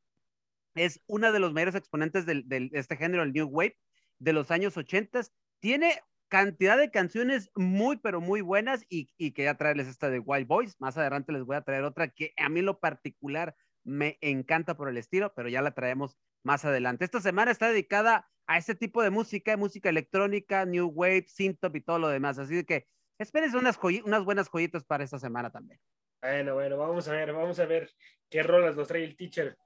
es 0.78 1.02
una 1.06 1.32
de 1.32 1.38
los 1.40 1.52
mayores 1.52 1.74
exponentes 1.74 2.26
del- 2.26 2.48
de 2.48 2.70
este 2.72 2.96
género, 2.96 3.22
el 3.22 3.32
New 3.32 3.48
Wave, 3.48 3.76
de 4.18 4.32
los 4.32 4.50
años 4.50 4.76
80. 4.76 5.20
Tiene 5.60 6.00
cantidad 6.28 6.76
de 6.78 6.90
canciones 6.90 7.50
muy, 7.54 7.96
pero 7.96 8.20
muy 8.20 8.40
buenas 8.42 8.84
y, 8.88 9.10
y 9.16 9.32
quería 9.32 9.56
traerles 9.56 9.88
esta 9.88 10.10
de 10.10 10.18
Wild 10.18 10.46
Boys. 10.46 10.76
Más 10.78 10.96
adelante 10.98 11.32
les 11.32 11.42
voy 11.44 11.56
a 11.56 11.62
traer 11.62 11.84
otra 11.84 12.08
que 12.08 12.32
a 12.36 12.48
mí 12.48 12.60
lo 12.62 12.80
particular 12.80 13.56
me 13.84 14.18
encanta 14.20 14.76
por 14.76 14.88
el 14.88 14.98
estilo, 14.98 15.32
pero 15.34 15.48
ya 15.48 15.62
la 15.62 15.72
traemos 15.72 16.18
más 16.44 16.64
adelante. 16.64 17.04
Esta 17.04 17.20
semana 17.20 17.50
está 17.50 17.68
dedicada 17.68 18.28
a 18.46 18.58
este 18.58 18.74
tipo 18.74 19.02
de 19.02 19.10
música, 19.10 19.56
música 19.56 19.88
electrónica, 19.88 20.64
New 20.66 20.88
Wave, 20.88 21.26
synth 21.28 21.58
y 21.74 21.80
todo 21.80 21.98
lo 21.98 22.08
demás. 22.08 22.38
Así 22.38 22.64
que 22.64 22.86
espérense 23.18 23.56
unas, 23.56 23.78
unas 24.04 24.24
buenas 24.24 24.48
joyitas 24.50 24.84
para 24.84 25.04
esta 25.04 25.18
semana 25.18 25.50
también. 25.50 25.80
Bueno, 26.20 26.54
bueno, 26.54 26.76
vamos 26.76 27.08
a 27.08 27.12
ver, 27.12 27.32
vamos 27.32 27.58
a 27.60 27.66
ver 27.66 27.90
qué 28.28 28.42
rolas 28.42 28.76
nos 28.76 28.88
trae 28.88 29.04
el 29.04 29.16
teacher. 29.16 29.56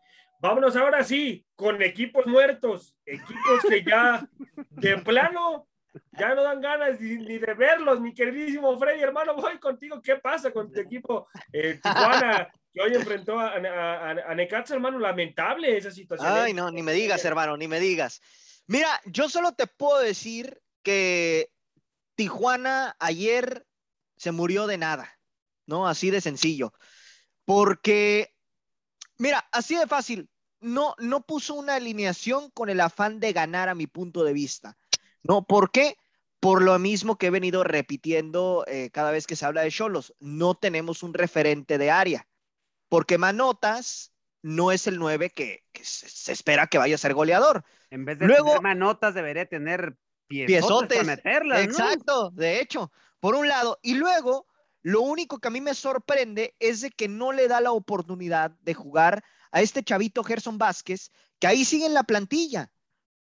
Vámonos 0.42 0.74
ahora 0.74 1.04
sí, 1.04 1.46
con 1.54 1.80
equipos 1.82 2.26
muertos, 2.26 2.96
equipos 3.06 3.62
que 3.68 3.84
ya 3.84 4.28
de 4.70 4.98
plano 4.98 5.68
ya 6.18 6.34
no 6.34 6.42
dan 6.42 6.60
ganas 6.60 7.00
ni, 7.00 7.38
de 7.38 7.54
verlos, 7.54 8.00
mi 8.00 8.12
queridísimo 8.12 8.76
Freddy, 8.76 9.02
hermano, 9.02 9.36
voy 9.36 9.60
contigo. 9.60 10.02
¿Qué 10.02 10.16
pasa 10.16 10.50
con 10.50 10.72
tu 10.72 10.80
equipo 10.80 11.28
eh, 11.52 11.78
Tijuana, 11.80 12.52
que 12.72 12.80
hoy 12.80 12.92
enfrentó 12.92 13.38
a, 13.38 13.52
a, 13.52 14.10
a- 14.10 14.34
Necaxa, 14.34 14.74
hermano? 14.74 14.98
Lamentable 14.98 15.76
esa 15.76 15.92
situación. 15.92 16.28
Ay, 16.28 16.50
¿eh? 16.50 16.54
no, 16.54 16.72
ni 16.72 16.82
me 16.82 16.92
digas, 16.92 17.24
hermano, 17.24 17.56
ni 17.56 17.68
me 17.68 17.78
digas. 17.78 18.20
Mira, 18.66 19.00
yo 19.04 19.28
solo 19.28 19.52
te 19.52 19.68
puedo 19.68 20.00
decir 20.00 20.60
que 20.82 21.52
Tijuana 22.16 22.96
ayer 22.98 23.64
se 24.16 24.32
murió 24.32 24.66
de 24.66 24.76
nada, 24.76 25.20
¿no? 25.66 25.86
Así 25.86 26.10
de 26.10 26.20
sencillo. 26.20 26.72
Porque, 27.44 28.34
mira, 29.18 29.46
así 29.52 29.76
de 29.76 29.86
fácil, 29.86 30.28
no, 30.62 30.94
no 30.98 31.20
puso 31.26 31.54
una 31.54 31.74
alineación 31.74 32.50
con 32.50 32.70
el 32.70 32.80
afán 32.80 33.20
de 33.20 33.32
ganar 33.32 33.68
a 33.68 33.74
mi 33.74 33.86
punto 33.86 34.24
de 34.24 34.32
vista, 34.32 34.76
¿no? 35.22 35.44
¿Por 35.44 35.70
qué? 35.70 35.96
Por 36.40 36.62
lo 36.62 36.78
mismo 36.78 37.16
que 37.18 37.26
he 37.26 37.30
venido 37.30 37.62
repitiendo 37.64 38.64
eh, 38.66 38.90
cada 38.90 39.10
vez 39.10 39.26
que 39.26 39.36
se 39.36 39.44
habla 39.44 39.62
de 39.62 39.70
Cholos, 39.70 40.14
no 40.18 40.54
tenemos 40.54 41.02
un 41.02 41.14
referente 41.14 41.78
de 41.78 41.90
área, 41.90 42.26
porque 42.88 43.18
Manotas 43.18 44.12
no 44.42 44.72
es 44.72 44.86
el 44.86 44.98
9 44.98 45.30
que, 45.30 45.64
que 45.72 45.84
se, 45.84 46.08
se 46.08 46.32
espera 46.32 46.66
que 46.66 46.78
vaya 46.78 46.96
a 46.96 46.98
ser 46.98 47.14
goleador. 47.14 47.64
En 47.90 48.04
vez 48.04 48.18
de 48.18 48.26
Luego- 48.26 48.46
tener 48.48 48.62
manotas, 48.62 49.14
debería 49.14 49.46
tener 49.46 49.96
piezotes, 50.26 50.98
para 50.98 51.16
meterlas, 51.16 51.58
¿no? 51.58 51.64
Exacto, 51.64 52.30
de 52.30 52.60
hecho, 52.60 52.90
por 53.20 53.34
un 53.34 53.46
lado. 53.48 53.78
Y 53.82 53.94
luego, 53.94 54.46
lo 54.82 55.02
único 55.02 55.38
que 55.38 55.48
a 55.48 55.50
mí 55.50 55.60
me 55.60 55.74
sorprende 55.74 56.56
es 56.58 56.80
de 56.80 56.90
que 56.90 57.06
no 57.06 57.32
le 57.32 57.46
da 57.48 57.60
la 57.60 57.72
oportunidad 57.72 58.50
de 58.62 58.74
jugar 58.74 59.22
a 59.52 59.60
este 59.60 59.84
chavito 59.84 60.24
Gerson 60.24 60.58
Vázquez, 60.58 61.10
que 61.38 61.46
ahí 61.46 61.64
sigue 61.64 61.86
en 61.86 61.94
la 61.94 62.02
plantilla. 62.02 62.72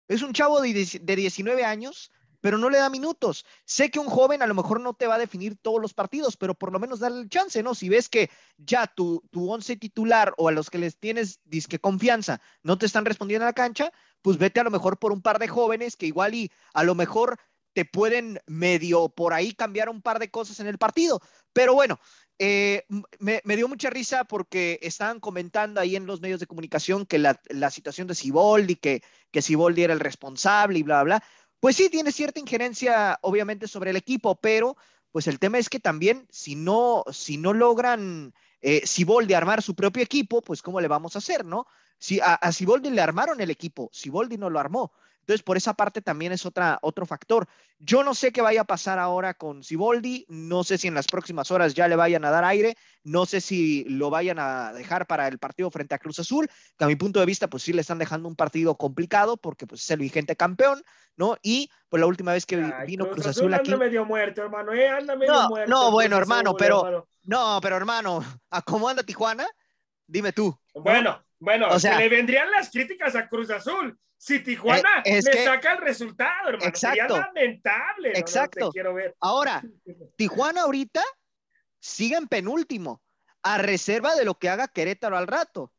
Es 0.08 0.22
un 0.22 0.32
chavo 0.32 0.60
de, 0.60 0.72
de 1.00 1.16
19 1.16 1.64
años, 1.64 2.10
pero 2.40 2.58
no 2.58 2.70
le 2.70 2.78
da 2.78 2.90
minutos. 2.90 3.44
Sé 3.64 3.90
que 3.90 3.98
un 3.98 4.06
joven 4.06 4.42
a 4.42 4.46
lo 4.46 4.54
mejor 4.54 4.80
no 4.80 4.94
te 4.94 5.06
va 5.06 5.16
a 5.16 5.18
definir 5.18 5.56
todos 5.60 5.80
los 5.80 5.94
partidos, 5.94 6.36
pero 6.36 6.54
por 6.54 6.72
lo 6.72 6.78
menos 6.78 7.00
darle 7.00 7.22
el 7.22 7.28
chance, 7.28 7.62
¿no? 7.62 7.74
Si 7.74 7.88
ves 7.88 8.08
que 8.08 8.30
ya 8.56 8.86
tu, 8.86 9.22
tu 9.30 9.50
once 9.50 9.76
titular 9.76 10.34
o 10.36 10.48
a 10.48 10.52
los 10.52 10.70
que 10.70 10.78
les 10.78 10.98
tienes 10.98 11.40
disque 11.44 11.78
confianza 11.78 12.40
no 12.62 12.78
te 12.78 12.86
están 12.86 13.04
respondiendo 13.04 13.44
a 13.44 13.48
la 13.48 13.54
cancha, 13.54 13.92
pues 14.22 14.38
vete 14.38 14.60
a 14.60 14.64
lo 14.64 14.70
mejor 14.70 14.98
por 14.98 15.12
un 15.12 15.22
par 15.22 15.38
de 15.38 15.48
jóvenes 15.48 15.96
que 15.96 16.06
igual 16.06 16.34
y 16.34 16.50
a 16.74 16.84
lo 16.84 16.94
mejor 16.94 17.38
te 17.72 17.84
pueden 17.84 18.40
medio 18.46 19.08
por 19.08 19.32
ahí 19.32 19.54
cambiar 19.54 19.88
un 19.88 20.02
par 20.02 20.18
de 20.18 20.30
cosas 20.30 20.60
en 20.60 20.66
el 20.66 20.78
partido. 20.78 21.20
Pero 21.52 21.74
bueno, 21.74 21.98
eh, 22.38 22.84
me, 23.18 23.56
dio 23.56 23.68
mucha 23.68 23.90
risa 23.90 24.24
porque 24.24 24.78
estaban 24.82 25.18
comentando 25.18 25.80
ahí 25.80 25.96
en 25.96 26.06
los 26.06 26.20
medios 26.20 26.38
de 26.38 26.46
comunicación 26.46 27.04
que 27.04 27.18
la, 27.18 27.70
situación 27.70 28.06
de 28.06 28.14
Siboldi, 28.14 28.76
que, 28.76 29.02
que 29.32 29.42
Siboldi 29.42 29.82
era 29.82 29.92
el 29.92 30.00
responsable 30.00 30.78
y 30.78 30.82
bla, 30.82 31.02
bla, 31.02 31.18
bla. 31.18 31.24
Pues 31.60 31.76
sí, 31.76 31.90
tiene 31.90 32.12
cierta 32.12 32.38
injerencia 32.38 33.18
obviamente 33.22 33.66
sobre 33.66 33.90
el 33.90 33.96
equipo, 33.96 34.36
pero 34.36 34.76
pues 35.10 35.26
el 35.26 35.40
tema 35.40 35.58
es 35.58 35.68
que 35.68 35.80
también 35.80 36.28
si 36.30 36.54
no, 36.54 37.02
si 37.10 37.38
no 37.38 37.52
logran 37.52 38.32
eh, 38.60 38.86
Siboldi 38.86 39.34
armar 39.34 39.62
su 39.62 39.74
propio 39.74 40.02
equipo, 40.02 40.40
pues 40.42 40.62
cómo 40.62 40.80
le 40.80 40.86
vamos 40.86 41.16
a 41.16 41.18
hacer, 41.18 41.44
¿no? 41.44 41.66
Si 41.98 42.20
a 42.22 42.52
Siboldi 42.52 42.90
le 42.90 43.00
armaron 43.00 43.40
el 43.40 43.50
equipo, 43.50 43.90
Siboldi 43.92 44.36
no 44.36 44.50
lo 44.50 44.60
armó. 44.60 44.92
Entonces, 45.28 45.42
por 45.44 45.58
esa 45.58 45.74
parte 45.74 46.00
también 46.00 46.32
es 46.32 46.46
otra, 46.46 46.78
otro 46.80 47.04
factor. 47.04 47.46
Yo 47.78 48.02
no 48.02 48.14
sé 48.14 48.32
qué 48.32 48.40
vaya 48.40 48.62
a 48.62 48.64
pasar 48.64 48.98
ahora 48.98 49.34
con 49.34 49.62
Siboldi, 49.62 50.24
no 50.30 50.64
sé 50.64 50.78
si 50.78 50.88
en 50.88 50.94
las 50.94 51.06
próximas 51.06 51.50
horas 51.50 51.74
ya 51.74 51.86
le 51.86 51.96
vayan 51.96 52.24
a 52.24 52.30
dar 52.30 52.44
aire, 52.44 52.78
no 53.04 53.26
sé 53.26 53.42
si 53.42 53.84
lo 53.84 54.08
vayan 54.08 54.38
a 54.38 54.72
dejar 54.72 55.06
para 55.06 55.28
el 55.28 55.38
partido 55.38 55.70
frente 55.70 55.94
a 55.94 55.98
Cruz 55.98 56.18
Azul, 56.18 56.48
que 56.78 56.84
a 56.84 56.88
mi 56.88 56.96
punto 56.96 57.20
de 57.20 57.26
vista, 57.26 57.46
pues 57.46 57.62
sí 57.62 57.74
le 57.74 57.82
están 57.82 57.98
dejando 57.98 58.26
un 58.26 58.36
partido 58.36 58.76
complicado 58.76 59.36
porque 59.36 59.66
pues 59.66 59.82
es 59.82 59.90
el 59.90 59.98
vigente 59.98 60.34
campeón, 60.34 60.82
¿no? 61.14 61.36
Y 61.42 61.70
pues 61.90 62.00
la 62.00 62.06
última 62.06 62.32
vez 62.32 62.46
que 62.46 62.56
Ay, 62.56 62.86
vino 62.86 63.10
Cruz, 63.10 63.26
Azul, 63.26 63.52
anda 63.52 63.58
aquí... 63.58 63.76
medio 63.76 64.06
muerto, 64.06 64.40
hermano, 64.40 64.72
¿eh? 64.72 64.88
Anda 64.88 65.14
medio 65.14 65.30
No, 65.34 65.48
muerto. 65.50 65.70
no, 65.70 65.80
Cruz 65.82 65.92
bueno, 65.92 66.16
Azul, 66.16 66.22
hermano, 66.22 66.56
pero- 66.56 66.86
hermano. 66.86 67.08
No, 67.24 67.58
pero 67.60 67.76
hermano, 67.76 68.24
¿a 68.50 68.62
cómo 68.62 68.88
anda 68.88 69.02
Tijuana? 69.02 69.46
Dime 70.06 70.32
tú. 70.32 70.58
Bueno, 70.72 71.22
bueno, 71.38 71.68
O 71.68 71.78
sea- 71.78 71.96
se 71.96 71.98
le 71.98 72.08
vendrían 72.08 72.50
las 72.50 72.70
críticas 72.70 73.14
a 73.14 73.28
Cruz 73.28 73.50
Azul. 73.50 73.98
Si 74.20 74.40
Tijuana 74.40 75.02
Eh, 75.04 75.18
es 75.18 75.24
le 75.24 75.30
que- 75.30 75.44
saca 75.44 75.72
el 75.74 75.78
resultado, 75.78 76.48
hermano, 76.48 76.68
Exacto. 76.68 76.98
sería 77.14 77.18
lamentable. 77.26 78.08
No, 78.08 78.12
no, 78.14 78.18
Exacto. 78.18 78.66
te 78.68 78.72
quiero 78.72 78.94
ver. 78.94 79.14
Ahora, 79.20 79.62
Tijuana 80.16 80.62
ahorita 80.62 81.02
sigue 81.78 82.16
en 82.16 82.26
penúltimo, 82.26 83.00
a 83.42 83.58
reserva 83.58 84.16
de 84.16 84.24
lo 84.24 84.34
que 84.34 84.48
haga 84.48 84.66
Querétaro 84.68 85.16
al 85.16 85.28
rato. 85.28 85.72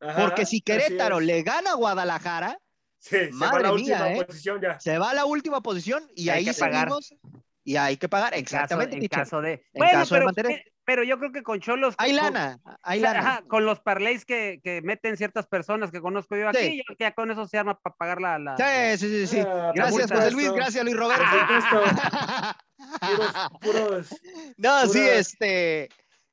Ajá, 0.00 0.20
Porque 0.22 0.46
si 0.46 0.60
Querétaro 0.62 1.18
le 1.20 1.42
gana 1.42 1.72
a 1.72 1.74
Guadalajara, 1.74 2.58
Sí, 2.98 3.16
se 3.16 3.30
va 3.30 3.48
a 3.48 3.50
Madre 3.52 3.62
la 3.64 3.72
mía, 3.72 3.74
última 3.74 4.12
¿eh? 4.12 4.24
posición 4.26 4.60
ya. 4.60 4.78
se 4.78 4.98
va 4.98 5.10
a 5.10 5.14
la 5.14 5.24
última 5.24 5.60
posición 5.62 6.06
y 6.14 6.28
Hay 6.28 6.46
ahí 6.48 6.54
seguimos. 6.54 7.14
Y 7.62 7.76
hay 7.76 7.96
que 7.98 8.08
pagar, 8.08 8.32
En 8.34 8.42
caso- 8.44 8.56
exactamente. 8.56 8.96
En 8.96 9.06
caso, 9.08 9.40
de. 9.42 9.52
En 9.52 9.60
Bueno, 9.74 9.92
caso 10.00 10.14
de 10.14 10.20
pero, 10.20 10.26
mantener- 10.30 10.52
eh, 10.52 10.64
pero 10.84 11.02
yo 11.04 11.18
creo 11.18 11.30
que 11.30 11.42
con 11.42 11.60
Cholos. 11.60 11.94
Hay 11.98 12.12
lana, 12.12 12.58
hay 12.82 12.98
o 12.98 13.02
sea, 13.02 13.12
lana. 13.14 13.28
ajá, 13.28 13.42
con 13.46 13.64
los 13.66 13.80
parlays 13.80 14.24
que, 14.24 14.60
que 14.64 14.80
meten 14.82 15.16
ciertas 15.16 15.46
personas 15.46 15.90
que 15.90 16.00
conozco 16.00 16.36
yo 16.36 16.48
aquí, 16.48 16.58
Sí. 16.58 16.76
yo 16.78 16.84
creo 16.84 16.96
que 16.96 17.04
ya 17.04 17.12
con 17.12 17.30
eso 17.30 17.46
se 17.46 17.58
arma 17.58 17.78
para 17.78 17.94
pagar 17.96 18.20
la. 18.20 18.38
la- 18.38 18.56
Sí, 18.56 18.98
sí, 18.98 19.08
sí, 19.08 19.26
sí. 19.26 19.40
Ah, 19.46 19.72
Gracias, 19.74 20.10
José. 20.10 20.30
Luis, 20.32 20.50
gracias, 20.52 20.82
Luis 20.84 20.96
Roberto. 20.96 21.22
supuesto, 21.22 21.82
puros, 23.00 23.32
puros. 23.60 24.08
No, 24.56 24.86
sí, 24.86 25.00
este. 25.00 25.88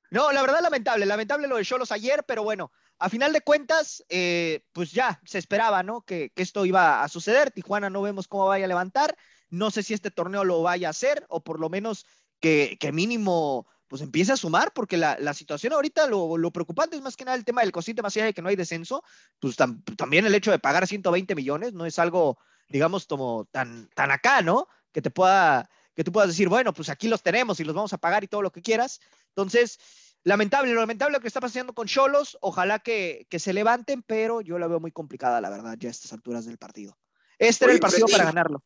No, 0.10 0.32
la 0.32 0.42
verdad, 0.42 0.62
lamentable, 0.62 1.06
lamentable 1.06 1.48
lo 1.48 1.58
de 1.58 1.66
Cholos 1.66 1.92
ayer, 1.92 2.24
pero 2.26 2.42
bueno, 2.44 2.72
a 2.98 3.10
final 3.10 3.34
de 3.34 3.42
cuentas, 3.42 4.04
eh, 4.10 4.62
pues 4.72 4.92
ya 4.92 5.20
se 5.26 5.38
esperaba, 5.38 5.84
¿no? 5.84 6.02
Que, 6.02 6.32
que, 6.34 6.42
esto 6.42 6.66
iba 6.66 7.04
a 7.04 7.08
suceder. 7.10 7.52
Tijuana 7.52 7.90
no 7.90 8.02
vemos 8.02 8.28
cómo 8.28 8.48
vaya 8.48 8.66
a 8.66 8.70
levantar. 8.70 9.16
No 9.50 9.72
sé 9.72 9.84
si 9.84 9.94
este 9.94 10.12
torneo 10.12 10.44
lo 10.44 10.62
vaya 10.62 10.88
a 10.88 10.92
hacer 10.92 11.26
o 11.30 11.44
por 11.44 11.60
lo 11.60 11.70
menos 11.70 12.06
que, 12.40 12.78
que 12.80 12.92
mínimo 12.92 13.68
pues 13.88 14.02
empiece 14.02 14.34
a 14.34 14.38
sumar, 14.38 14.74
porque 14.74 14.98
la, 14.98 15.18
la 15.20 15.34
situación 15.34 15.74
ahorita, 15.74 16.08
lo, 16.08 16.38
lo, 16.38 16.52
preocupante 16.52 16.96
es 16.96 17.02
más 17.02 17.16
que 17.16 17.26
nada 17.26 17.38
el 17.38 17.46
tema 17.46 17.62
del 17.62 17.72
cosito, 17.72 18.04
más 18.04 18.16
allá 18.16 18.26
de 18.26 18.34
que 18.34 18.42
no 18.42 18.50
hay 18.50 18.56
descenso, 18.56 19.04
pues 19.40 19.56
tam, 19.56 19.82
también 19.96 20.26
el 20.26 20.36
hecho 20.36 20.52
de 20.52 20.60
pagar 20.60 20.86
120 20.86 21.36
millones 21.36 21.74
no 21.74 21.86
es 21.86 21.98
algo, 21.98 22.38
digamos, 22.68 23.06
como 23.06 23.46
tan, 23.46 23.90
tan 23.96 24.12
acá, 24.12 24.42
¿no? 24.42 24.68
Que 24.92 25.02
te 25.02 25.10
pueda, 25.10 25.70
que 25.96 26.04
tú 26.04 26.12
puedas 26.12 26.30
decir, 26.30 26.50
bueno, 26.50 26.74
pues 26.74 26.90
aquí 26.90 27.08
los 27.08 27.24
tenemos 27.24 27.60
y 27.60 27.64
los 27.64 27.76
vamos 27.76 27.94
a 27.94 27.98
pagar 27.98 28.24
y 28.24 28.28
todo 28.28 28.42
lo 28.42 28.52
que 28.52 28.62
quieras. 28.62 29.00
Entonces, 29.30 29.80
lamentable, 30.24 30.74
lo 30.74 30.82
lamentable 30.82 31.14
lo 31.14 31.22
que 31.22 31.28
está 31.28 31.40
pasando 31.40 31.74
con 31.74 31.88
Cholos, 31.88 32.38
ojalá 32.42 32.80
que, 32.80 33.26
que, 33.30 33.40
se 33.40 33.54
levanten, 33.54 34.04
pero 34.04 34.42
yo 34.42 34.60
la 34.60 34.68
veo 34.68 34.82
muy 34.82 34.92
complicada, 34.92 35.40
la 35.40 35.50
verdad, 35.50 35.78
ya 35.80 35.88
a 35.88 35.92
estas 35.92 36.12
alturas 36.12 36.46
del 36.46 36.58
partido. 36.58 36.98
Este 37.40 37.66
Oye, 37.66 37.72
era 37.72 37.76
el 37.76 37.80
partido 37.80 38.08
Freddy, 38.08 38.18
para 38.18 38.32
ganarlo. 38.32 38.64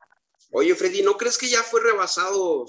Oye, 0.52 0.76
Freddy, 0.76 1.02
¿no 1.02 1.18
crees 1.18 1.38
que 1.38 1.50
ya 1.50 1.64
fue 1.64 1.82
rebasado 1.82 2.66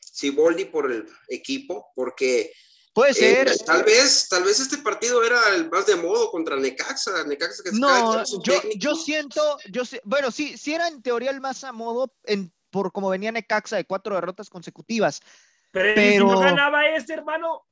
Siboldi 0.00 0.66
por 0.66 0.90
el 0.90 1.06
equipo? 1.28 1.90
Porque 1.94 2.52
Puede 2.98 3.14
ser. 3.14 3.46
Eh, 3.46 3.52
tal 3.64 3.84
vez, 3.84 4.28
tal 4.28 4.42
vez 4.42 4.58
este 4.58 4.78
partido 4.78 5.22
era 5.22 5.54
el 5.54 5.70
más 5.70 5.86
de 5.86 5.94
modo 5.94 6.32
contra 6.32 6.56
Necaxa, 6.56 7.22
Necaxa 7.24 7.62
que 7.62 7.70
no, 7.70 8.24
yo, 8.42 8.54
yo 8.74 8.96
siento, 8.96 9.40
yo 9.70 9.84
sé, 9.84 10.00
bueno, 10.04 10.32
sí, 10.32 10.58
sí 10.58 10.74
era 10.74 10.88
en 10.88 11.00
teoría 11.00 11.30
el 11.30 11.40
más 11.40 11.62
a 11.62 11.70
modo 11.70 12.12
en, 12.24 12.52
por 12.70 12.90
como 12.90 13.10
venía 13.10 13.30
Necaxa 13.30 13.76
de 13.76 13.84
cuatro 13.84 14.16
derrotas 14.16 14.50
consecutivas. 14.50 15.20
Pero, 15.70 15.94
pero... 15.94 16.28
si 16.28 16.34
no 16.34 16.40
ganaba 16.40 16.88
este, 16.88 17.12
hermano, 17.12 17.66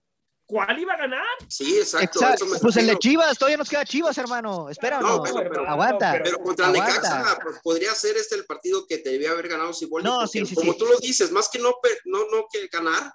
¿cuál 0.46 0.78
iba 0.78 0.94
a 0.94 0.96
ganar? 0.96 1.24
Sí, 1.48 1.78
exacto. 1.78 2.20
exacto. 2.20 2.46
pues 2.62 2.76
el 2.76 2.86
de 2.86 2.98
Chivas, 2.98 3.36
todavía 3.36 3.56
nos 3.56 3.68
queda 3.68 3.84
Chivas, 3.84 4.16
hermano. 4.16 4.70
Espera, 4.70 5.00
no, 5.00 5.22
pero, 5.22 5.36
pero, 5.36 5.68
aguanta. 5.68 6.12
Pero, 6.12 6.24
pero 6.24 6.38
contra 6.40 6.68
aguanta. 6.68 6.92
Necaxa 6.94 7.38
pues, 7.42 7.56
podría 7.62 7.94
ser 7.94 8.16
este 8.16 8.36
el 8.36 8.46
partido 8.46 8.86
que 8.86 8.98
te 8.98 9.10
debía 9.10 9.32
haber 9.32 9.48
ganado 9.48 9.72
Siboldi. 9.72 10.08
No, 10.08 10.26
sí, 10.26 10.46
sí, 10.46 10.54
como 10.54 10.72
sí. 10.72 10.78
tú 10.78 10.86
lo 10.86 10.98
dices, 10.98 11.30
más 11.32 11.48
que 11.48 11.58
no, 11.58 11.74
no, 12.04 12.18
no 12.30 12.46
que 12.50 12.66
ganar, 12.68 13.12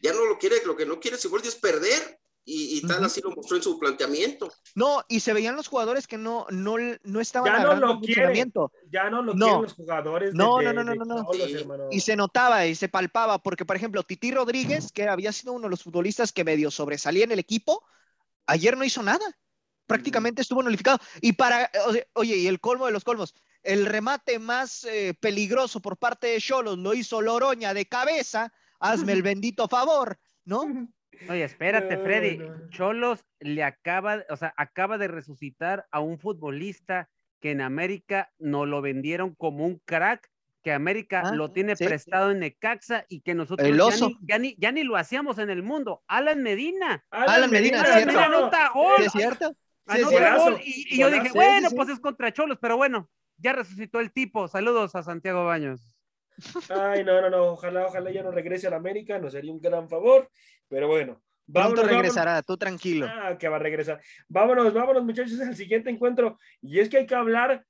ya 0.00 0.12
no 0.12 0.24
lo 0.26 0.38
quiere, 0.38 0.62
lo 0.64 0.76
que 0.76 0.84
no 0.84 1.00
quiere 1.00 1.16
Siboldi 1.16 1.48
es 1.48 1.56
perder. 1.56 2.18
Y, 2.44 2.78
y 2.78 2.80
tal 2.82 2.98
uh 2.98 3.02
-huh. 3.02 3.06
así 3.06 3.20
lo 3.20 3.30
mostró 3.30 3.56
en 3.56 3.62
su 3.62 3.78
planteamiento. 3.78 4.52
No, 4.74 5.04
y 5.08 5.20
se 5.20 5.32
veían 5.32 5.54
los 5.54 5.68
jugadores 5.68 6.08
que 6.08 6.18
no, 6.18 6.46
no, 6.50 6.76
no 7.04 7.20
estaban 7.20 7.52
ya 7.52 7.62
no 7.62 7.74
lo 7.76 8.00
quieren, 8.00 8.52
ya 8.90 9.10
no 9.10 9.22
lo 9.22 9.34
no. 9.34 9.46
quieren 9.46 9.62
los 9.62 9.74
jugadores. 9.74 10.34
No, 10.34 10.58
de, 10.58 10.64
no, 10.64 10.72
no, 10.72 10.82
no, 10.82 10.94
no, 10.94 11.04
no. 11.04 11.28
Sí. 11.32 11.54
Y 11.92 12.00
se 12.00 12.16
notaba 12.16 12.66
y 12.66 12.74
se 12.74 12.88
palpaba, 12.88 13.38
porque 13.38 13.64
por 13.64 13.76
ejemplo, 13.76 14.02
Titi 14.02 14.32
Rodríguez, 14.32 14.90
que 14.90 15.08
había 15.08 15.32
sido 15.32 15.52
uno 15.52 15.64
de 15.64 15.70
los 15.70 15.84
futbolistas 15.84 16.32
que 16.32 16.42
medio 16.42 16.70
sobresalía 16.72 17.24
en 17.24 17.30
el 17.30 17.38
equipo, 17.38 17.84
ayer 18.46 18.76
no 18.76 18.84
hizo 18.84 19.02
nada. 19.02 19.24
Prácticamente 19.86 20.42
estuvo 20.42 20.62
nulificado. 20.62 20.98
Y 21.20 21.34
para, 21.34 21.70
oye, 22.14 22.36
y 22.36 22.46
el 22.48 22.60
colmo 22.60 22.86
de 22.86 22.92
los 22.92 23.04
colmos, 23.04 23.34
el 23.62 23.86
remate 23.86 24.38
más 24.38 24.84
eh, 24.84 25.14
peligroso 25.20 25.80
por 25.80 25.96
parte 25.96 26.28
de 26.28 26.40
Cholos 26.40 26.78
lo 26.78 26.94
hizo 26.94 27.20
Loroña 27.20 27.72
de 27.72 27.86
cabeza. 27.86 28.52
Hazme 28.80 29.12
el 29.12 29.22
bendito 29.22 29.68
favor, 29.68 30.18
¿no? 30.44 30.88
Oye, 31.28 31.44
espérate, 31.44 31.98
Freddy. 31.98 32.38
No. 32.38 32.68
Cholos 32.70 33.24
le 33.40 33.62
acaba, 33.64 34.24
o 34.28 34.36
sea, 34.36 34.52
acaba 34.56 34.98
de 34.98 35.08
resucitar 35.08 35.86
a 35.90 36.00
un 36.00 36.18
futbolista 36.18 37.08
que 37.40 37.50
en 37.50 37.60
América 37.60 38.30
no 38.38 38.66
lo 38.66 38.80
vendieron 38.80 39.34
como 39.34 39.66
un 39.66 39.80
crack, 39.84 40.28
que 40.62 40.72
América 40.72 41.22
ah, 41.24 41.34
lo 41.34 41.50
tiene 41.50 41.74
¿sí? 41.74 41.84
prestado 41.84 42.30
en 42.30 42.38
Necaxa 42.38 43.04
y 43.08 43.20
que 43.20 43.34
nosotros 43.34 43.68
El 43.68 43.80
oso. 43.80 44.10
Ya, 44.22 44.38
ni, 44.38 44.50
ya, 44.54 44.54
ni, 44.54 44.56
ya, 44.58 44.72
ni, 44.72 44.84
lo 44.84 44.96
hacíamos 44.96 45.38
en 45.38 45.50
el 45.50 45.62
mundo. 45.62 46.02
Alan 46.06 46.42
Medina. 46.42 47.04
Alan, 47.10 47.30
Alan 47.30 47.50
Medina, 47.50 47.80
Alan 47.82 48.06
Medina 48.06 48.24
anota 48.26 48.70
gol. 48.72 48.94
¿Sí 48.98 49.04
es 49.06 49.12
cierto? 49.12 49.56
Anota 49.86 50.36
gol. 50.36 50.60
Y, 50.64 50.94
y 50.94 50.98
yo 50.98 51.10
dije, 51.10 51.30
bueno, 51.34 51.68
pues 51.74 51.88
es 51.88 51.98
contra 51.98 52.32
Cholos, 52.32 52.58
pero 52.60 52.76
bueno, 52.76 53.10
ya 53.38 53.52
resucitó 53.52 53.98
el 53.98 54.12
tipo. 54.12 54.46
Saludos 54.46 54.94
a 54.94 55.02
Santiago 55.02 55.44
Baños. 55.44 55.92
Ay, 56.70 57.04
no, 57.04 57.20
no, 57.20 57.30
no, 57.30 57.44
ojalá, 57.52 57.86
ojalá 57.86 58.10
ya 58.10 58.22
no 58.22 58.30
regrese 58.30 58.66
a 58.66 58.70
la 58.70 58.76
América, 58.76 59.18
nos 59.18 59.32
sería 59.32 59.52
un 59.52 59.60
gran 59.60 59.88
favor, 59.88 60.30
pero 60.72 60.88
bueno. 60.88 61.22
Vámonos, 61.46 61.80
Pronto 61.80 61.94
regresará, 61.94 62.30
vámonos. 62.30 62.46
tú 62.46 62.56
tranquilo. 62.56 63.06
Ah, 63.06 63.36
que 63.38 63.46
va 63.46 63.56
a 63.56 63.58
regresar. 63.58 64.00
Vámonos, 64.26 64.72
vámonos, 64.72 65.04
muchachos, 65.04 65.38
al 65.38 65.54
siguiente 65.54 65.90
encuentro. 65.90 66.38
Y 66.62 66.80
es 66.80 66.88
que 66.88 66.96
hay 66.96 67.06
que 67.06 67.14
hablar 67.14 67.66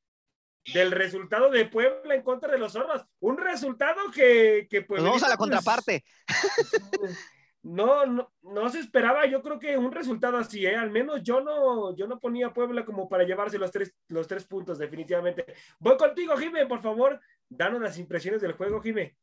del 0.73 0.93
resultado 0.93 1.51
de 1.51 1.65
Puebla 1.65 2.15
en 2.15 2.23
contra 2.23 2.53
de 2.53 2.59
los 2.59 2.75
zorros. 2.75 3.05
Un 3.19 3.39
resultado 3.39 3.99
que, 4.15 4.69
que 4.71 4.83
pues. 4.83 5.03
Nos 5.03 5.11
vamos 5.11 5.23
a 5.25 5.29
la 5.29 5.37
contraparte. 5.37 6.05
No, 7.65 8.05
no, 8.07 8.33
no 8.43 8.69
se 8.71 8.81
esperaba, 8.81 9.25
yo 9.27 9.41
creo 9.41 9.61
que 9.61 9.79
un 9.79 9.93
resultado 9.93 10.37
así, 10.37 10.67
¿eh? 10.67 10.75
al 10.75 10.91
menos 10.91 11.23
yo 11.23 11.41
no, 11.41 11.95
yo 11.95 12.09
no 12.09 12.19
ponía 12.19 12.49
a 12.49 12.53
Puebla 12.53 12.85
como 12.85 13.09
para 13.09 13.23
llevarse 13.23 13.57
los 13.57 13.71
tres, 13.71 13.95
los 14.09 14.27
tres 14.27 14.45
puntos, 14.45 14.81
definitivamente. 14.81 15.47
Voy 15.79 15.97
contigo, 15.97 16.37
Jime, 16.37 16.67
por 16.67 16.83
favor, 16.83 17.21
danos 17.49 17.81
las 17.81 17.99
impresiones 17.99 18.43
del 18.43 18.55
juego, 18.55 18.83
Jime. 18.83 19.17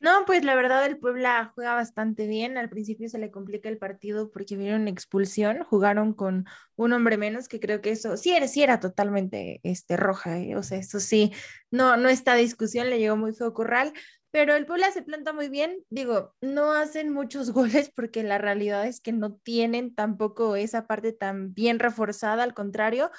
No, 0.00 0.24
pues 0.26 0.44
la 0.44 0.54
verdad 0.54 0.86
el 0.86 0.98
Puebla 0.98 1.50
juega 1.54 1.74
bastante 1.74 2.28
bien. 2.28 2.56
Al 2.56 2.68
principio 2.68 3.08
se 3.08 3.18
le 3.18 3.32
complica 3.32 3.68
el 3.68 3.78
partido 3.78 4.30
porque 4.30 4.56
vieron 4.56 4.86
expulsión, 4.86 5.64
jugaron 5.64 6.14
con 6.14 6.46
un 6.76 6.92
hombre 6.92 7.16
menos, 7.16 7.48
que 7.48 7.58
creo 7.58 7.80
que 7.80 7.90
eso 7.90 8.16
sí 8.16 8.32
era, 8.32 8.46
sí 8.46 8.62
era 8.62 8.78
totalmente 8.78 9.60
este, 9.64 9.96
roja, 9.96 10.38
¿eh? 10.38 10.54
o 10.56 10.62
sea, 10.62 10.78
eso 10.78 11.00
sí, 11.00 11.32
no, 11.72 11.96
no 11.96 12.08
está 12.08 12.36
discusión, 12.36 12.90
le 12.90 13.00
llegó 13.00 13.16
muy 13.16 13.34
feo 13.34 13.52
Corral, 13.52 13.92
pero 14.30 14.54
el 14.54 14.66
Puebla 14.66 14.90
se 14.92 15.02
planta 15.02 15.32
muy 15.32 15.48
bien. 15.48 15.84
Digo, 15.90 16.34
no 16.40 16.72
hacen 16.72 17.12
muchos 17.12 17.50
goles 17.52 17.90
porque 17.94 18.22
la 18.22 18.38
realidad 18.38 18.86
es 18.86 19.00
que 19.00 19.12
no 19.12 19.34
tienen 19.34 19.94
tampoco 19.94 20.56
esa 20.56 20.86
parte 20.86 21.12
tan 21.12 21.54
bien 21.54 21.78
reforzada, 21.78 22.44
al 22.44 22.54
contrario. 22.54 23.10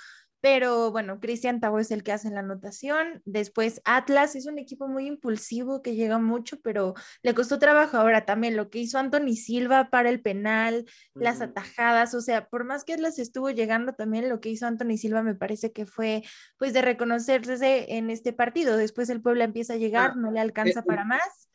Pero 0.41 0.91
bueno, 0.91 1.19
Cristian 1.19 1.59
Tabo 1.59 1.79
es 1.79 1.91
el 1.91 2.03
que 2.03 2.13
hace 2.13 2.29
la 2.29 2.39
anotación. 2.39 3.21
Después 3.25 3.81
Atlas 3.83 4.35
es 4.35 4.45
un 4.45 4.57
equipo 4.57 4.87
muy 4.87 5.05
impulsivo 5.05 5.81
que 5.81 5.95
llega 5.95 6.17
mucho, 6.17 6.61
pero 6.61 6.93
le 7.23 7.33
costó 7.33 7.59
trabajo. 7.59 7.97
Ahora 7.97 8.25
también 8.25 8.55
lo 8.55 8.69
que 8.69 8.79
hizo 8.79 8.97
Anthony 8.97 9.35
Silva 9.35 9.89
para 9.89 10.09
el 10.09 10.21
penal, 10.21 10.85
uh 10.85 11.19
-huh. 11.19 11.23
las 11.23 11.41
atajadas, 11.41 12.13
o 12.13 12.21
sea, 12.21 12.47
por 12.47 12.63
más 12.63 12.85
que 12.85 12.93
Atlas 12.93 13.19
estuvo 13.19 13.49
llegando, 13.49 13.93
también 13.93 14.29
lo 14.29 14.39
que 14.39 14.49
hizo 14.49 14.65
Anthony 14.65 14.97
Silva 14.97 15.23
me 15.23 15.35
parece 15.35 15.73
que 15.73 15.85
fue 15.85 16.23
pues 16.57 16.71
de 16.73 16.81
reconocerse 16.81 17.97
en 17.97 18.09
este 18.09 18.31
partido. 18.31 18.77
Después 18.77 19.09
el 19.09 19.21
Puebla 19.21 19.43
empieza 19.43 19.73
a 19.73 19.77
llegar, 19.77 20.15
no 20.15 20.31
le 20.31 20.39
alcanza 20.39 20.83
para 20.83 21.03
más. 21.03 21.49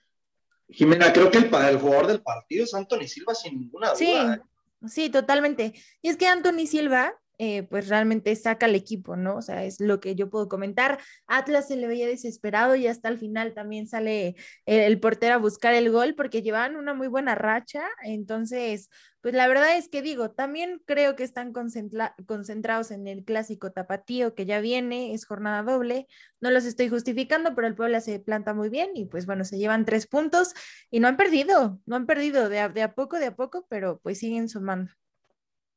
Jimena, 0.69 1.13
creo 1.13 1.31
que 1.31 1.39
el, 1.39 1.45
el 1.45 1.79
jugador 1.79 2.07
del 2.07 2.23
partido 2.23 2.65
es 2.65 2.75
Anthony 2.75 3.07
Silva 3.07 3.35
sin 3.35 3.61
ninguna 3.61 3.89
duda. 3.89 3.97
Sí, 3.97 4.13
¿eh? 4.13 4.41
sí, 4.89 5.11
totalmente. 5.11 5.73
Y 6.03 6.09
es 6.09 6.17
que 6.17 6.27
Anthony 6.27 6.67
Silva 6.67 7.15
eh, 7.39 7.65
pues 7.65 7.89
realmente 7.89 8.35
saca 8.37 8.67
al 8.67 8.77
equipo, 8.77 9.17
¿no? 9.17 9.37
O 9.37 9.43
sea, 9.43 9.65
es 9.65 9.81
lo 9.81 9.99
que 9.99 10.15
yo 10.15 10.31
puedo 10.31 10.49
comentar. 10.49 11.01
Atlas 11.27 11.67
se 11.69 11.77
le 11.77 11.89
veía 11.89 12.07
desesperado 12.07 12.77
y 12.77 12.87
hasta 12.87 13.09
el 13.09 13.19
final 13.19 13.55
también 13.55 13.89
sale 13.89 14.37
el, 14.67 15.01
portero 15.01 15.35
a 15.35 15.39
buscar 15.39 15.75
el 15.75 15.91
gol 15.91 16.15
porque 16.15 16.43
llevaban 16.43 16.77
una 16.77 16.95
muy 16.95 17.09
buena 17.09 17.35
racha. 17.35 17.89
Entonces, 18.05 18.89
pues 19.21 19.35
la 19.35 19.49
verdad 19.49 19.77
es 19.77 19.89
que 19.89 20.01
digo, 20.01 20.31
también 20.31 20.81
creo 20.87 21.17
que 21.17 21.25
están 21.25 21.53
concentra 21.53 22.15
concentrados 22.27 22.93
en 22.93 23.09
el 23.09 23.25
clásico 23.25 23.73
tapatío 23.73 24.35
que 24.35 24.47
ya 24.47 24.61
viene, 24.61 25.13
es 25.13 25.27
jornada 25.27 25.63
doble. 25.63 26.07
No 26.41 26.53
los 26.53 26.65
estoy 26.65 26.89
justificando, 26.89 27.55
pero 27.57 27.67
el 27.67 27.75
Puebla 27.75 28.01
se 28.01 28.21
planta 28.21 28.55
muy 28.55 28.69
bien 28.69 28.91
y 28.95 29.07
pues 29.07 29.27
bueno, 29.27 29.45
se 29.45 29.59
llevan 29.59 29.85
tres 29.85 30.07
puntos 30.07 30.55
y 30.91 31.01
no 31.01 31.09
han 31.09 31.17
perdido, 31.17 31.81
no 31.85 31.97
han 31.97 32.07
perdido 32.07 32.49
de 32.49 32.61
a, 32.61 32.69
de 32.69 32.83
a 32.83 32.95
poco, 32.95 33.19
de 33.19 33.27
a 33.27 33.35
poco, 33.35 33.67
pero 33.69 33.99
pues 34.03 34.19
siguen 34.21 34.49
sumando. 34.49 34.93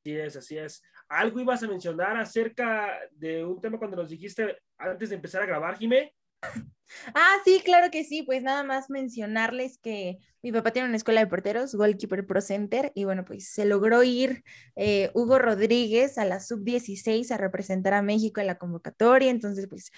Así 0.03 0.15
es, 0.15 0.35
así 0.35 0.57
es. 0.57 0.83
Algo 1.09 1.39
ibas 1.39 1.63
a 1.63 1.67
mencionar 1.67 2.17
acerca 2.17 2.99
de 3.11 3.43
un 3.43 3.61
tema 3.61 3.77
cuando 3.77 3.97
nos 3.97 4.09
dijiste 4.09 4.57
antes 4.77 5.09
de 5.09 5.15
empezar 5.15 5.41
a 5.41 5.45
grabar, 5.45 5.77
Jimé. 5.77 6.13
Ah, 7.13 7.35
sí, 7.43 7.61
claro 7.63 7.91
que 7.91 8.03
sí, 8.03 8.23
pues 8.23 8.41
nada 8.41 8.63
más 8.63 8.89
mencionarles 8.89 9.77
que 9.77 10.19
mi 10.41 10.51
papá 10.51 10.71
tiene 10.71 10.87
una 10.87 10.97
escuela 10.97 11.19
de 11.19 11.27
porteros, 11.27 11.75
Goalkeeper 11.75 12.25
Pro 12.25 12.41
Center, 12.41 12.91
y 12.95 13.03
bueno, 13.03 13.25
pues 13.25 13.49
se 13.49 13.65
logró 13.65 14.03
ir 14.03 14.43
eh, 14.75 15.11
Hugo 15.13 15.39
Rodríguez 15.39 16.17
a 16.17 16.25
la 16.25 16.39
sub-16 16.39 17.31
a 17.31 17.37
representar 17.37 17.93
a 17.93 18.01
México 18.01 18.39
en 18.39 18.47
la 18.47 18.57
convocatoria, 18.57 19.29
entonces 19.29 19.67
pues 19.67 19.91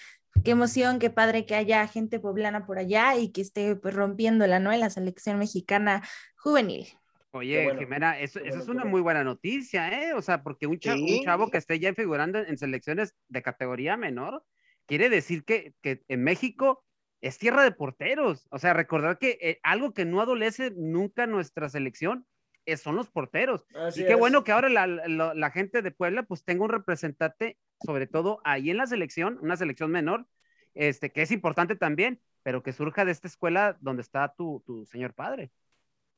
qué 0.44 0.52
emoción, 0.52 1.00
qué 1.00 1.10
padre 1.10 1.46
que 1.46 1.56
haya 1.56 1.88
gente 1.88 2.20
poblana 2.20 2.66
por 2.66 2.80
allá 2.80 3.16
y 3.18 3.32
que 3.32 3.42
esté 3.42 3.76
pues 3.76 3.94
rompiéndola, 3.94 4.60
¿no? 4.60 4.72
En 4.72 4.80
la 4.80 4.90
selección 4.90 5.38
mexicana 5.38 6.02
juvenil. 6.38 6.88
Oye, 7.32 7.64
bueno, 7.64 7.80
Jimena, 7.80 8.20
eso, 8.20 8.40
bueno, 8.40 8.56
eso, 8.56 8.64
es 8.64 8.70
una 8.70 8.86
muy 8.86 9.02
buena 9.02 9.24
noticia, 9.24 9.90
¿eh? 10.02 10.14
O 10.14 10.22
sea, 10.22 10.42
porque 10.42 10.66
un 10.66 10.80
chavo, 10.80 10.98
sí. 10.98 11.20
un 11.20 11.26
chavo 11.26 11.52
que 11.52 11.58
esté 11.58 11.80
ya 11.80 11.94
figurando 11.94 12.40
en 12.40 12.58
selecciones 12.58 13.16
de 13.28 13.42
categoría 13.44 13.98
menor, 13.98 14.44
quiere 14.88 15.10
decir 15.10 15.44
que, 15.44 15.74
que 15.82 16.04
en 16.08 16.24
México 16.24 16.84
es 17.22 17.38
tierra 17.38 17.64
de 17.64 17.72
porteros. 17.72 18.48
O 18.50 18.60
sea, 18.60 18.74
recordar 18.74 19.20
que 19.20 19.38
eh, 19.42 19.60
algo 19.64 19.94
que 19.94 20.06
no 20.06 20.22
adolece 20.22 20.72
nunca 20.76 21.28
nuestra 21.28 21.70
selección 21.70 22.26
eh, 22.66 22.78
son 22.78 22.96
los 22.96 23.10
porteros. 23.10 23.66
Así 23.76 24.02
y 24.02 24.06
qué 24.06 24.14
es. 24.14 24.18
bueno 24.20 24.44
que 24.44 24.52
ahora 24.52 24.70
la, 24.70 24.88
la, 24.88 25.34
la, 25.34 25.52
gente 25.52 25.82
de 25.82 25.92
Puebla 25.92 26.24
pues 26.24 26.44
tenga 26.44 26.64
un 26.64 26.70
representante, 26.70 27.58
sobre 27.86 28.08
todo 28.08 28.42
ahí 28.44 28.70
en 28.70 28.78
la 28.78 28.88
selección, 28.88 29.38
una 29.42 29.58
selección 29.58 29.92
menor, 29.92 30.26
este, 30.74 31.12
que 31.12 31.22
es 31.22 31.32
importante 31.32 31.76
también, 31.76 32.22
pero 32.44 32.64
que 32.64 32.74
surja 32.74 33.06
de 33.06 33.12
esta 33.12 33.28
escuela 33.28 33.78
donde 33.82 34.02
está 34.02 34.34
tu, 34.36 34.64
tu 34.66 34.86
señor 34.86 35.14
padre. 35.14 35.52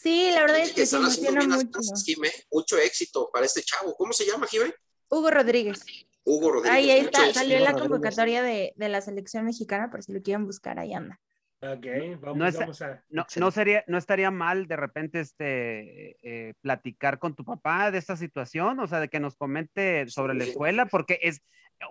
Sí, 0.02 0.32
la 0.34 0.42
verdad 0.42 0.60
es 0.60 0.74
que 0.74 0.82
están 0.82 1.04
haciendo 1.04 1.40
bien 1.40 1.50
mucho. 1.52 1.72
cosas, 1.72 2.04
Jime. 2.04 2.30
Mucho 2.52 2.78
éxito 2.78 3.30
para 3.32 3.46
este 3.46 3.62
chavo. 3.62 3.94
¿Cómo 3.96 4.14
se 4.14 4.26
llama, 4.26 4.48
Jime? 4.48 4.74
Hugo 5.10 5.30
Rodríguez. 5.30 5.86
Hugo 6.24 6.52
Rodríguez. 6.52 6.76
Ahí, 6.76 6.90
está, 6.92 7.20
éxito. 7.22 7.34
salió 7.40 7.60
la 7.60 7.72
Rodríguez. 7.72 7.82
convocatoria 7.90 8.42
de, 8.44 8.74
de 8.76 8.90
la 8.90 9.02
selección 9.02 9.46
mexicana, 9.46 9.92
por 9.92 10.02
si 10.02 10.12
lo 10.14 10.22
quieren 10.22 10.46
buscar, 10.46 10.80
ahí 10.80 10.94
anda. 10.94 11.20
Ok, 11.62 11.86
vamos, 12.20 12.38
No 12.38 12.48
es- 12.48 12.58
vamos 12.58 12.82
a. 12.82 13.04
No, 13.10 13.28
no 13.36 13.52
sería, 13.52 13.84
no 13.88 14.00
estaría 14.00 14.32
mal 14.32 14.68
de 14.68 14.76
repente 14.76 15.20
este 15.20 16.18
eh, 16.24 16.54
platicar 16.62 17.20
con 17.20 17.36
tu 17.36 17.46
papá 17.46 17.92
de 17.92 18.00
esta 18.00 18.18
situación, 18.18 18.80
o 18.80 18.88
sea, 18.88 19.00
de 19.00 19.10
que 19.10 19.20
nos 19.20 19.36
comente 19.36 20.08
sobre 20.08 20.34
la 20.34 20.46
escuela, 20.46 20.88
porque 20.88 21.20
es 21.22 21.42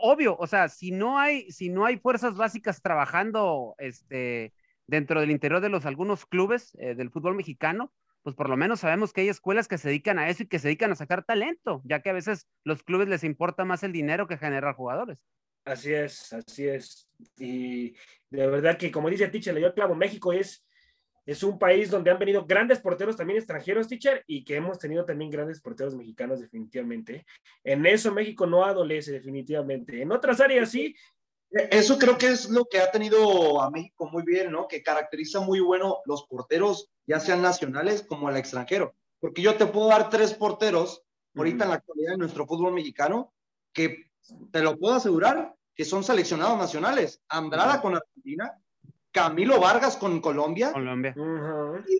obvio, 0.00 0.36
o 0.36 0.46
sea, 0.48 0.68
si 0.68 0.90
no 0.90 1.18
hay, 1.20 1.50
si 1.52 1.68
no 1.68 1.84
hay 1.86 1.98
fuerzas 1.98 2.34
básicas 2.36 2.82
trabajando 2.82 3.74
este 3.78 4.52
dentro 4.90 5.20
del 5.20 5.30
interior 5.30 5.60
de 5.60 5.68
los 5.68 5.86
algunos 5.86 6.26
clubes 6.26 6.76
eh, 6.80 6.94
del 6.96 7.10
fútbol 7.10 7.36
mexicano, 7.36 7.92
pues 8.22 8.34
por 8.34 8.50
lo 8.50 8.56
menos 8.56 8.80
sabemos 8.80 9.12
que 9.12 9.22
hay 9.22 9.28
escuelas 9.28 9.68
que 9.68 9.78
se 9.78 9.88
dedican 9.88 10.18
a 10.18 10.28
eso 10.28 10.42
y 10.42 10.46
que 10.46 10.58
se 10.58 10.68
dedican 10.68 10.90
a 10.90 10.96
sacar 10.96 11.24
talento, 11.24 11.80
ya 11.84 12.02
que 12.02 12.10
a 12.10 12.12
veces 12.12 12.48
los 12.64 12.82
clubes 12.82 13.08
les 13.08 13.24
importa 13.24 13.64
más 13.64 13.82
el 13.84 13.92
dinero 13.92 14.26
que 14.26 14.36
generar 14.36 14.74
jugadores. 14.74 15.24
Así 15.64 15.92
es, 15.92 16.32
así 16.32 16.66
es. 16.66 17.08
Y 17.38 17.92
de 18.30 18.46
verdad 18.46 18.76
que, 18.76 18.90
como 18.90 19.08
dice 19.08 19.28
Teacher, 19.28 19.54
le 19.54 19.60
dio 19.60 19.72
clavo. 19.72 19.94
México 19.94 20.32
es, 20.32 20.66
es 21.24 21.42
un 21.44 21.58
país 21.58 21.88
donde 21.88 22.10
han 22.10 22.18
venido 22.18 22.44
grandes 22.44 22.80
porteros 22.80 23.16
también 23.16 23.38
extranjeros, 23.38 23.86
Teacher, 23.86 24.24
y 24.26 24.44
que 24.44 24.56
hemos 24.56 24.78
tenido 24.78 25.04
también 25.04 25.30
grandes 25.30 25.60
porteros 25.60 25.94
mexicanos, 25.94 26.40
definitivamente. 26.40 27.24
En 27.62 27.86
eso 27.86 28.12
México 28.12 28.44
no 28.44 28.64
adolece, 28.64 29.12
definitivamente. 29.12 30.02
En 30.02 30.10
otras 30.10 30.40
áreas 30.40 30.70
sí. 30.70 30.94
Eso 31.52 31.98
creo 31.98 32.16
que 32.16 32.28
es 32.28 32.48
lo 32.48 32.64
que 32.66 32.80
ha 32.80 32.90
tenido 32.92 33.60
a 33.60 33.70
México 33.70 34.08
muy 34.10 34.22
bien, 34.22 34.52
¿no? 34.52 34.68
Que 34.68 34.82
caracteriza 34.82 35.40
muy 35.40 35.58
bueno 35.60 35.98
los 36.04 36.24
porteros, 36.26 36.88
ya 37.06 37.18
sean 37.18 37.42
nacionales 37.42 38.02
como 38.02 38.30
el 38.30 38.36
extranjero. 38.36 38.94
Porque 39.18 39.42
yo 39.42 39.56
te 39.56 39.66
puedo 39.66 39.88
dar 39.88 40.08
tres 40.10 40.32
porteros 40.32 41.02
ahorita 41.36 41.64
en 41.64 41.70
la 41.70 41.76
actualidad 41.76 42.14
en 42.14 42.20
nuestro 42.20 42.46
fútbol 42.46 42.72
mexicano 42.72 43.32
que 43.72 44.10
te 44.52 44.60
lo 44.62 44.78
puedo 44.78 44.94
asegurar 44.94 45.54
que 45.74 45.84
son 45.84 46.04
seleccionados 46.04 46.56
nacionales. 46.58 47.20
Andrada 47.28 47.80
con 47.80 47.96
Argentina, 47.96 48.56
Camilo 49.10 49.58
Vargas 49.58 49.96
con 49.96 50.20
Colombia. 50.20 50.72
Colombia. 50.72 51.14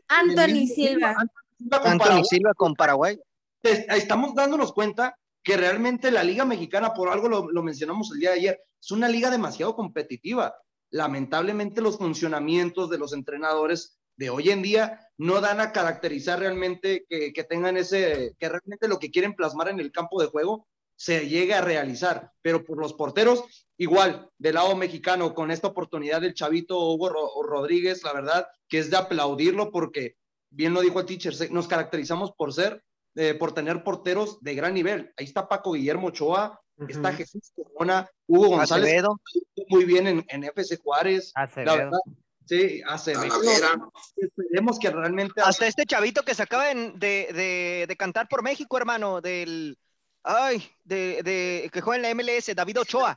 Anthony 0.09 0.67
Silva. 0.67 1.11
Anthony 1.19 1.25
Silva 1.59 1.79
con 1.81 1.91
Anthony 1.93 1.99
Paraguay. 1.99 2.25
Silva 2.25 2.55
con 2.55 2.75
Paraguay. 2.75 3.21
es- 3.63 3.87
estamos 3.89 4.35
dándonos 4.35 4.73
cuenta 4.73 5.17
que 5.43 5.57
realmente 5.57 6.11
la 6.11 6.23
liga 6.23 6.45
mexicana, 6.45 6.93
por 6.93 7.09
algo 7.09 7.29
lo, 7.29 7.63
mencionamos 7.63 8.11
el 8.13 8.21
día 8.21 8.31
de 8.31 8.37
ayer, 8.37 8.61
es 8.81 8.91
una 8.91 9.09
liga 9.09 9.31
demasiado 9.31 9.75
competitiva. 9.75 10.55
Lamentablemente 10.91 11.81
los 11.81 11.99
funcionamientos 11.99 12.91
de 12.91 12.99
los 12.99 13.13
entrenadores 13.13 13.99
de 14.17 14.29
hoy 14.29 14.51
en 14.51 14.61
día 14.61 15.01
no 15.17 15.41
dan 15.41 15.61
a 15.61 15.73
caracterizar 15.73 16.41
realmente 16.41 17.07
que, 17.09 17.45
tengan 17.45 17.77
ese, 17.77 18.35
que 18.39 18.49
realmente 18.49 18.89
lo 18.89 18.99
que 18.99 19.11
quieren 19.11 19.35
plasmar 19.35 19.69
en 19.69 19.81
el 19.81 19.93
campo 19.93 20.21
de 20.21 20.29
juego 20.29 20.67
se 20.97 21.27
llegue 21.29 21.55
a 21.55 21.63
realizar. 21.63 22.33
Pero 22.43 22.63
por 22.65 22.79
los 22.79 22.93
porteros, 22.93 23.45
igual, 23.79 24.29
del 24.37 24.57
lado 24.57 24.77
mexicano, 24.77 25.35
con 25.35 25.51
esta 25.51 25.69
oportunidad 25.69 26.21
del 26.21 26.35
chavito 26.35 26.79
Hugo 26.79 27.09
Ro- 27.09 27.43
Rodríguez, 27.43 28.03
la 28.03 28.13
verdad 28.13 28.47
que 28.69 28.79
es 28.79 28.91
de 28.91 28.99
aplaudirlo 28.99 29.71
porque, 29.71 30.17
bien 30.51 30.75
lo 30.75 30.83
dijo 30.83 31.01
el 31.01 31.07
teacher, 31.07 31.35
nos 31.51 31.67
caracterizamos 31.69 32.33
por 32.33 32.53
ser 32.53 32.83
eh, 33.17 33.35
por 33.35 33.53
tener 33.53 33.83
porteros 33.85 34.41
de 34.41 34.55
gran 34.55 34.75
nivel. 34.75 35.13
Ahí 35.17 35.25
está 35.27 35.49
Paco 35.49 35.73
Guillermo 35.73 36.09
Ochoa, 36.09 36.61
está. 36.89 37.13
Jesús 37.13 37.53
Corona, 37.75 38.09
Hugo 38.27 38.49
González, 38.57 38.87
Acevedo. 38.89 39.21
muy 39.69 39.85
bien 39.85 40.07
en, 40.07 40.25
en 40.29 40.45
FC 40.45 40.77
Juárez. 40.79 41.33
La 41.35 41.43
Acevedo. 41.43 41.77
verdad, 41.77 41.99
sí, 42.47 42.81
Acevedo. 42.87 43.93
Esperemos 44.17 44.79
que 44.79 44.91
realmente. 44.91 45.41
Hasta 45.43 45.67
este 45.67 45.85
chavito 45.87 46.23
que 46.23 46.35
se 46.35 46.43
acaba 46.43 46.67
de, 46.67 46.93
de, 46.95 47.85
de 47.89 47.97
cantar 47.97 48.29
por 48.29 48.43
México, 48.43 48.77
hermano, 48.79 49.21
del. 49.21 49.77
Ay, 50.23 50.63
de, 50.85 51.23
de 51.23 51.71
que 51.73 51.81
juega 51.81 51.97
en 52.09 52.19
la 52.19 52.23
MLS, 52.23 52.55
David 52.55 52.81
Ochoa. 52.81 53.17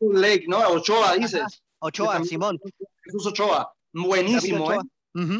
Lake, 0.00 0.44
¿no? 0.48 0.58
Ochoa, 0.70 1.14
dices. 1.16 1.62
Ochoa, 1.78 2.14
También- 2.14 2.28
Simón. 2.28 2.58
Jesús 3.04 3.26
Ochoa. 3.26 3.72
Buenísimo, 3.92 4.72
¿eh? 4.72 4.78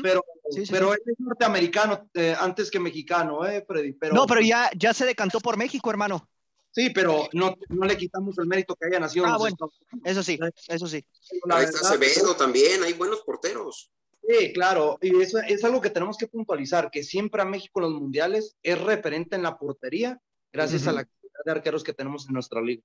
Pero, 0.03 0.25
Sí, 0.49 0.65
sí, 0.65 0.73
pero 0.73 0.93
sí. 0.93 0.99
él 1.05 1.13
es 1.13 1.21
norteamericano 1.21 2.09
eh, 2.15 2.35
antes 2.39 2.71
que 2.71 2.79
mexicano, 2.79 3.45
¿eh, 3.45 3.65
Freddy? 3.67 3.93
Pero, 3.95 4.15
No, 4.15 4.27
pero 4.27 4.41
ya, 4.41 4.71
ya 4.77 4.95
se 4.95 5.05
decantó 5.05 5.41
por 5.41 5.57
México, 5.57 5.91
hermano. 5.91 6.29
Sí, 6.71 6.91
pero 6.91 7.29
no, 7.33 7.57
no 7.71 7.87
le 7.87 7.97
quitamos 7.97 8.39
el 8.39 8.47
mérito 8.47 8.77
que 8.77 8.87
haya 8.87 9.01
nacido 9.01 9.25
en 9.25 9.31
Ah, 9.31 9.33
los 9.33 9.41
bueno. 9.41 9.55
Estados 9.55 9.81
Unidos. 9.91 10.11
Eso 10.11 10.23
sí, 10.23 10.39
eso 10.69 10.87
sí. 10.87 11.05
La 11.47 11.57
Ahí 11.57 11.65
está 11.65 11.81
Acevedo 11.81 12.37
también, 12.37 12.83
hay 12.85 12.93
buenos 12.93 13.23
porteros. 13.23 13.91
Sí, 14.29 14.53
claro, 14.53 14.99
y 15.01 15.21
eso 15.23 15.39
es 15.39 15.65
algo 15.65 15.81
que 15.81 15.91
tenemos 15.91 16.17
que 16.19 16.27
puntualizar, 16.27 16.91
que 16.91 17.03
siempre 17.03 17.43
a 17.43 17.45
México 17.45 17.81
en 17.81 17.85
los 17.91 17.95
mundiales 18.01 18.57
es 18.63 18.81
referente 18.81 19.37
en 19.37 19.43
la 19.43 19.57
portería, 19.57 20.21
gracias 20.53 20.87
a 20.87 20.93
la 20.93 21.05
cantidad 21.05 21.45
de 21.45 21.53
arqueros 21.53 21.83
que 21.85 21.93
tenemos 21.93 22.27
en 22.27 22.35
nuestra 22.35 22.61
liga. 22.61 22.83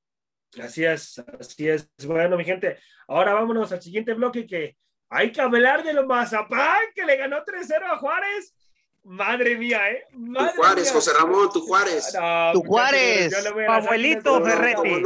Así 0.61 0.83
es, 0.83 1.19
así 1.39 1.67
es. 1.67 1.89
Bueno, 2.05 2.37
mi 2.37 2.43
gente, 2.45 2.77
ahora 3.07 3.33
vámonos 3.33 3.71
al 3.71 3.81
siguiente 3.81 4.13
bloque 4.13 4.45
que 4.47 4.77
hay 5.11 5.31
que 5.33 5.41
hablar 5.41 5.83
de 5.83 5.91
los 5.93 6.07
Mazapán 6.07 6.79
que 6.95 7.03
le 7.05 7.17
ganó 7.17 7.43
3-0 7.43 7.83
a 7.83 7.97
Juárez. 7.97 8.55
Madre 9.03 9.57
mía, 9.57 9.91
¿eh? 9.91 10.05
Tu 10.11 10.33
Juárez, 10.55 10.85
mía. 10.85 10.93
José 10.93 11.11
Ramón, 11.19 11.49
tu 11.51 11.59
Juárez. 11.61 12.13
No, 12.17 12.51
Tu 12.53 12.63
Juárez. 12.63 13.29
yo 13.29 13.41
le 13.41 13.51
voy 13.51 13.63
a 13.63 13.67
Tu 13.67 13.73
las 13.73 13.85
abuelito, 13.85 14.45
Ferretti. 14.45 15.03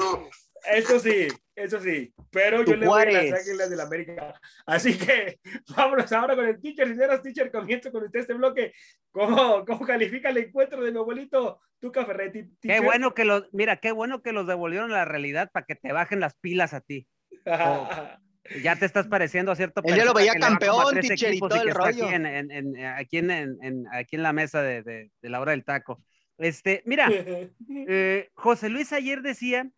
Eso 0.72 1.00
sí, 1.00 1.28
eso 1.56 1.80
sí. 1.80 2.14
Pero 2.30 2.64
yo 2.64 2.76
le 2.76 2.86
voy 2.86 3.02
a 3.02 3.24
las 3.24 3.42
Águilas 3.42 3.70
del 3.70 3.80
América. 3.80 4.40
Así 4.68 4.96
que 4.96 5.40
vámonos 5.76 6.12
ahora 6.14 6.36
con 6.36 6.46
el 6.46 6.62
teacher. 6.62 6.88
Señoras, 6.88 7.24
teacher, 7.24 7.52
comienzo 7.52 7.92
con 7.92 8.04
usted 8.04 8.20
este 8.20 8.34
bloque. 8.34 8.74
¿Cómo, 9.12 9.66
cómo 9.66 9.86
califica 9.88 10.30
el 10.30 10.38
encuentro 10.38 10.84
de 10.84 10.92
mi 10.92 11.00
abuelito 11.00 11.62
Tuca 11.80 12.06
Ferretti? 12.06 12.44
Qué 12.44 12.50
teacher? 12.62 12.84
bueno 12.84 13.16
que 13.16 13.26
los, 13.26 13.46
mira, 13.54 13.78
qué 13.78 13.92
bueno 13.92 14.22
que 14.22 14.34
los 14.34 14.46
devolvieron 14.46 14.92
a 14.92 14.98
la 14.98 15.06
realidad 15.06 15.50
para 15.52 15.66
que 15.66 15.76
te 15.76 15.92
bajen 15.94 16.20
las 16.20 16.36
pilas 16.36 16.76
a 16.76 16.82
ti. 16.82 17.08
Ya 18.64 18.76
te 18.76 18.86
estás 18.86 19.08
pareciendo 19.08 19.52
a 19.52 19.56
cierto 19.56 19.82
Él 19.84 19.96
ya 19.96 20.06
lo 20.06 20.14
veía 20.14 20.34
campeón, 20.36 20.94
teacher, 21.02 21.34
y 21.34 21.40
todo 21.40 21.56
el 21.62 21.70
aquí 21.70 21.78
rollo. 21.78 22.12
en, 22.12 22.26
en- 22.26 22.52
en- 22.52 22.86
aquí, 22.86 23.18
en, 23.18 23.32
en- 23.32 23.58
en- 23.62 23.88
aquí 23.92 24.16
en 24.16 24.24
la 24.24 24.34
mesa 24.34 24.62
de, 24.62 24.84
de- 24.84 25.12
de 25.22 25.30
la 25.30 25.40
hora 25.40 25.52
del 25.52 25.64
taco. 25.64 26.04
Este, 26.38 26.84
mira, 26.86 27.08
eh, 27.88 28.30
José 28.34 28.70
Luis 28.70 28.94
ayer 28.94 29.22
decía, 29.22 29.70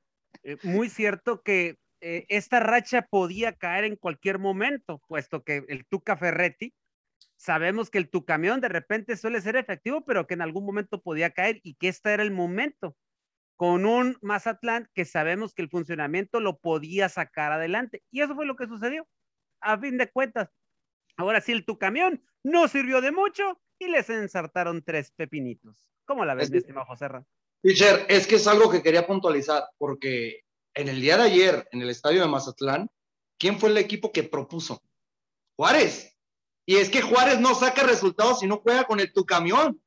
eh, 0.43 0.57
muy 0.63 0.89
cierto, 0.89 1.41
que 1.41 1.77
eh, 2.01 2.25
esta 2.29 2.59
racha 2.59 3.03
podía 3.03 3.53
caer 3.53 3.85
en 3.85 3.95
cualquier 3.95 4.37
momento, 4.39 5.01
puesto 5.07 5.43
que 5.43 5.63
el 5.67 5.85
Tuca 5.85 6.17
Ferretti, 6.17 6.73
sabemos 7.37 7.89
que 7.89 7.99
el 7.99 8.09
tu 8.09 8.25
camión 8.25 8.61
de 8.61 8.69
repente 8.69 9.15
suele 9.15 9.41
ser 9.41 9.55
efectivo, 9.55 10.03
pero 10.05 10.27
que 10.27 10.33
en 10.33 10.41
algún 10.41 10.65
momento 10.65 11.01
podía 11.01 11.29
caer 11.31 11.59
y 11.63 11.75
que 11.75 11.87
este 11.87 12.11
era 12.13 12.23
el 12.23 12.31
momento 12.31 12.95
con 13.57 13.85
un 13.85 14.17
Mazatlán 14.21 14.89
que 14.93 15.03
sabemos 15.03 15.53
que 15.53 15.63
el 15.63 15.69
funcionamiento 15.69 16.39
lo 16.39 16.59
podía 16.59 17.09
sacar 17.09 17.51
adelante. 17.51 18.03
Y 18.11 18.21
eso 18.21 18.35
fue 18.35 18.45
lo 18.45 18.55
que 18.55 18.67
sucedió. 18.67 19.05
A 19.59 19.77
fin 19.79 19.97
de 19.97 20.09
cuentas, 20.09 20.49
ahora 21.17 21.41
sí 21.41 21.51
el 21.51 21.65
tu 21.65 21.77
camión 21.77 22.23
no 22.43 22.67
sirvió 22.67 23.01
de 23.01 23.11
mucho 23.11 23.59
y 23.79 23.87
les 23.89 24.09
ensartaron 24.09 24.83
tres 24.83 25.11
pepinitos. 25.11 25.85
¿Cómo 26.05 26.23
la 26.23 26.35
ves, 26.35 26.45
Es- 26.45 26.51
mi 26.51 26.57
estimado 26.59 26.85
José 26.85 27.07
Ra? 27.07 27.25
Teacher, 27.63 28.05
es 28.07 28.27
que 28.27 28.35
es 28.35 28.47
algo 28.47 28.69
que 28.69 28.83
quería 28.83 29.05
puntualizar, 29.07 29.63
porque 29.79 30.45
en 30.75 30.87
el 30.87 31.01
día 31.01 31.17
de 31.17 31.23
ayer, 31.23 31.67
en 31.71 31.81
el 31.81 31.89
estadio 31.89 32.21
de 32.21 32.27
Mazatlán, 32.27 32.89
¿quién 33.39 33.59
fue 33.59 33.69
el 33.69 33.77
equipo 33.77 34.11
que 34.11 34.21
propuso? 34.23 34.83
Juárez. 35.55 36.15
Y 36.67 36.75
es 36.75 36.89
que 36.89 37.01
Juárez 37.01 37.39
no 37.39 37.55
saca 37.55 37.81
resultados 37.83 38.39
si 38.41 38.47
no 38.47 38.57
juega 38.57 38.83
con 38.83 38.99
el 38.99 39.11
tu 39.11 39.25
camión. 39.25 39.81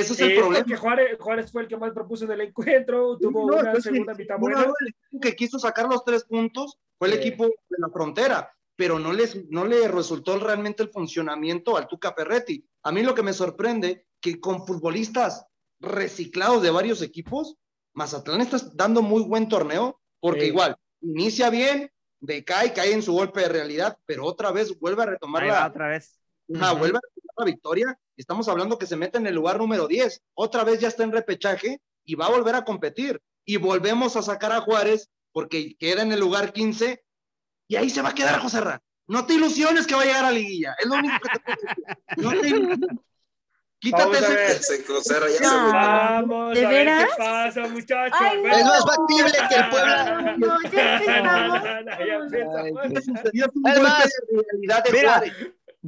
Ese 0.00 0.12
es 0.12 0.20
el 0.20 0.30
Sí, 0.30 0.36
problema. 0.36 0.64
porque 0.64 0.76
Juárez, 0.76 1.18
Juárez 1.18 1.52
fue 1.52 1.62
el 1.62 1.68
que 1.68 1.76
más 1.76 1.92
propuso 1.92 2.24
en 2.24 2.32
el 2.32 2.40
encuentro, 2.42 3.16
tuvo 3.18 3.46
No, 3.50 3.56
una 3.60 3.72
que 3.72 3.80
segunda 3.80 4.14
mitad 4.14 4.36
uno, 4.40 4.56
buena. 4.56 4.72
El 4.80 4.88
equipo 4.88 5.20
que 5.20 5.36
quiso 5.36 5.58
sacar 5.58 5.86
los 5.86 6.04
tres 6.04 6.24
puntos 6.24 6.78
fue 6.98 7.08
el 7.08 7.14
Sí. 7.14 7.20
equipo 7.20 7.46
de 7.46 7.76
la 7.78 7.88
frontera, 7.88 8.52
pero 8.76 8.98
no, 8.98 9.12
les, 9.12 9.48
no 9.50 9.64
le 9.64 9.88
resultó 9.88 10.38
realmente 10.38 10.82
el 10.82 10.90
funcionamiento 10.90 11.76
al 11.76 11.88
Tuca 11.88 12.12
Ferretti. 12.12 12.66
A 12.82 12.92
mí 12.92 13.02
lo 13.02 13.14
que 13.14 13.22
me 13.22 13.32
sorprende 13.32 14.06
que 14.20 14.40
con 14.40 14.66
futbolistas 14.66 15.46
reciclados 15.80 16.62
de 16.62 16.70
varios 16.70 17.02
equipos, 17.02 17.56
Mazatlán 17.94 18.40
está 18.40 18.58
dando 18.74 19.02
muy 19.02 19.22
buen 19.22 19.48
torneo, 19.48 20.00
porque 20.20 20.42
Sí. 20.42 20.46
igual 20.48 20.76
inicia 21.00 21.50
bien, 21.50 21.90
decae, 22.20 22.72
cae 22.72 22.92
en 22.92 23.02
su 23.02 23.12
golpe 23.12 23.40
de 23.42 23.48
realidad, 23.48 23.98
pero 24.06 24.24
otra 24.24 24.50
vez 24.52 24.78
vuelve 24.78 25.02
a 25.02 25.06
retomar 25.06 25.46
la, 25.46 25.66
otra 25.66 25.88
vez. 25.88 26.18
Ajá, 26.54 26.72
vuelve 26.72 26.98
a 26.98 27.40
la 27.40 27.44
victoria. 27.44 27.98
Estamos 28.16 28.48
hablando 28.48 28.78
que 28.78 28.86
se 28.86 28.96
mete 28.96 29.18
en 29.18 29.26
el 29.26 29.34
lugar 29.34 29.58
número 29.58 29.86
10. 29.86 30.22
Otra 30.34 30.64
vez 30.64 30.80
ya 30.80 30.88
está 30.88 31.02
en 31.04 31.12
repechaje 31.12 31.80
y 32.04 32.14
va 32.14 32.26
a 32.26 32.30
volver 32.30 32.54
a 32.54 32.64
competir. 32.64 33.20
Y 33.44 33.56
volvemos 33.58 34.16
a 34.16 34.22
sacar 34.22 34.52
a 34.52 34.60
Juárez 34.60 35.08
porque 35.32 35.76
queda 35.76 36.02
en 36.02 36.12
el 36.12 36.20
lugar 36.20 36.52
15 36.52 37.04
y 37.68 37.76
ahí 37.76 37.90
se 37.90 38.02
va 38.02 38.10
a 38.10 38.14
quedar 38.14 38.38
José 38.40 38.60
Ra. 38.60 38.82
No 39.08 39.26
te 39.26 39.34
ilusiones 39.34 39.86
que 39.86 39.94
va 39.94 40.02
a 40.02 40.06
llegar 40.06 40.24
a 40.24 40.30
liguilla. 40.32 40.74
Es 40.78 40.86
lo 40.86 40.94
único 40.96 41.14
que 41.22 41.38
te 41.38 41.40
puedo 41.44 42.30
decir. 42.30 42.40
No 42.40 42.40
te 42.40 42.48
ilusiones. 42.48 42.88
Quítate 43.78 44.04
Vamos 44.04 44.22
a 44.22 44.28
ver. 44.28 44.58
Se 44.62 44.84
ya 44.84 45.50
No. 45.50 45.72
Vamos 45.72 46.54
¿De 46.54 46.64
a 46.64 46.68
ver 46.68 46.86
veras? 46.86 47.04
qué 47.04 47.22
pasa, 47.22 47.68
muchachos. 47.68 48.18
Ay, 48.20 48.40
Bueno. 48.40 48.56
Es 48.56 48.64
más 48.64 48.84
factible 48.84 49.32
que 49.48 49.54
el 49.54 49.68
Puebla. 49.70 50.36
No, 50.38 50.62
ya 50.62 50.96
empezamos. 50.96 51.62
Ya 52.06 52.14
empezamos. 52.14 52.86
Es 52.96 53.82
más, 53.82 54.10
realidad 54.50 54.84
de 54.84 54.92
mira. 54.92 55.22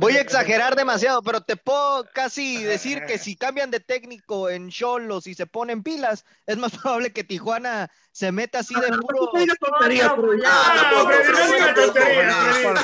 Voy 0.00 0.16
a 0.16 0.20
exagerar 0.20 0.76
demasiado, 0.76 1.22
pero 1.22 1.40
te 1.40 1.56
puedo 1.56 2.06
casi 2.14 2.62
decir 2.62 3.04
que 3.04 3.18
si 3.18 3.34
cambian 3.34 3.72
de 3.72 3.80
técnico 3.80 4.48
en 4.48 4.70
Cholos 4.70 5.26
y 5.26 5.34
se 5.34 5.46
ponen 5.46 5.82
pilas, 5.82 6.24
es 6.46 6.56
más 6.56 6.78
probable 6.78 7.12
que 7.12 7.24
Tijuana 7.24 7.90
se 8.12 8.30
meta 8.30 8.60
así 8.60 8.76
de 8.76 8.96
puro. 8.96 9.32
Ah, 9.34 10.92
no. 10.92 11.08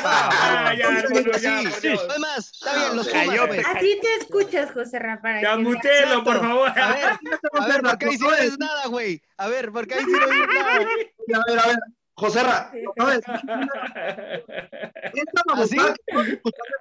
Ah. 0.02 0.72
Es 0.74 2.18
más, 2.18 2.52
está 2.52 2.74
bien, 2.74 2.96
los 2.96 3.08
pues. 3.46 3.64
Así 3.64 4.00
te 4.02 4.14
escuchas, 4.20 4.72
José 4.72 4.98
Rafa. 4.98 5.22
para 5.22 5.40
Ya 5.40 5.52
que 5.52 5.62
mutelo, 5.62 6.24
por 6.24 6.40
favor. 6.40 6.68
A 6.76 6.92
ver, 6.94 7.04
a 7.04 7.66
ver, 7.68 7.82
¿por 7.82 7.98
qué 7.98 8.06
ahí 8.06 8.18
sí 8.18 8.24
no 8.24 8.30
dices 8.32 8.58
nada, 8.58 8.86
güey? 8.88 9.22
A 9.36 9.46
ver, 9.46 9.70
¿por 9.70 9.86
qué 9.86 9.94
ahí 9.94 10.04
sí 10.04 10.10
no 10.10 10.26
dices 10.26 10.48
nada? 10.52 10.74
A 10.74 10.78
ver, 11.46 11.58
a 11.60 11.66
ver, 11.68 11.78
José 12.16 12.42
Ra. 12.44 12.70
Esta 15.12 15.42
¿Así? 15.54 15.76
que 15.76 16.40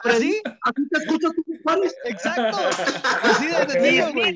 ¿Así? 0.10 0.42
Así 0.62 0.90
te 0.90 1.00
escuchas 1.00 1.32
tú, 1.36 1.44
Juárez. 1.64 1.96
Exacto. 2.06 2.58
Así 3.24 3.48
de 3.48 3.54
sencillo, 3.72 4.14
güey. 4.14 4.36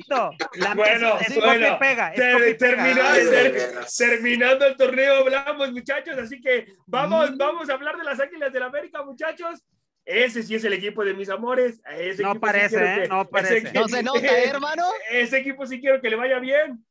La 0.56 0.74
Bueno, 0.74 1.18
es 1.20 1.34
bueno, 1.36 1.66
y 1.74 1.78
pega. 1.78 2.08
es 2.08 2.16
Ter- 2.16 2.58
pega. 2.58 2.58
terminó- 2.58 3.12
ter- 3.30 3.86
terminando 3.96 4.66
el 4.66 4.76
torneo 4.76 5.14
hablamos, 5.18 5.72
muchachos, 5.72 6.18
así 6.18 6.40
que 6.40 6.66
vamos, 6.86 7.30
Mm. 7.32 7.36
vamos 7.38 7.70
a 7.70 7.74
hablar 7.74 7.96
de 7.96 8.04
las 8.04 8.18
Águilas 8.20 8.52
del 8.52 8.62
América, 8.62 9.02
muchachos. 9.02 9.62
Ese 10.04 10.42
sí 10.42 10.54
es 10.54 10.64
el 10.64 10.72
equipo 10.72 11.04
de 11.04 11.12
mis 11.12 11.28
amores. 11.28 11.80
Ese 11.96 12.22
No 12.22 12.32
sí 12.32 12.38
parece, 12.38 12.76
quiero 12.76 12.86
¿eh? 12.86 13.02
que- 13.02 13.08
No 13.08 13.24
parece. 13.28 13.62
equi- 13.62 13.72
No 13.74 13.88
se 13.88 14.02
nota, 14.02 14.26
¿eh, 14.38 14.48
hermano. 14.48 14.84
Ese 15.10 15.38
equipo 15.38 15.66
sí 15.66 15.80
quiero 15.80 16.00
que 16.00 16.08
le 16.10 16.16
vaya 16.16 16.38
bien. 16.38 16.82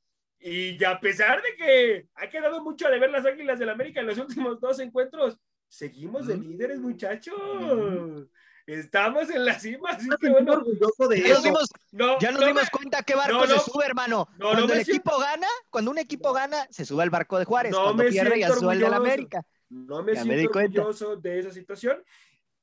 Y 0.49 0.81
a 0.85 0.99
pesar 0.99 1.41
de 1.41 1.55
que 1.57 2.07
ha 2.15 2.29
quedado 2.29 2.63
mucho 2.63 2.87
de 2.89 2.99
ver 2.99 3.09
las 3.09 3.25
Águilas 3.25 3.59
del 3.59 3.69
América 3.69 3.99
en 3.99 4.07
los 4.07 4.17
últimos 4.17 4.59
dos 4.61 4.79
encuentros, 4.79 5.37
seguimos 5.67 6.25
de 6.27 6.37
líderes, 6.37 6.79
muchachos. 6.79 8.27
Estamos 8.65 9.29
en 9.29 9.45
la 9.45 9.57
cima, 9.59 9.89
así 9.91 10.07
Me 10.09 10.15
que 10.17 10.27
siento 10.27 10.33
bueno. 10.43 10.53
orgulloso 10.53 11.07
de 11.07 11.21
Ya 11.21 11.33
nos 11.35 11.43
dimos, 11.43 11.69
No, 11.91 12.19
ya 12.19 12.31
nos 12.31 12.41
no 12.41 12.47
dimos 12.47 12.63
me- 12.63 12.69
cuenta 12.69 13.01
qué 13.03 13.15
barco 13.15 13.33
no, 13.33 13.45
no. 13.45 13.59
se 13.59 13.71
sube, 13.71 13.85
hermano. 13.85 14.27
No, 14.37 14.45
no 14.45 14.49
cuando 14.51 14.67
me 14.67 14.73
el 14.73 14.79
equipo 14.81 15.17
gana, 15.19 15.47
cuando 15.69 15.91
un 15.91 15.97
equipo 15.97 16.33
gana, 16.33 16.67
se 16.69 16.85
sube 16.85 17.03
al 17.03 17.09
barco 17.09 17.39
de 17.39 17.45
Juárez. 17.45 17.71
No 17.71 17.83
cuando 17.83 18.03
me 18.03 18.09
pierde, 18.09 18.29
ya 18.39 18.47
siento 18.47 18.55
sube 18.61 18.71
al 18.73 18.79
del 18.79 18.87
orgulloso. 18.87 19.05
América. 19.13 19.41
No 19.69 20.03
me 20.03 20.15
Ya 20.15 20.23
me 20.25 20.33
siento 20.35 20.51
cuenta. 20.51 20.79
orgulloso 20.81 21.15
de 21.17 21.39
esa 21.39 21.51
situación, 21.51 22.03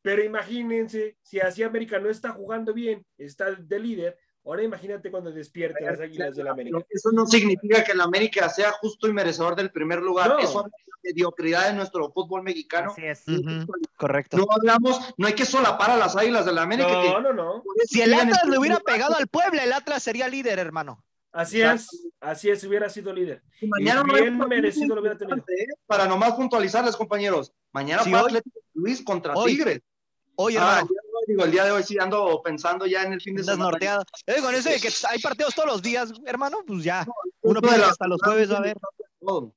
pero 0.03 0.23
imagínense, 0.23 1.17
si 1.23 1.41
así 1.41 1.63
América 1.63 1.99
no 1.99 2.09
está 2.11 2.31
jugando 2.33 2.73
bien, 2.75 3.05
está 3.19 3.51
de 3.53 3.79
líder, 3.79 4.19
ahora 4.45 4.63
imagínate 4.63 5.11
cuando 5.11 5.31
despierte 5.33 5.85
las 5.85 6.01
Águilas 6.01 6.37
del 6.37 6.49
América. 6.49 6.79
Eso 6.91 7.11
no 7.13 7.27
significa 7.27 7.83
que 7.85 7.93
el 7.93 8.01
América 8.01 8.49
sea 8.49 8.73
justo 8.73 9.09
y 9.09 9.13
merecedor 9.13 9.57
del 9.57 9.71
primer 9.71 10.01
lugar. 10.01 10.29
No. 10.31 10.39
Eso 10.39 10.67
es 10.67 10.73
la 10.73 10.97
mediocridad 11.03 11.69
de 11.69 11.75
nuestro 11.75 12.11
fútbol 12.13 12.43
mexicano. 12.43 12.91
Así 12.93 13.05
es. 13.05 13.25
Correcto. 13.97 14.37
No 14.37 14.47
hablamos, 14.51 15.15
no 15.17 15.27
hay 15.27 15.35
que 15.35 15.45
solapar 15.47 15.91
a 15.91 15.97
las 15.97 16.17
águilas 16.17 16.45
del 16.47 16.59
América. 16.59 16.89
No, 16.91 17.03
que 17.03 17.23
no, 17.23 17.33
no. 17.33 17.63
Si 17.87 18.01
el 18.03 18.13
Atlas 18.15 18.29
le 18.29 18.41
primer 18.43 18.59
hubiera 18.59 18.79
lugar. 18.79 18.95
pegado 18.95 19.17
al 19.17 19.29
Puebla, 19.29 19.65
el 19.65 19.73
Atlas 19.73 20.03
sería 20.03 20.29
líder, 20.29 20.59
hermano. 20.59 21.03
Así 21.33 21.61
es, 21.61 21.89
así 22.21 22.49
es, 22.49 22.63
hubiera 22.63 22.89
sido 22.89 23.13
líder. 23.13 23.43
Y 23.61 23.67
mañana 23.67 24.03
Y 24.03 24.07
no 24.07 24.13
bien 24.15 24.39
partido 24.39 24.49
merecido 24.49 24.95
lo 24.95 25.01
hubiera 25.01 25.19
tenido. 25.19 25.37
¿eh? 25.39 25.67
Para 25.85 26.07
nomás 26.07 26.35
puntualizarles, 26.35 26.95
compañeros. 26.97 27.53
Mañana 27.73 28.05
Sí, 28.05 28.11
fue 28.11 28.21
hoy- 28.21 28.27
Atlético 28.27 28.61
Luis 28.75 29.03
contra 29.03 29.35
hoy, 29.35 29.53
Tigres. 29.57 29.81
Oye, 30.37 30.59
Ah, 30.59 30.79
hermano, 30.79 30.89
hoy, 30.91 30.97
digo, 31.27 31.45
el 31.45 31.51
día 31.51 31.65
de 31.65 31.71
hoy 31.71 31.83
sí 31.83 31.99
ando 31.99 32.41
pensando 32.43 32.87
ya 32.87 33.03
en 33.03 33.13
el 33.15 33.21
fin 33.21 33.35
de 33.35 33.45
semana. 33.45 33.65
norteado. 33.71 34.05
Eh, 34.27 34.41
con 34.41 34.55
eso 34.55 34.69
de 34.71 34.81
que 34.81 34.89
hay 35.09 35.19
partidos 35.21 35.55
todos 35.55 35.69
los 35.69 35.83
días, 35.83 36.13
hermano, 36.27 36.59
pues 36.67 36.85
ya. 36.85 37.07
Uno 37.43 37.61
piensa 37.61 37.89
hasta 37.91 38.07
los 38.07 38.21
jueves 38.23 38.51
va 38.51 38.57
a 38.57 38.59
haber. 38.59 38.77
Todo. 39.21 39.55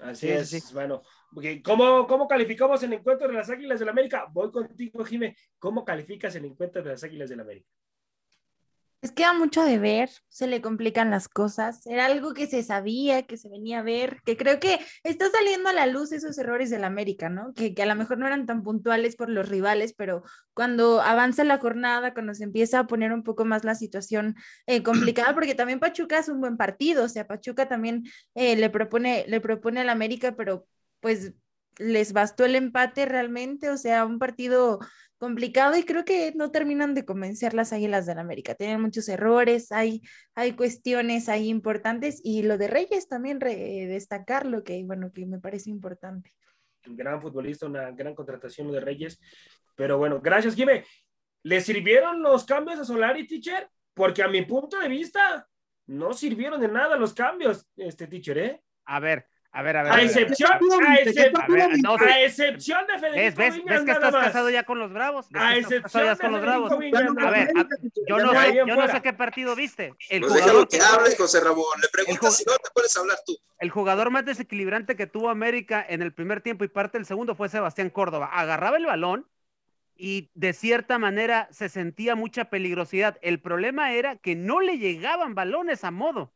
Así 0.00 0.26
Sí, 0.26 0.32
es, 0.32 0.50
sí, 0.50 0.60
bueno. 0.72 1.02
porque 1.32 1.62
¿Cómo, 1.62 2.06
¿Cómo 2.06 2.28
calificamos 2.28 2.82
el 2.82 2.92
encuentro 2.92 3.28
de 3.28 3.34
las 3.34 3.48
Águilas 3.48 3.78
del 3.80 3.88
América? 3.88 4.26
Voy 4.30 4.50
contigo, 4.50 5.04
Jimé. 5.04 5.36
¿Cómo 5.58 5.84
calificas 5.84 6.34
el 6.36 6.44
encuentro 6.44 6.82
de 6.82 6.90
las 6.90 7.02
Águilas 7.04 7.30
del 7.30 7.40
América? 7.40 7.68
Queda 9.12 9.34
mucho 9.34 9.62
de 9.64 9.78
ver, 9.78 10.10
se 10.28 10.46
le 10.46 10.62
complican 10.62 11.10
las 11.10 11.28
cosas. 11.28 11.86
Era 11.86 12.06
algo 12.06 12.32
que 12.32 12.46
se 12.46 12.62
sabía, 12.62 13.22
que 13.26 13.36
se 13.36 13.48
venía 13.48 13.80
a 13.80 13.82
ver, 13.82 14.20
que 14.24 14.36
creo 14.36 14.58
que 14.58 14.78
está 15.02 15.30
saliendo 15.30 15.68
a 15.68 15.72
la 15.72 15.86
luz 15.86 16.12
esos 16.12 16.38
errores 16.38 16.70
del 16.70 16.84
América, 16.84 17.28
¿no? 17.28 17.52
Que, 17.54 17.74
que 17.74 17.82
a 17.82 17.86
lo 17.86 17.94
mejor 17.96 18.18
no 18.18 18.26
eran 18.26 18.46
tan 18.46 18.62
puntuales 18.62 19.16
por 19.16 19.28
los 19.28 19.48
rivales, 19.48 19.94
pero 19.94 20.22
cuando 20.54 21.02
avanza 21.02 21.44
la 21.44 21.58
jornada, 21.58 22.14
cuando 22.14 22.34
se 22.34 22.44
empieza 22.44 22.80
a 22.80 22.86
poner 22.86 23.12
un 23.12 23.22
poco 23.22 23.44
más 23.44 23.62
la 23.64 23.74
situación 23.74 24.36
eh, 24.66 24.82
complicada, 24.82 25.34
porque 25.34 25.54
también 25.54 25.80
Pachuca 25.80 26.18
es 26.18 26.28
un 26.28 26.40
buen 26.40 26.56
partido, 26.56 27.04
o 27.04 27.08
sea, 27.08 27.26
Pachuca 27.26 27.68
también 27.68 28.04
eh, 28.34 28.56
le 28.56 28.70
propone, 28.70 29.24
le 29.28 29.40
propone 29.40 29.80
al 29.80 29.90
América, 29.90 30.34
pero 30.36 30.66
pues 31.00 31.34
les 31.78 32.12
bastó 32.12 32.44
el 32.44 32.56
empate 32.56 33.06
realmente, 33.06 33.70
o 33.70 33.76
sea, 33.76 34.06
un 34.06 34.18
partido 34.18 34.78
complicado 35.24 35.74
y 35.76 35.84
creo 35.84 36.04
que 36.04 36.32
no 36.36 36.50
terminan 36.50 36.94
de 36.94 37.06
convencer 37.06 37.54
las 37.54 37.72
Águilas 37.72 38.04
del 38.04 38.18
América. 38.18 38.54
Tienen 38.54 38.82
muchos 38.82 39.08
errores, 39.08 39.72
hay, 39.72 40.02
hay 40.34 40.52
cuestiones 40.52 41.30
ahí 41.30 41.48
importantes 41.48 42.20
y 42.22 42.42
lo 42.42 42.58
de 42.58 42.68
Reyes 42.68 43.08
también 43.08 43.40
re- 43.40 43.86
destacarlo, 43.86 44.62
que 44.62 44.84
bueno, 44.84 45.10
que 45.12 45.24
me 45.24 45.38
parece 45.40 45.70
importante. 45.70 46.30
Un 46.86 46.96
gran 46.96 47.22
futbolista, 47.22 47.64
una 47.66 47.90
gran 47.92 48.14
contratación 48.14 48.70
de 48.70 48.80
Reyes. 48.80 49.18
Pero 49.74 49.96
bueno, 49.96 50.20
gracias, 50.20 50.54
Jimé. 50.54 50.84
¿Le 51.42 51.60
sirvieron 51.62 52.22
los 52.22 52.44
cambios 52.44 52.78
a 52.78 52.84
Solari, 52.84 53.26
teacher? 53.26 53.68
Porque 53.94 54.22
a 54.22 54.28
mi 54.28 54.42
punto 54.42 54.78
de 54.78 54.88
vista, 54.88 55.48
no 55.86 56.12
sirvieron 56.12 56.60
de 56.60 56.68
nada 56.68 56.96
los 56.96 57.14
cambios, 57.14 57.66
este 57.76 58.06
teacher, 58.06 58.38
¿eh? 58.38 58.62
A 58.84 59.00
ver, 59.00 59.26
a 59.54 59.62
ver, 59.62 59.76
a 59.76 59.82
ver. 59.84 59.92
A 59.92 59.94
a 59.94 59.96
ver. 59.98 60.04
excepción, 60.06 60.50
a, 60.52 60.58
excep- 60.58 61.42
A 61.42 61.46
ver, 61.46 61.78
no, 61.82 61.94
a 61.96 62.20
excepción 62.20 62.86
de 62.86 62.98
Federico 62.98 63.20
¿Ves, 63.22 63.34
ves, 63.36 63.54
Viñas, 63.54 63.66
ves 63.66 63.80
que 63.80 63.86
nada 63.86 63.94
estás 63.94 64.12
más. 64.12 64.24
casado 64.26 64.50
ya 64.50 64.64
con 64.64 64.78
los 64.78 64.92
bravos? 64.92 65.26
¿Ves 65.30 65.42
A 65.42 65.56
excepción 65.56 66.08
de 66.08 66.16
con 66.16 66.32
los 66.32 66.40
Federico 66.40 66.42
bravos? 66.42 66.72
A 67.24 67.30
ver, 67.30 67.48
yo 68.08 68.18
no, 68.18 68.30
sé, 68.32 68.36
ahí 68.36 68.56
yo 68.56 68.66
no 68.66 68.74
fuera. 68.74 68.92
sé 68.92 69.00
qué 69.02 69.12
partido 69.12 69.54
viste. 69.56 69.94
El 70.10 70.20
Pues 70.22 70.32
jugador, 70.32 70.68
déjalo 70.68 70.68
que 70.68 70.80
hable, 70.80 71.16
José 71.16 71.40
Ramón. 71.40 71.64
Le 71.80 71.88
preguntas 71.88 72.36
si 72.36 72.44
no 72.44 72.52
te 72.56 72.68
puedes 72.74 72.96
hablar 72.96 73.16
tú. 73.24 73.36
el 73.60 73.70
jugador 73.70 74.10
más 74.10 74.24
desequilibrante 74.24 74.96
que 74.96 75.06
tuvo 75.06 75.30
América 75.30 75.84
en 75.88 76.02
el 76.02 76.12
primer 76.12 76.40
tiempo 76.40 76.64
y 76.64 76.68
parte 76.68 76.98
del 76.98 77.06
segundo 77.06 77.34
fue 77.36 77.48
Sebastián 77.48 77.90
Córdoba. 77.90 78.26
Agarraba 78.32 78.76
el 78.76 78.86
balón 78.86 79.26
y 79.96 80.30
de 80.34 80.52
cierta 80.52 80.98
manera 80.98 81.46
se 81.52 81.68
sentía 81.68 82.16
mucha 82.16 82.46
peligrosidad. 82.50 83.16
El 83.22 83.40
problema 83.40 83.92
era 83.92 84.16
que 84.16 84.34
no 84.34 84.58
le 84.60 84.78
llegaban 84.78 85.36
balones 85.36 85.84
a 85.84 85.92
modo, 85.92 86.33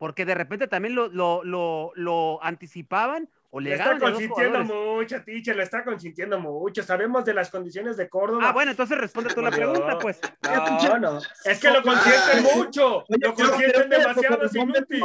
porque 0.00 0.24
de 0.24 0.34
repente 0.34 0.66
también 0.66 0.94
lo, 0.94 1.08
lo, 1.08 1.44
lo, 1.44 1.92
lo 1.94 2.42
anticipaban 2.42 3.28
o 3.50 3.60
le 3.60 3.68
Lo 3.68 3.76
está 3.76 3.98
consintiendo 3.98 4.64
mucho, 4.64 5.22
teacher, 5.22 5.56
lo 5.56 5.62
está 5.62 5.84
consintiendo 5.84 6.40
mucho. 6.40 6.82
Sabemos 6.82 7.22
de 7.26 7.34
las 7.34 7.50
condiciones 7.50 7.98
de 7.98 8.08
Córdoba. 8.08 8.48
Ah, 8.48 8.52
bueno, 8.52 8.70
entonces 8.70 8.96
responde 8.96 9.34
tú 9.34 9.42
la 9.42 9.50
pregunta, 9.50 9.98
pues. 9.98 10.18
No, 10.42 10.98
no. 10.98 11.18
Es 11.44 11.60
que 11.60 11.70
lo 11.70 11.82
consienten 11.82 12.44
mucho. 12.56 13.04
Oye, 13.08 13.18
Lo 13.20 13.34
consienten 13.34 13.90
demasiado, 13.90 14.46
es 14.46 14.54
inútil. 14.54 15.02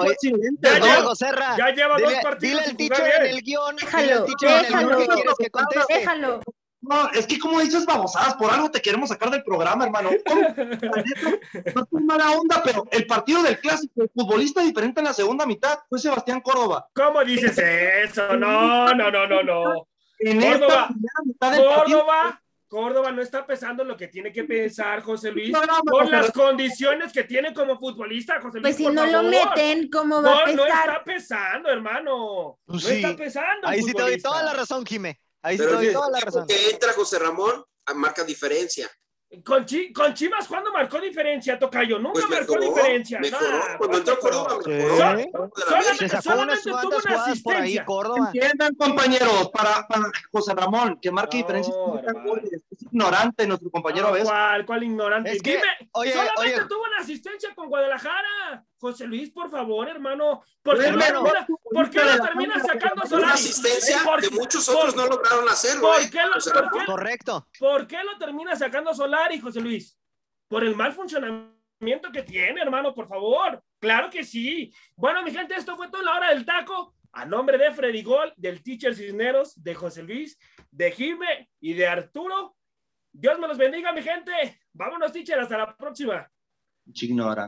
Ya 0.61 1.57
Ya 1.57 1.69
lleva 1.71 1.97
dos 1.99 2.13
partidos 2.23 2.77
dile 2.77 2.95
al 2.95 3.01
jugar 3.03 3.25
en 3.25 3.35
el 3.35 3.41
guion, 3.41 3.75
Déjalo, 3.75 4.13
al 4.13 4.25
teacher 4.25 4.49
en 4.49 4.65
el 4.65 4.65
guion 4.65 4.79
déjalo. 4.79 4.97
que 4.97 5.07
quieres 5.07 5.35
que 5.39 5.49
conteste. 5.49 5.93
Déjalo. 5.93 6.41
No, 6.87 7.09
es 7.11 7.25
que 7.25 7.39
como 7.39 7.59
dices 7.61 7.85
babosadas, 7.85 8.35
por 8.35 8.51
algo 8.51 8.69
te 8.69 8.81
queremos 8.81 9.09
sacar 9.09 9.29
del 9.31 9.43
programa, 9.43 9.85
hermano. 9.85 10.09
No 11.75 11.81
es 11.99 12.05
mala 12.05 12.31
onda, 12.31 12.61
pero 12.63 12.85
el 12.91 13.05
partido 13.07 13.41
del 13.43 13.59
clásico, 13.59 14.03
el 14.03 14.09
futbolista 14.13 14.61
diferente 14.61 14.99
en 14.99 15.05
la 15.05 15.13
segunda 15.13 15.45
mitad 15.45 15.79
fue 15.89 15.99
Sebastián 15.99 16.41
Córdoba. 16.41 16.87
¿Cómo 16.93 17.23
dices 17.23 17.57
eso? 17.57 18.35
No, 18.37 18.93
no, 18.93 19.11
no, 19.11 19.27
no, 19.27 19.43
no. 19.43 19.87
En 20.19 20.39
Córdoba. 20.39 20.53
esta 20.73 20.87
primera 20.87 21.13
mitad 21.25 21.51
del 21.51 21.65
partido, 21.65 21.99
Córdoba, 21.99 22.41
Córdoba 22.67 23.11
no 23.11 23.21
está 23.21 23.45
pesando 23.45 23.83
lo 23.83 23.95
que 23.95 24.07
tiene 24.07 24.31
que 24.31 24.43
pensar 24.43 25.01
José 25.01 25.31
Luis 25.31 25.51
No, 25.51 25.61
no, 25.65 25.79
por 25.83 26.05
no, 26.05 26.11
las 26.11 26.31
pero- 26.31 26.45
condiciones 26.47 27.11
que 27.13 27.23
tiene 27.23 27.53
como 27.53 27.77
futbolista, 27.79 28.35
José 28.41 28.59
Luis. 28.59 28.75
Pues 28.75 28.77
si 28.77 28.87
no 28.93 29.05
lo 29.05 29.23
meten, 29.23 29.89
¿cómo 29.89 30.21
va 30.21 30.43
a 30.43 30.45
No, 30.47 30.53
no 30.53 30.63
pesar? 30.63 30.89
está 30.89 31.03
pesando, 31.03 31.69
hermano. 31.69 32.57
Pues 32.65 32.83
no 32.83 32.89
sí. 32.89 32.95
está 32.95 33.15
pesando. 33.15 33.67
Ahí 33.67 33.81
sí 33.81 33.93
te 33.93 34.01
doy 34.01 34.17
toda 34.21 34.43
la 34.43 34.53
razón, 34.53 34.85
Jimé. 34.85 35.19
Ahí 35.45 35.57
sí 35.59 35.63
Pero 35.63 35.79
el 35.79 35.93
toda 35.93 36.09
la 36.09 36.19
razón. 36.21 36.47
que 36.47 36.69
entra 36.71 36.91
José 36.93 37.19
Ramón, 37.19 37.63
ah, 37.85 37.93
marca 37.93 38.23
diferencia. 38.23 38.89
Con, 39.43 39.65
Chi- 39.65 39.91
con 39.91 40.13
Chivas, 40.13 40.47
¿cuándo 40.47 40.71
marcó 40.71 40.99
diferencia, 40.99 41.59
Tocayo? 41.59 41.99
Nunca 41.99 42.13
Pues 42.21 42.29
marcó 42.29 42.53
mejoró, 42.55 42.75
diferencia. 42.75 43.19
mejoró. 43.19 43.57
Nah, 43.57 43.77
Cuando 43.77 43.97
entró 43.97 44.19
Córdoba, 44.19 44.57
Sí. 44.63 44.69
mejoró. 44.69 44.95
La 44.95 45.01
solamente- 45.03 45.75
América. 45.75 45.95
Se 45.97 46.07
sacó 46.09 46.21
solamente 46.23 46.69
unas 46.69 46.81
tuvo 46.81 46.95
una 46.97 47.23
ahí, 47.25 47.31
asistencia. 47.31 47.85
Córdoba. 47.85 48.25
Entiendan, 48.33 48.75
compañeros, 48.75 49.49
para, 49.51 49.87
para 49.87 50.03
José 50.31 50.53
Ramón, 50.55 50.99
que 51.01 51.11
marque 51.11 51.37
No, 51.41 52.23
goles. 52.23 52.53
Es 52.71 52.81
ignorante 52.83 53.45
nuestro 53.47 53.69
compañero 53.71 54.05
a 54.07 54.09
No, 54.09 54.13
veces. 54.13 54.29
¿Cuál, 54.29 54.65
cuál 54.65 54.83
ignorante? 54.83 55.31
Es 55.31 55.41
que, 55.41 55.51
Dime, 55.57 55.63
oye, 55.91 56.11
solamente 56.13 56.41
oye. 56.59 56.67
tuvo 56.69 56.83
una 56.83 56.97
asistencia 57.01 57.53
con 57.55 57.67
Guadalajara. 57.67 58.63
José 58.85 59.07
Luis, 59.07 59.31
por 59.31 59.49
favor, 59.49 59.87
hermano. 59.89 60.43
¿Por 60.61 60.77
qué, 60.79 60.85
Hermano, 60.87 61.23
termina, 61.23 61.47
¿por 61.71 61.89
qué 61.89 61.99
no 62.03 62.23
termina 62.25 62.59
sacando 62.59 62.93
Una 63.01 63.05
Solari? 63.07 63.31
asistencia 63.33 63.97
¿Por- 64.03 64.21
que 64.21 64.29
muchos 64.29 64.65
por- 64.67 64.75
otros 64.77 64.95
no 64.95 65.07
lograron 65.07 65.49
hacerlo. 65.49 65.81
¿Por 65.87 66.09
qué 66.11 66.19
lo- 66.25 66.33
José 66.33 66.51
por 66.51 66.63
Ramón. 66.65 66.79
qué? 66.79 66.85
Correcto. 66.85 67.47
¿Por 67.59 67.87
qué 67.87 68.03
lo 68.03 68.17
termina 68.19 68.55
sacando 68.55 68.93
Solari, 68.93 69.39
José 69.39 69.59
Luis? 69.59 69.97
Por 70.47 70.63
el 70.63 70.75
mal 70.75 70.93
funcionamiento 70.93 72.11
que 72.13 72.21
tiene, 72.21 72.61
hermano, 72.61 72.93
por 72.93 73.07
favor. 73.07 73.63
Claro 73.79 74.09
que 74.11 74.23
sí. 74.23 74.71
Bueno, 74.95 75.23
mi 75.23 75.31
gente, 75.31 75.55
esto 75.55 75.75
fue 75.75 75.89
toda 75.89 76.03
la 76.03 76.13
hora 76.15 76.29
del 76.29 76.45
taco. 76.45 76.93
A 77.13 77.25
nombre 77.25 77.57
de 77.57 77.71
Freddy 77.71 78.03
Gol, 78.03 78.33
del 78.37 78.61
Teacher 78.61 78.93
Cisneros, 78.93 79.55
de 79.63 79.73
José 79.73 80.03
Luis, 80.03 80.37
de 80.69 80.91
Jime 80.91 81.49
y 81.59 81.73
de 81.73 81.87
Arturo. 81.87 82.55
Dios 83.11 83.39
me 83.39 83.47
los 83.47 83.57
bendiga, 83.57 83.91
mi 83.93 84.03
gente. 84.03 84.59
Vámonos, 84.73 85.11
teacher, 85.11 85.39
hasta 85.39 85.57
la 85.57 85.75
próxima. 85.75 86.29
Chignora. 86.93 87.47